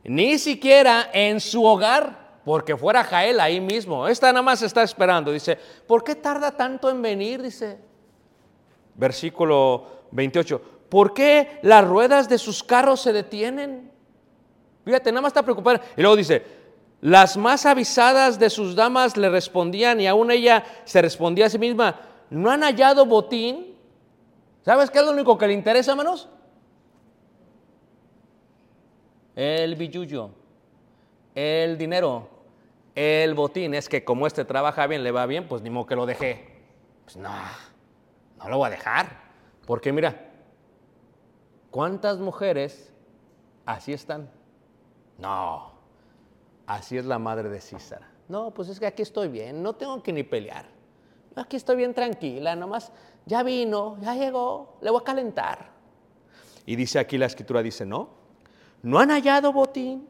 ni 0.04 0.38
siquiera 0.38 1.10
en 1.12 1.40
su 1.40 1.66
hogar, 1.66 2.42
porque 2.46 2.78
fuera 2.78 3.04
Jael 3.04 3.40
ahí 3.40 3.60
mismo. 3.60 4.08
Esta 4.08 4.32
nada 4.32 4.44
más 4.44 4.62
está 4.62 4.84
esperando. 4.84 5.32
Dice, 5.32 5.58
¿por 5.88 6.04
qué 6.04 6.14
tarda 6.14 6.52
tanto 6.52 6.88
en 6.88 7.02
venir? 7.02 7.42
Dice, 7.42 7.80
versículo 8.94 9.88
28. 10.12 10.75
¿Por 10.90 11.14
qué 11.14 11.60
las 11.62 11.86
ruedas 11.86 12.30
de 12.30 12.38
sus 12.38 12.64
carros 12.64 13.02
se 13.02 13.14
detienen? 13.14 13.92
Fíjate, 14.84 15.12
nada 15.12 15.22
más 15.22 15.32
está 15.32 15.44
preocupada. 15.44 15.82
Y 15.98 16.02
luego 16.02 16.16
dice, 16.16 16.44
las 17.02 17.38
más 17.38 17.66
avisadas 17.66 18.40
de 18.40 18.50
sus 18.50 18.76
damas 18.76 19.18
le 19.18 19.30
respondían 19.30 20.00
y 20.00 20.08
aún 20.08 20.32
ella 20.32 20.64
se 20.86 21.02
respondía 21.02 21.48
a 21.48 21.50
sí 21.50 21.60
misma, 21.60 22.00
¿no 22.30 22.50
han 22.50 22.62
hallado 22.62 23.06
botín? 23.06 23.76
¿Sabes 24.64 24.90
qué 24.90 25.00
es 25.00 25.06
lo 25.06 25.12
único 25.12 25.38
que 25.38 25.48
le 25.48 25.54
interesa, 25.54 25.92
hermanos? 25.92 26.30
El 29.36 29.76
billuyo, 29.76 30.30
el 31.36 31.78
dinero, 31.78 32.30
el 32.96 33.34
botín. 33.34 33.74
Es 33.74 33.90
que 33.90 34.04
como 34.04 34.26
este 34.26 34.46
trabaja 34.46 34.88
bien, 34.88 35.04
le 35.04 35.12
va 35.12 35.26
bien, 35.26 35.48
pues 35.48 35.62
ni 35.62 35.70
modo 35.70 35.86
que 35.86 35.96
lo 35.96 36.06
dejé. 36.06 36.64
Pues 37.04 37.18
no, 37.18 37.30
no 38.38 38.50
lo 38.50 38.58
voy 38.58 38.68
a 38.68 38.72
dejar. 38.72 39.26
Porque 39.68 39.92
mira, 39.92 40.25
¿Cuántas 41.76 42.20
mujeres 42.20 42.96
Así 43.66 43.94
están. 43.94 44.30
No, 45.18 45.72
así 46.68 46.98
es 46.98 47.06
la 47.06 47.18
madre 47.18 47.50
de 47.50 47.60
Císara. 47.60 48.08
No, 48.28 48.52
pues 48.52 48.70
es 48.70 48.80
que 48.80 48.86
aquí 48.86 49.02
estoy 49.02 49.28
bien, 49.28 49.62
no 49.64 49.74
tengo 49.74 50.02
que 50.04 50.14
ni 50.14 50.24
pelear. 50.24 50.66
Aquí 51.36 51.58
estoy 51.58 51.76
bien 51.76 51.94
tranquila, 51.94 52.56
nomás 52.56 52.92
ya 53.26 53.44
vino, 53.44 53.98
ya 54.02 54.16
llegó, 54.16 54.78
le 54.82 54.90
voy 54.90 55.02
a 55.02 55.04
calentar. 55.04 55.70
Y 56.66 56.76
dice 56.76 57.00
aquí 57.00 57.18
la 57.18 57.26
escritura, 57.26 57.62
dice, 57.62 57.86
no, 57.86 58.10
no 58.82 59.00
han 59.00 59.10
hallado 59.10 59.52
botín 59.52 60.08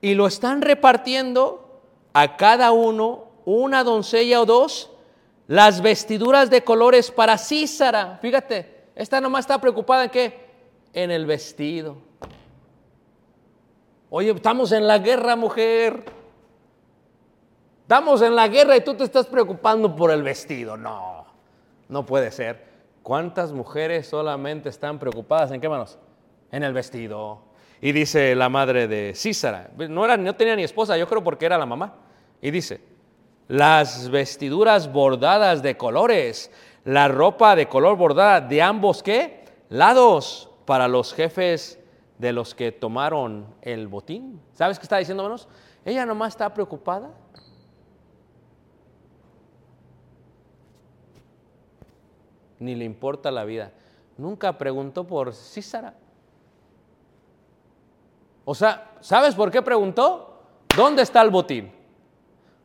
y 0.00 0.14
lo 0.14 0.26
están 0.26 0.62
repartiendo 0.62 1.80
a 2.12 2.36
cada 2.36 2.72
uno 2.72 3.26
una 3.44 3.84
doncella 3.84 4.40
o 4.40 4.46
dos 4.46 4.90
las 5.46 5.80
vestiduras 5.80 6.50
de 6.50 6.64
colores 6.64 7.10
para 7.10 7.38
Císara. 7.38 8.18
Fíjate, 8.20 8.88
esta 8.94 9.20
nomás 9.20 9.40
está 9.40 9.60
preocupada 9.60 10.04
en 10.04 10.10
qué? 10.10 10.43
En 10.94 11.10
el 11.10 11.26
vestido. 11.26 11.96
Oye, 14.08 14.30
estamos 14.30 14.70
en 14.70 14.86
la 14.86 14.98
guerra, 14.98 15.34
mujer. 15.34 16.04
Estamos 17.82 18.22
en 18.22 18.36
la 18.36 18.46
guerra 18.46 18.76
y 18.76 18.80
tú 18.80 18.94
te 18.94 19.02
estás 19.02 19.26
preocupando 19.26 19.94
por 19.94 20.12
el 20.12 20.22
vestido. 20.22 20.76
No, 20.76 21.26
no 21.88 22.06
puede 22.06 22.30
ser. 22.30 22.64
¿Cuántas 23.02 23.52
mujeres 23.52 24.06
solamente 24.06 24.68
están 24.68 25.00
preocupadas 25.00 25.50
en 25.50 25.60
qué 25.60 25.68
manos? 25.68 25.98
En 26.52 26.62
el 26.62 26.72
vestido. 26.72 27.40
Y 27.80 27.90
dice 27.90 28.34
la 28.36 28.48
madre 28.48 28.88
de 28.88 29.12
Císara, 29.14 29.70
no, 29.76 30.04
era, 30.04 30.16
no 30.16 30.34
tenía 30.36 30.56
ni 30.56 30.62
esposa, 30.62 30.96
yo 30.96 31.08
creo 31.08 31.22
porque 31.22 31.44
era 31.44 31.58
la 31.58 31.66
mamá. 31.66 31.96
Y 32.40 32.50
dice, 32.50 32.80
las 33.48 34.08
vestiduras 34.08 34.90
bordadas 34.90 35.62
de 35.62 35.76
colores, 35.76 36.50
la 36.84 37.08
ropa 37.08 37.56
de 37.56 37.68
color 37.68 37.96
bordada 37.96 38.40
de 38.40 38.62
ambos 38.62 39.02
qué? 39.02 39.44
Lados 39.68 40.53
para 40.64 40.88
los 40.88 41.14
jefes 41.14 41.78
de 42.18 42.32
los 42.32 42.54
que 42.54 42.72
tomaron 42.72 43.46
el 43.62 43.88
botín. 43.88 44.40
¿Sabes 44.52 44.78
qué 44.78 44.84
está 44.84 44.98
diciendo, 44.98 45.22
menos? 45.22 45.48
Ella 45.84 46.06
nomás 46.06 46.32
está 46.34 46.52
preocupada. 46.52 47.10
Ni 52.58 52.74
le 52.74 52.84
importa 52.84 53.30
la 53.30 53.44
vida. 53.44 53.72
Nunca 54.16 54.56
preguntó 54.56 55.06
por 55.06 55.34
Císara. 55.34 55.94
O 58.44 58.54
sea, 58.54 58.92
¿sabes 59.00 59.34
por 59.34 59.50
qué 59.50 59.62
preguntó? 59.62 60.42
¿Dónde 60.76 61.02
está 61.02 61.20
el 61.22 61.30
botín? 61.30 61.72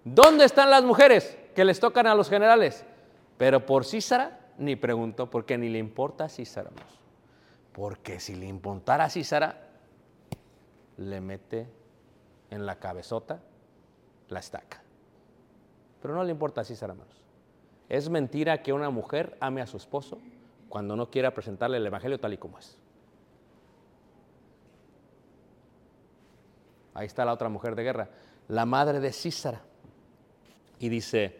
¿Dónde 0.04 0.46
están 0.46 0.70
las 0.70 0.84
mujeres 0.84 1.38
que 1.56 1.66
les 1.66 1.80
tocan 1.80 2.08
a 2.08 2.16
los 2.16 2.30
generales? 2.30 2.86
Pero 3.38 3.66
por 3.66 3.86
Císara 3.86 4.40
ni 4.58 4.76
preguntó, 4.76 5.30
porque 5.30 5.58
ni 5.58 5.70
le 5.70 5.80
importa 5.80 6.26
a 6.26 6.30
Císara. 6.30 6.70
Porque 7.80 8.20
si 8.20 8.36
le 8.36 8.46
importara 8.46 9.06
a 9.06 9.10
Císara, 9.10 9.56
le 10.98 11.22
mete 11.22 11.66
en 12.50 12.66
la 12.66 12.78
cabezota 12.78 13.40
la 14.28 14.40
estaca. 14.40 14.84
Pero 16.02 16.14
no 16.14 16.26
le 16.26 16.32
importa 16.32 16.60
a 16.60 16.66
Císara, 16.66 16.92
hermanos. 16.92 17.16
Es 17.88 18.10
mentira 18.10 18.62
que 18.62 18.74
una 18.74 18.90
mujer 18.90 19.38
ame 19.40 19.62
a 19.62 19.66
su 19.66 19.78
esposo 19.78 20.20
cuando 20.68 20.98
no 20.98 21.10
quiera 21.10 21.34
presentarle 21.34 21.78
el 21.78 21.86
Evangelio 21.86 22.20
tal 22.20 22.34
y 22.34 22.38
como 22.38 22.60
es. 22.60 22.78
Ahí 26.94 27.08
está 27.08 27.24
la 27.24 27.32
otra 27.32 27.48
mujer 27.48 27.76
de 27.76 27.84
guerra, 27.84 28.10
la 28.50 28.66
madre 28.66 29.00
de 29.00 29.14
Císara. 29.14 29.62
Y 30.80 30.90
dice, 30.90 31.40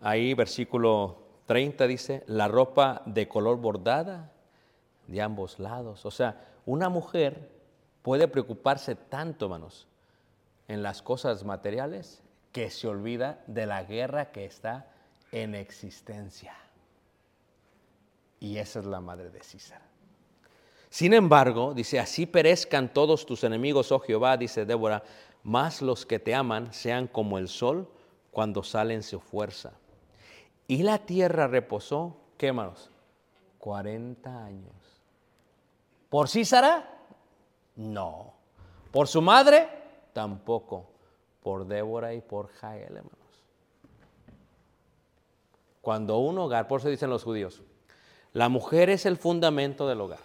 ahí 0.00 0.32
versículo 0.32 1.18
30 1.44 1.86
dice, 1.86 2.24
la 2.26 2.48
ropa 2.48 3.02
de 3.04 3.28
color 3.28 3.58
bordada 3.58 4.32
de 5.06 5.22
ambos 5.22 5.58
lados. 5.58 6.04
O 6.06 6.10
sea, 6.10 6.44
una 6.64 6.88
mujer 6.88 7.50
puede 8.02 8.28
preocuparse 8.28 8.94
tanto, 8.94 9.46
hermanos, 9.46 9.86
en 10.68 10.82
las 10.82 11.02
cosas 11.02 11.44
materiales 11.44 12.22
que 12.52 12.70
se 12.70 12.88
olvida 12.88 13.42
de 13.46 13.66
la 13.66 13.84
guerra 13.84 14.32
que 14.32 14.44
está 14.44 14.90
en 15.32 15.54
existencia. 15.54 16.54
Y 18.40 18.58
esa 18.58 18.80
es 18.80 18.86
la 18.86 19.00
madre 19.00 19.30
de 19.30 19.42
César. 19.42 19.80
Sin 20.88 21.12
embargo, 21.12 21.74
dice, 21.74 21.98
así 21.98 22.26
perezcan 22.26 22.92
todos 22.92 23.26
tus 23.26 23.44
enemigos, 23.44 23.92
oh 23.92 23.98
Jehová, 23.98 24.36
dice 24.36 24.64
Débora, 24.64 25.02
más 25.42 25.82
los 25.82 26.06
que 26.06 26.18
te 26.18 26.34
aman 26.34 26.72
sean 26.72 27.06
como 27.06 27.38
el 27.38 27.48
sol 27.48 27.88
cuando 28.30 28.62
sale 28.62 28.94
en 28.94 29.02
su 29.02 29.20
fuerza. 29.20 29.72
Y 30.66 30.82
la 30.82 30.98
tierra 30.98 31.46
reposó, 31.46 32.16
¿qué 32.36 32.52
manos? 32.52 32.90
40 33.58 34.44
años. 34.44 34.95
¿Por 36.16 36.30
Císara? 36.30 36.82
No. 37.74 38.32
¿Por 38.90 39.06
su 39.06 39.20
madre? 39.20 39.68
Tampoco. 40.14 40.86
Por 41.42 41.66
Débora 41.66 42.14
y 42.14 42.22
por 42.22 42.48
Jael, 42.48 42.96
hermanos. 42.96 43.44
Cuando 45.82 46.16
un 46.16 46.38
hogar, 46.38 46.68
por 46.68 46.80
eso 46.80 46.88
dicen 46.88 47.10
los 47.10 47.22
judíos, 47.22 47.60
la 48.32 48.48
mujer 48.48 48.88
es 48.88 49.04
el 49.04 49.18
fundamento 49.18 49.86
del 49.86 50.00
hogar. 50.00 50.20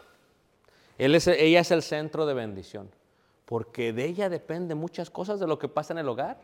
ella 0.98 1.60
es 1.60 1.72
el 1.72 1.82
centro 1.82 2.26
de 2.26 2.36
bendición, 2.36 2.90
porque 3.44 3.92
de 3.92 4.06
ella 4.06 4.30
dependen 4.30 4.78
muchas 4.78 5.10
cosas 5.10 5.42
de 5.42 5.48
lo 5.48 5.60
que 5.60 5.68
pasa 5.68 5.92
en 5.92 5.98
el 5.98 6.08
hogar. 6.08 6.40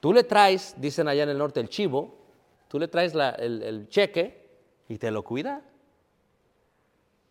Tú 0.00 0.14
le 0.14 0.24
traes, 0.24 0.74
dicen 0.78 1.08
allá 1.08 1.24
en 1.24 1.28
el 1.28 1.36
norte, 1.36 1.60
el 1.60 1.68
chivo, 1.68 2.16
tú 2.68 2.78
le 2.78 2.88
traes 2.88 3.12
el, 3.14 3.86
cheque 3.90 4.48
y 4.88 4.96
te 4.96 5.10
lo 5.10 5.24
cuida. 5.24 5.62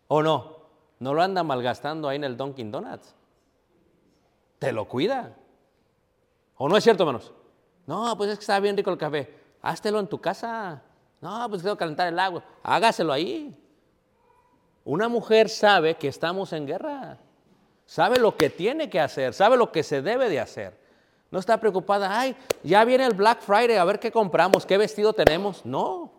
¿O 0.06 0.22
no? 0.22 0.59
No 1.00 1.14
lo 1.14 1.22
anda 1.22 1.42
malgastando 1.42 2.08
ahí 2.08 2.16
en 2.16 2.24
el 2.24 2.36
Dunkin' 2.36 2.70
Donuts. 2.70 3.14
Te 4.58 4.70
lo 4.70 4.86
cuida. 4.86 5.34
¿O 6.56 6.68
no 6.68 6.76
es 6.76 6.84
cierto, 6.84 7.02
hermanos? 7.02 7.32
No, 7.86 8.16
pues 8.16 8.30
es 8.30 8.38
que 8.38 8.42
está 8.42 8.60
bien 8.60 8.76
rico 8.76 8.90
el 8.90 8.98
café. 8.98 9.34
Háztelo 9.62 9.98
en 9.98 10.06
tu 10.06 10.20
casa. 10.20 10.82
No, 11.20 11.48
pues 11.48 11.62
quiero 11.62 11.76
calentar 11.76 12.06
el 12.06 12.18
agua. 12.18 12.44
Hágaselo 12.62 13.12
ahí. 13.12 13.56
Una 14.84 15.08
mujer 15.08 15.48
sabe 15.48 15.96
que 15.96 16.08
estamos 16.08 16.52
en 16.52 16.66
guerra. 16.66 17.18
Sabe 17.86 18.18
lo 18.18 18.36
que 18.36 18.50
tiene 18.50 18.88
que 18.90 19.00
hacer. 19.00 19.32
Sabe 19.32 19.56
lo 19.56 19.72
que 19.72 19.82
se 19.82 20.02
debe 20.02 20.28
de 20.28 20.38
hacer. 20.38 20.78
No 21.30 21.38
está 21.38 21.58
preocupada, 21.58 22.18
ay, 22.18 22.36
ya 22.62 22.84
viene 22.84 23.06
el 23.06 23.14
Black 23.14 23.40
Friday, 23.40 23.76
a 23.76 23.84
ver 23.84 24.00
qué 24.00 24.10
compramos, 24.10 24.66
qué 24.66 24.76
vestido 24.76 25.12
tenemos. 25.12 25.64
No, 25.64 26.12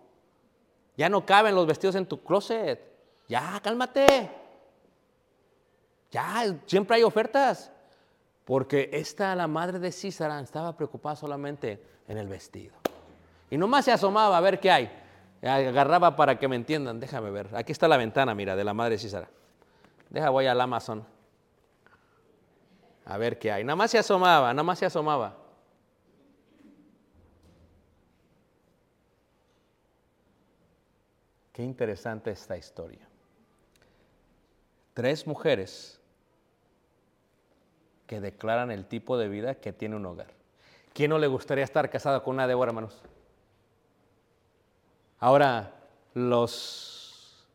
ya 0.95 1.09
no 1.09 1.25
caben 1.25 1.53
los 1.53 1.67
vestidos 1.67 1.95
en 1.95 2.05
tu 2.05 2.23
closet. 2.23 2.81
Ya, 3.27 3.59
cálmate. 3.61 4.40
Ya, 6.11 6.55
siempre 6.65 6.97
hay 6.97 7.03
ofertas. 7.03 7.71
Porque 8.45 8.89
esta, 8.91 9.35
la 9.35 9.47
madre 9.47 9.79
de 9.79 9.91
Císara, 9.91 10.39
estaba 10.39 10.75
preocupada 10.75 11.15
solamente 11.15 11.81
en 12.07 12.17
el 12.17 12.27
vestido. 12.27 12.75
Y 13.49 13.57
nomás 13.57 13.85
se 13.85 13.91
asomaba 13.91 14.37
a 14.37 14.41
ver 14.41 14.59
qué 14.59 14.71
hay. 14.71 14.91
Agarraba 15.41 16.15
para 16.15 16.37
que 16.37 16.47
me 16.47 16.55
entiendan. 16.55 16.99
Déjame 16.99 17.31
ver. 17.31 17.49
Aquí 17.55 17.71
está 17.71 17.87
la 17.87 17.97
ventana, 17.97 18.35
mira, 18.35 18.55
de 18.55 18.63
la 18.63 18.73
madre 18.73 18.95
de 18.95 18.99
Císara. 18.99 19.29
Deja, 20.09 20.29
voy 20.29 20.47
al 20.47 20.59
Amazon 20.59 21.05
a 23.05 23.17
ver 23.17 23.39
qué 23.39 23.51
hay. 23.51 23.63
Nada 23.63 23.75
más 23.75 23.91
se 23.91 23.97
asomaba, 23.97 24.53
nada 24.53 24.63
más 24.63 24.79
se 24.79 24.85
asomaba. 24.85 25.37
Qué 31.51 31.63
interesante 31.63 32.31
esta 32.31 32.57
historia. 32.57 33.07
Tres 34.93 35.25
mujeres 35.27 36.00
que 38.11 38.19
declaran 38.19 38.71
el 38.71 38.87
tipo 38.87 39.17
de 39.17 39.29
vida 39.29 39.55
que 39.55 39.71
tiene 39.71 39.95
un 39.95 40.05
hogar. 40.05 40.27
¿Quién 40.93 41.11
no 41.11 41.17
le 41.17 41.27
gustaría 41.27 41.63
estar 41.63 41.89
casado 41.89 42.21
con 42.23 42.35
una 42.35 42.45
Débora, 42.45 42.71
hermanos? 42.71 43.01
Ahora, 45.17 45.71
los 46.13 47.47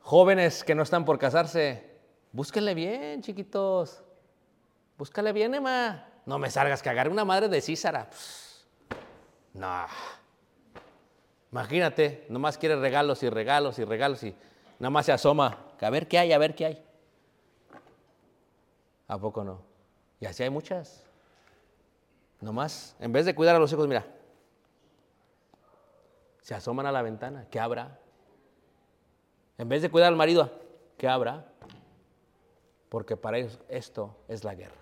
jóvenes 0.00 0.64
que 0.64 0.74
no 0.74 0.82
están 0.82 1.04
por 1.04 1.18
casarse, 1.18 1.98
Búsquenle 2.32 2.72
bien, 2.72 3.20
chiquitos. 3.20 4.02
Búscale 4.96 5.34
bien, 5.34 5.54
Emma. 5.54 6.06
No 6.24 6.38
me 6.38 6.48
salgas 6.48 6.80
que 6.80 6.88
una 6.88 7.26
madre 7.26 7.50
de 7.50 7.60
Císara. 7.60 8.08
No. 9.52 9.84
Imagínate, 11.52 12.24
nomás 12.30 12.56
quiere 12.56 12.76
regalos 12.76 13.22
y 13.22 13.28
regalos 13.28 13.78
y 13.78 13.84
regalos 13.84 14.22
y 14.22 14.34
nada 14.78 14.88
más 14.88 15.04
se 15.04 15.12
asoma. 15.12 15.66
A 15.78 15.90
ver 15.90 16.08
qué 16.08 16.18
hay, 16.18 16.32
a 16.32 16.38
ver 16.38 16.54
qué 16.54 16.64
hay. 16.64 16.87
¿A 19.08 19.18
poco 19.18 19.42
no? 19.42 19.62
Y 20.20 20.26
así 20.26 20.44
hay 20.44 20.50
muchas. 20.50 21.04
Nomás, 22.40 22.94
en 23.00 23.12
vez 23.12 23.26
de 23.26 23.34
cuidar 23.34 23.56
a 23.56 23.58
los 23.58 23.72
hijos, 23.72 23.88
mira, 23.88 24.06
se 26.42 26.54
asoman 26.54 26.86
a 26.86 26.92
la 26.92 27.02
ventana. 27.02 27.46
¿Qué 27.50 27.58
habrá? 27.58 27.98
En 29.56 29.68
vez 29.68 29.82
de 29.82 29.90
cuidar 29.90 30.08
al 30.08 30.16
marido, 30.16 30.50
¿qué 30.96 31.08
habrá? 31.08 31.48
porque 32.88 33.16
para 33.16 33.38
ellos 33.38 33.58
esto 33.68 34.16
es 34.28 34.44
la 34.44 34.54
guerra. 34.54 34.80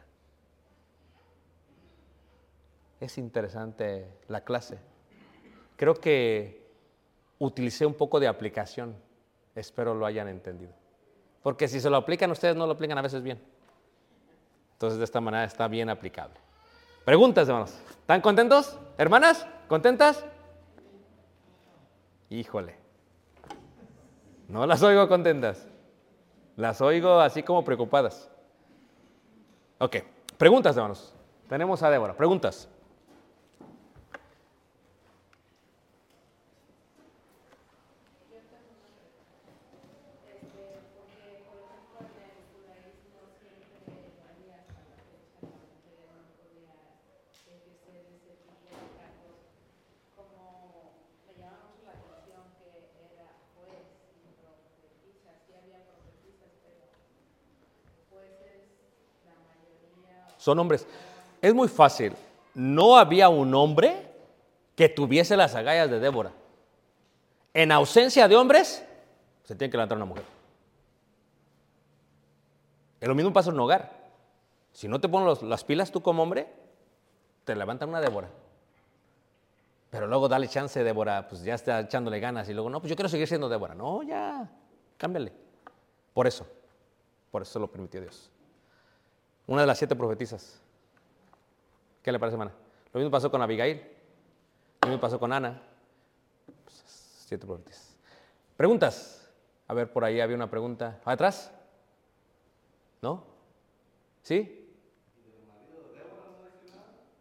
Es 3.01 3.19
interesante 3.19 4.09
la 4.29 4.43
clase. 4.43 4.79
Creo 5.77 5.95
que 5.95 6.67
utilicé 7.39 7.85
un 7.85 7.95
poco 7.95 8.21
de 8.21 8.29
aplicación. 8.29 8.97
Espero 9.55 9.95
lo 9.95 10.07
hayan 10.07 10.29
entendido. 10.29 10.73
porque 11.43 11.69
si 11.69 11.81
se 11.81 11.89
lo 11.89 11.97
aplican 11.97 12.31
ustedes 12.33 12.57
no 12.57 12.67
lo 12.67 12.73
aplican 12.73 12.99
a 12.99 13.03
veces 13.03 13.23
bien. 13.23 13.41
Entonces 14.77 14.99
de 14.99 15.07
esta 15.07 15.23
manera 15.23 15.45
está 15.45 15.69
bien 15.69 15.89
aplicable. 15.89 16.35
Preguntas, 17.07 17.49
hermanos. 17.49 17.75
¿Están 17.89 18.21
contentos? 18.21 18.79
¿Hermanas? 18.99 19.47
¿Contentas? 19.69 20.23
Híjole. 22.29 22.77
No 24.49 24.67
las 24.67 24.83
oigo 24.83 25.09
contentas. 25.09 25.67
Las 26.57 26.83
oigo 26.83 27.21
así 27.21 27.43
como 27.43 27.65
preocupadas. 27.65 28.31
Ok. 29.79 29.97
Preguntas, 30.37 30.77
hermanos. 30.77 31.15
Tenemos 31.49 31.83
a 31.83 31.89
Débora. 31.89 32.15
Preguntas. 32.15 32.69
Son 60.47 60.57
hombres. 60.61 60.87
Es 61.43 61.53
muy 61.53 61.67
fácil. 61.67 62.15
No 62.55 62.97
había 62.97 63.29
un 63.29 63.53
hombre 63.53 64.09
que 64.77 64.89
tuviese 64.89 65.37
las 65.37 65.57
agallas 65.57 65.91
de 65.91 65.99
Débora. 65.99 66.31
En 67.53 67.73
ausencia 67.73 68.29
de 68.29 68.37
hombres, 68.37 68.87
se 69.43 69.57
tiene 69.57 69.73
que 69.73 69.77
levantar 69.77 69.97
una 69.97 70.05
mujer. 70.05 70.23
Es 73.01 73.09
lo 73.09 73.17
mismo 73.17 73.33
pasa 73.33 73.51
en 73.51 73.59
hogar. 73.59 73.91
Si 74.71 74.87
no 74.87 75.01
te 75.01 75.09
ponen 75.09 75.27
los- 75.27 75.43
las 75.43 75.65
pilas 75.65 75.91
tú 75.91 76.01
como 76.01 76.23
hombre, 76.23 76.47
te 77.45 77.57
levantan 77.57 77.89
una 77.89 78.01
Débora. 78.01 78.29
Pero 79.91 80.07
luego 80.07 80.29
dale 80.29 80.47
chance, 80.47 80.85
Débora, 80.85 81.27
pues 81.27 81.43
ya 81.43 81.55
está 81.57 81.81
echándole 81.81 82.21
ganas. 82.21 82.49
Y 82.49 82.55
luego, 82.55 82.71
no, 82.71 82.79
pues 82.79 82.91
yo 82.91 82.95
quiero 82.95 83.09
seguir 83.09 83.27
siendo 83.27 83.49
Débora. 83.49 83.75
No, 83.75 84.05
ya, 84.05 84.49
cámbiale. 84.97 85.33
Por 86.15 86.29
eso, 86.29 86.47
por 87.33 87.43
eso 87.43 87.59
lo 87.59 87.67
permitió 87.67 88.01
Dios. 88.01 88.31
Una 89.47 89.61
de 89.61 89.67
las 89.67 89.79
siete 89.79 89.95
profetizas. 89.95 90.61
¿Qué 92.03 92.11
le 92.13 92.19
parece, 92.19 92.35
hermana? 92.35 92.53
Lo 92.93 92.99
mismo 92.99 93.11
pasó 93.11 93.31
con 93.31 93.43
Abigail. 93.43 93.83
Lo 94.83 94.89
mismo 94.89 95.01
pasó 95.01 95.19
con 95.19 95.33
Ana. 95.33 95.63
Siete 96.67 97.47
profetizas. 97.47 97.97
Preguntas. 98.57 99.29
A 99.69 99.75
ver, 99.75 99.93
por 99.93 100.05
ahí 100.05 100.21
había 100.21 100.37
una 100.37 100.49
pregunta. 100.51 101.01
¿Atrás? 101.05 101.53
¿No? 103.03 103.25
¿Sí? 104.23 104.63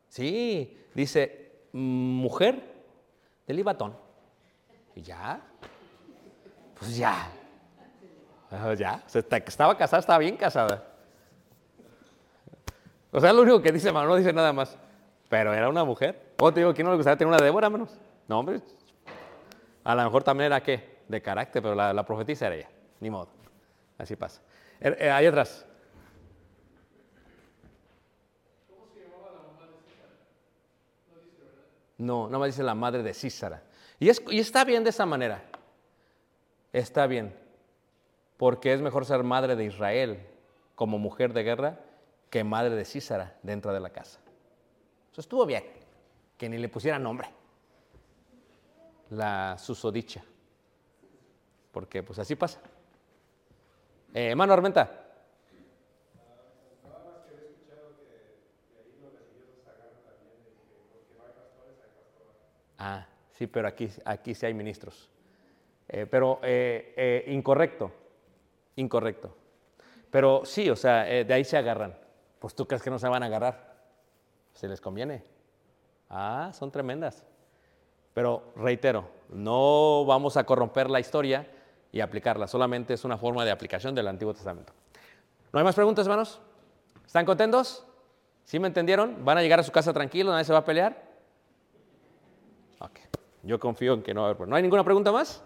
Sí, 0.10 0.86
dice, 0.94 1.68
mujer 1.74 2.64
de 3.46 3.54
Libatón. 3.54 3.98
¿Y 4.96 5.02
ya? 5.02 5.42
Pues 6.80 6.96
ya. 6.96 7.30
Ah, 8.50 8.74
Ya, 8.76 9.04
estaba 9.14 9.78
casada, 9.78 10.00
estaba 10.00 10.20
bien 10.20 10.38
casada. 10.38 10.95
O 13.16 13.22
sea, 13.22 13.32
lo 13.32 13.43
único 13.43 13.61
que 13.61 13.72
dice, 13.72 13.93
mano, 13.93 14.09
no 14.09 14.18
dice 14.18 14.34
nada 14.34 14.51
más. 14.51 14.78
Pero 15.30 15.53
era 15.53 15.70
una 15.70 15.86
mujer. 15.86 16.34
O 16.38 16.51
te 16.53 16.59
digo, 16.59 16.74
¿quién 16.74 16.84
no 16.84 16.91
le 16.91 16.97
gustaría 16.97 17.18
tener 17.18 17.34
una 17.34 17.41
Débora, 17.41 17.70
menos? 17.70 17.97
No, 18.28 18.39
hombre. 18.39 18.59
A 19.86 19.95
lo 19.95 20.03
mejor 20.03 20.22
también 20.22 20.47
era 20.47 20.61
qué? 20.61 20.97
De 21.07 21.22
carácter, 21.22 21.61
pero 21.61 21.76
la, 21.76 21.93
la 21.93 22.05
profetisa 22.05 22.47
era 22.47 22.55
ella. 22.57 22.70
Ni 22.99 23.09
modo. 23.09 23.30
Así 23.97 24.18
pasa. 24.18 24.41
Er- 24.82 24.97
eh, 24.99 25.09
ahí 25.09 25.28
atrás. 25.28 25.66
No, 31.97 32.28
no 32.30 32.39
me 32.39 32.47
dice 32.47 32.63
la 32.63 32.76
madre 32.76 33.01
de 33.03 33.13
Císara. 33.13 33.63
Y, 33.99 34.09
es- 34.09 34.22
y 34.30 34.39
está 34.39 34.66
bien 34.66 34.84
de 34.84 34.89
esa 34.89 35.05
manera. 35.05 35.43
Está 36.74 37.07
bien. 37.07 37.34
Porque 38.38 38.74
es 38.74 38.82
mejor 38.82 39.05
ser 39.05 39.24
madre 39.24 39.55
de 39.55 39.63
Israel 39.63 40.20
como 40.76 40.99
mujer 40.99 41.32
de 41.32 41.43
guerra 41.43 41.80
que 42.30 42.44
madre 42.44 42.76
de 42.76 42.86
Císara 42.86 43.38
dentro 43.44 43.74
de 43.74 43.80
la 43.80 43.90
casa. 43.90 44.20
Eso 45.12 45.22
estuvo 45.22 45.46
bien. 45.46 45.64
Que 46.38 46.50
ni 46.50 46.58
le 46.58 46.70
pusiera 46.70 47.00
nombre. 47.00 47.30
La 49.12 49.58
susodicha. 49.58 50.24
Porque 51.72 52.04
pues 52.04 52.20
así 52.20 52.36
pasa. 52.36 52.60
Eh, 54.14 54.30
hermano 54.32 54.54
Armenta. 54.54 55.06
Ah, 62.78 63.08
sí, 63.32 63.48
pero 63.48 63.68
aquí, 63.68 63.90
aquí 64.04 64.36
sí 64.36 64.46
hay 64.46 64.54
ministros. 64.54 65.10
Eh, 65.88 66.06
pero 66.06 66.40
eh, 66.44 66.94
eh, 66.98 67.26
incorrecto, 67.28 67.92
incorrecto. 68.76 69.36
Pero 70.10 70.46
sí, 70.46 70.70
o 70.70 70.76
sea, 70.76 71.10
eh, 71.12 71.26
de 71.26 71.34
ahí 71.34 71.44
se 71.44 71.58
agarran. 71.58 72.05
Pues 72.46 72.54
tú 72.54 72.68
crees 72.68 72.84
que 72.84 72.91
no 72.91 73.00
se 73.00 73.08
van 73.08 73.24
a 73.24 73.26
agarrar. 73.26 73.74
Si 74.54 74.68
les 74.68 74.80
conviene. 74.80 75.24
Ah, 76.12 76.52
son 76.54 76.70
tremendas. 76.70 77.24
Pero 78.14 78.54
reitero, 78.56 79.10
no 79.30 80.06
vamos 80.06 80.38
a 80.38 80.43
corromper 80.43 80.88
la 80.91 81.00
historia 81.00 81.52
y 81.91 82.02
aplicarla. 82.02 82.46
Solamente 82.46 82.93
es 82.93 83.04
una 83.04 83.18
forma 83.18 83.46
de 83.46 83.50
aplicación 83.50 83.96
del 83.96 84.08
Antiguo 84.08 84.32
Testamento. 84.32 84.74
¿No 85.52 85.58
hay 85.58 85.66
más 85.66 85.74
preguntas, 85.74 86.06
hermanos? 86.06 86.39
¿Están 87.04 87.26
contentos? 87.26 87.84
¿Sí 88.43 88.60
me 88.60 88.68
entendieron? 88.68 89.26
¿Van 89.26 89.39
a 89.39 89.41
llegar 89.41 89.60
a 89.60 89.64
su 89.64 89.72
casa 89.72 89.91
tranquilos? 89.91 90.32
¿Nadie 90.32 90.46
se 90.46 90.54
va 90.54 90.60
a 90.60 90.66
pelear? 90.66 91.02
Ok. 92.78 93.00
Yo 93.41 93.60
confío 93.60 93.96
en 93.96 94.04
que 94.04 94.14
no 94.14 94.22
va 94.22 94.28
a 94.28 94.30
haber. 94.30 94.48
¿No 94.48 94.56
hay 94.56 94.62
ninguna 94.62 94.84
pregunta 94.84 95.12
más? 95.12 95.41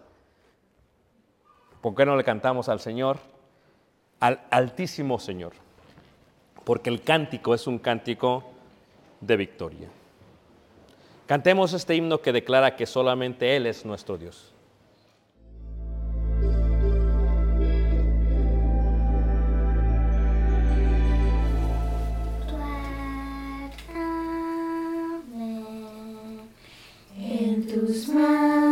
¿Por 1.80 1.96
qué 1.96 2.06
no 2.06 2.18
le 2.18 2.26
cantamos 2.26 2.68
al 2.68 2.82
Señor? 2.82 3.20
Al 4.20 4.42
Altísimo 4.52 5.18
Señor. 5.18 5.69
Porque 6.70 6.92
el 6.92 7.02
cántico 7.02 7.56
es 7.56 7.66
un 7.66 7.80
cántico 7.80 8.44
de 9.22 9.38
victoria. 9.38 9.90
Cantemos 11.26 11.74
este 11.74 11.96
himno 11.96 12.22
que 12.22 12.32
declara 12.32 12.76
que 12.76 12.86
solamente 12.86 13.56
Él 13.56 13.66
es 13.66 13.86
nuestro 13.86 14.20
Dios. 14.20 14.54
En 27.18 27.66
tus 27.66 28.10
manos, 28.10 28.69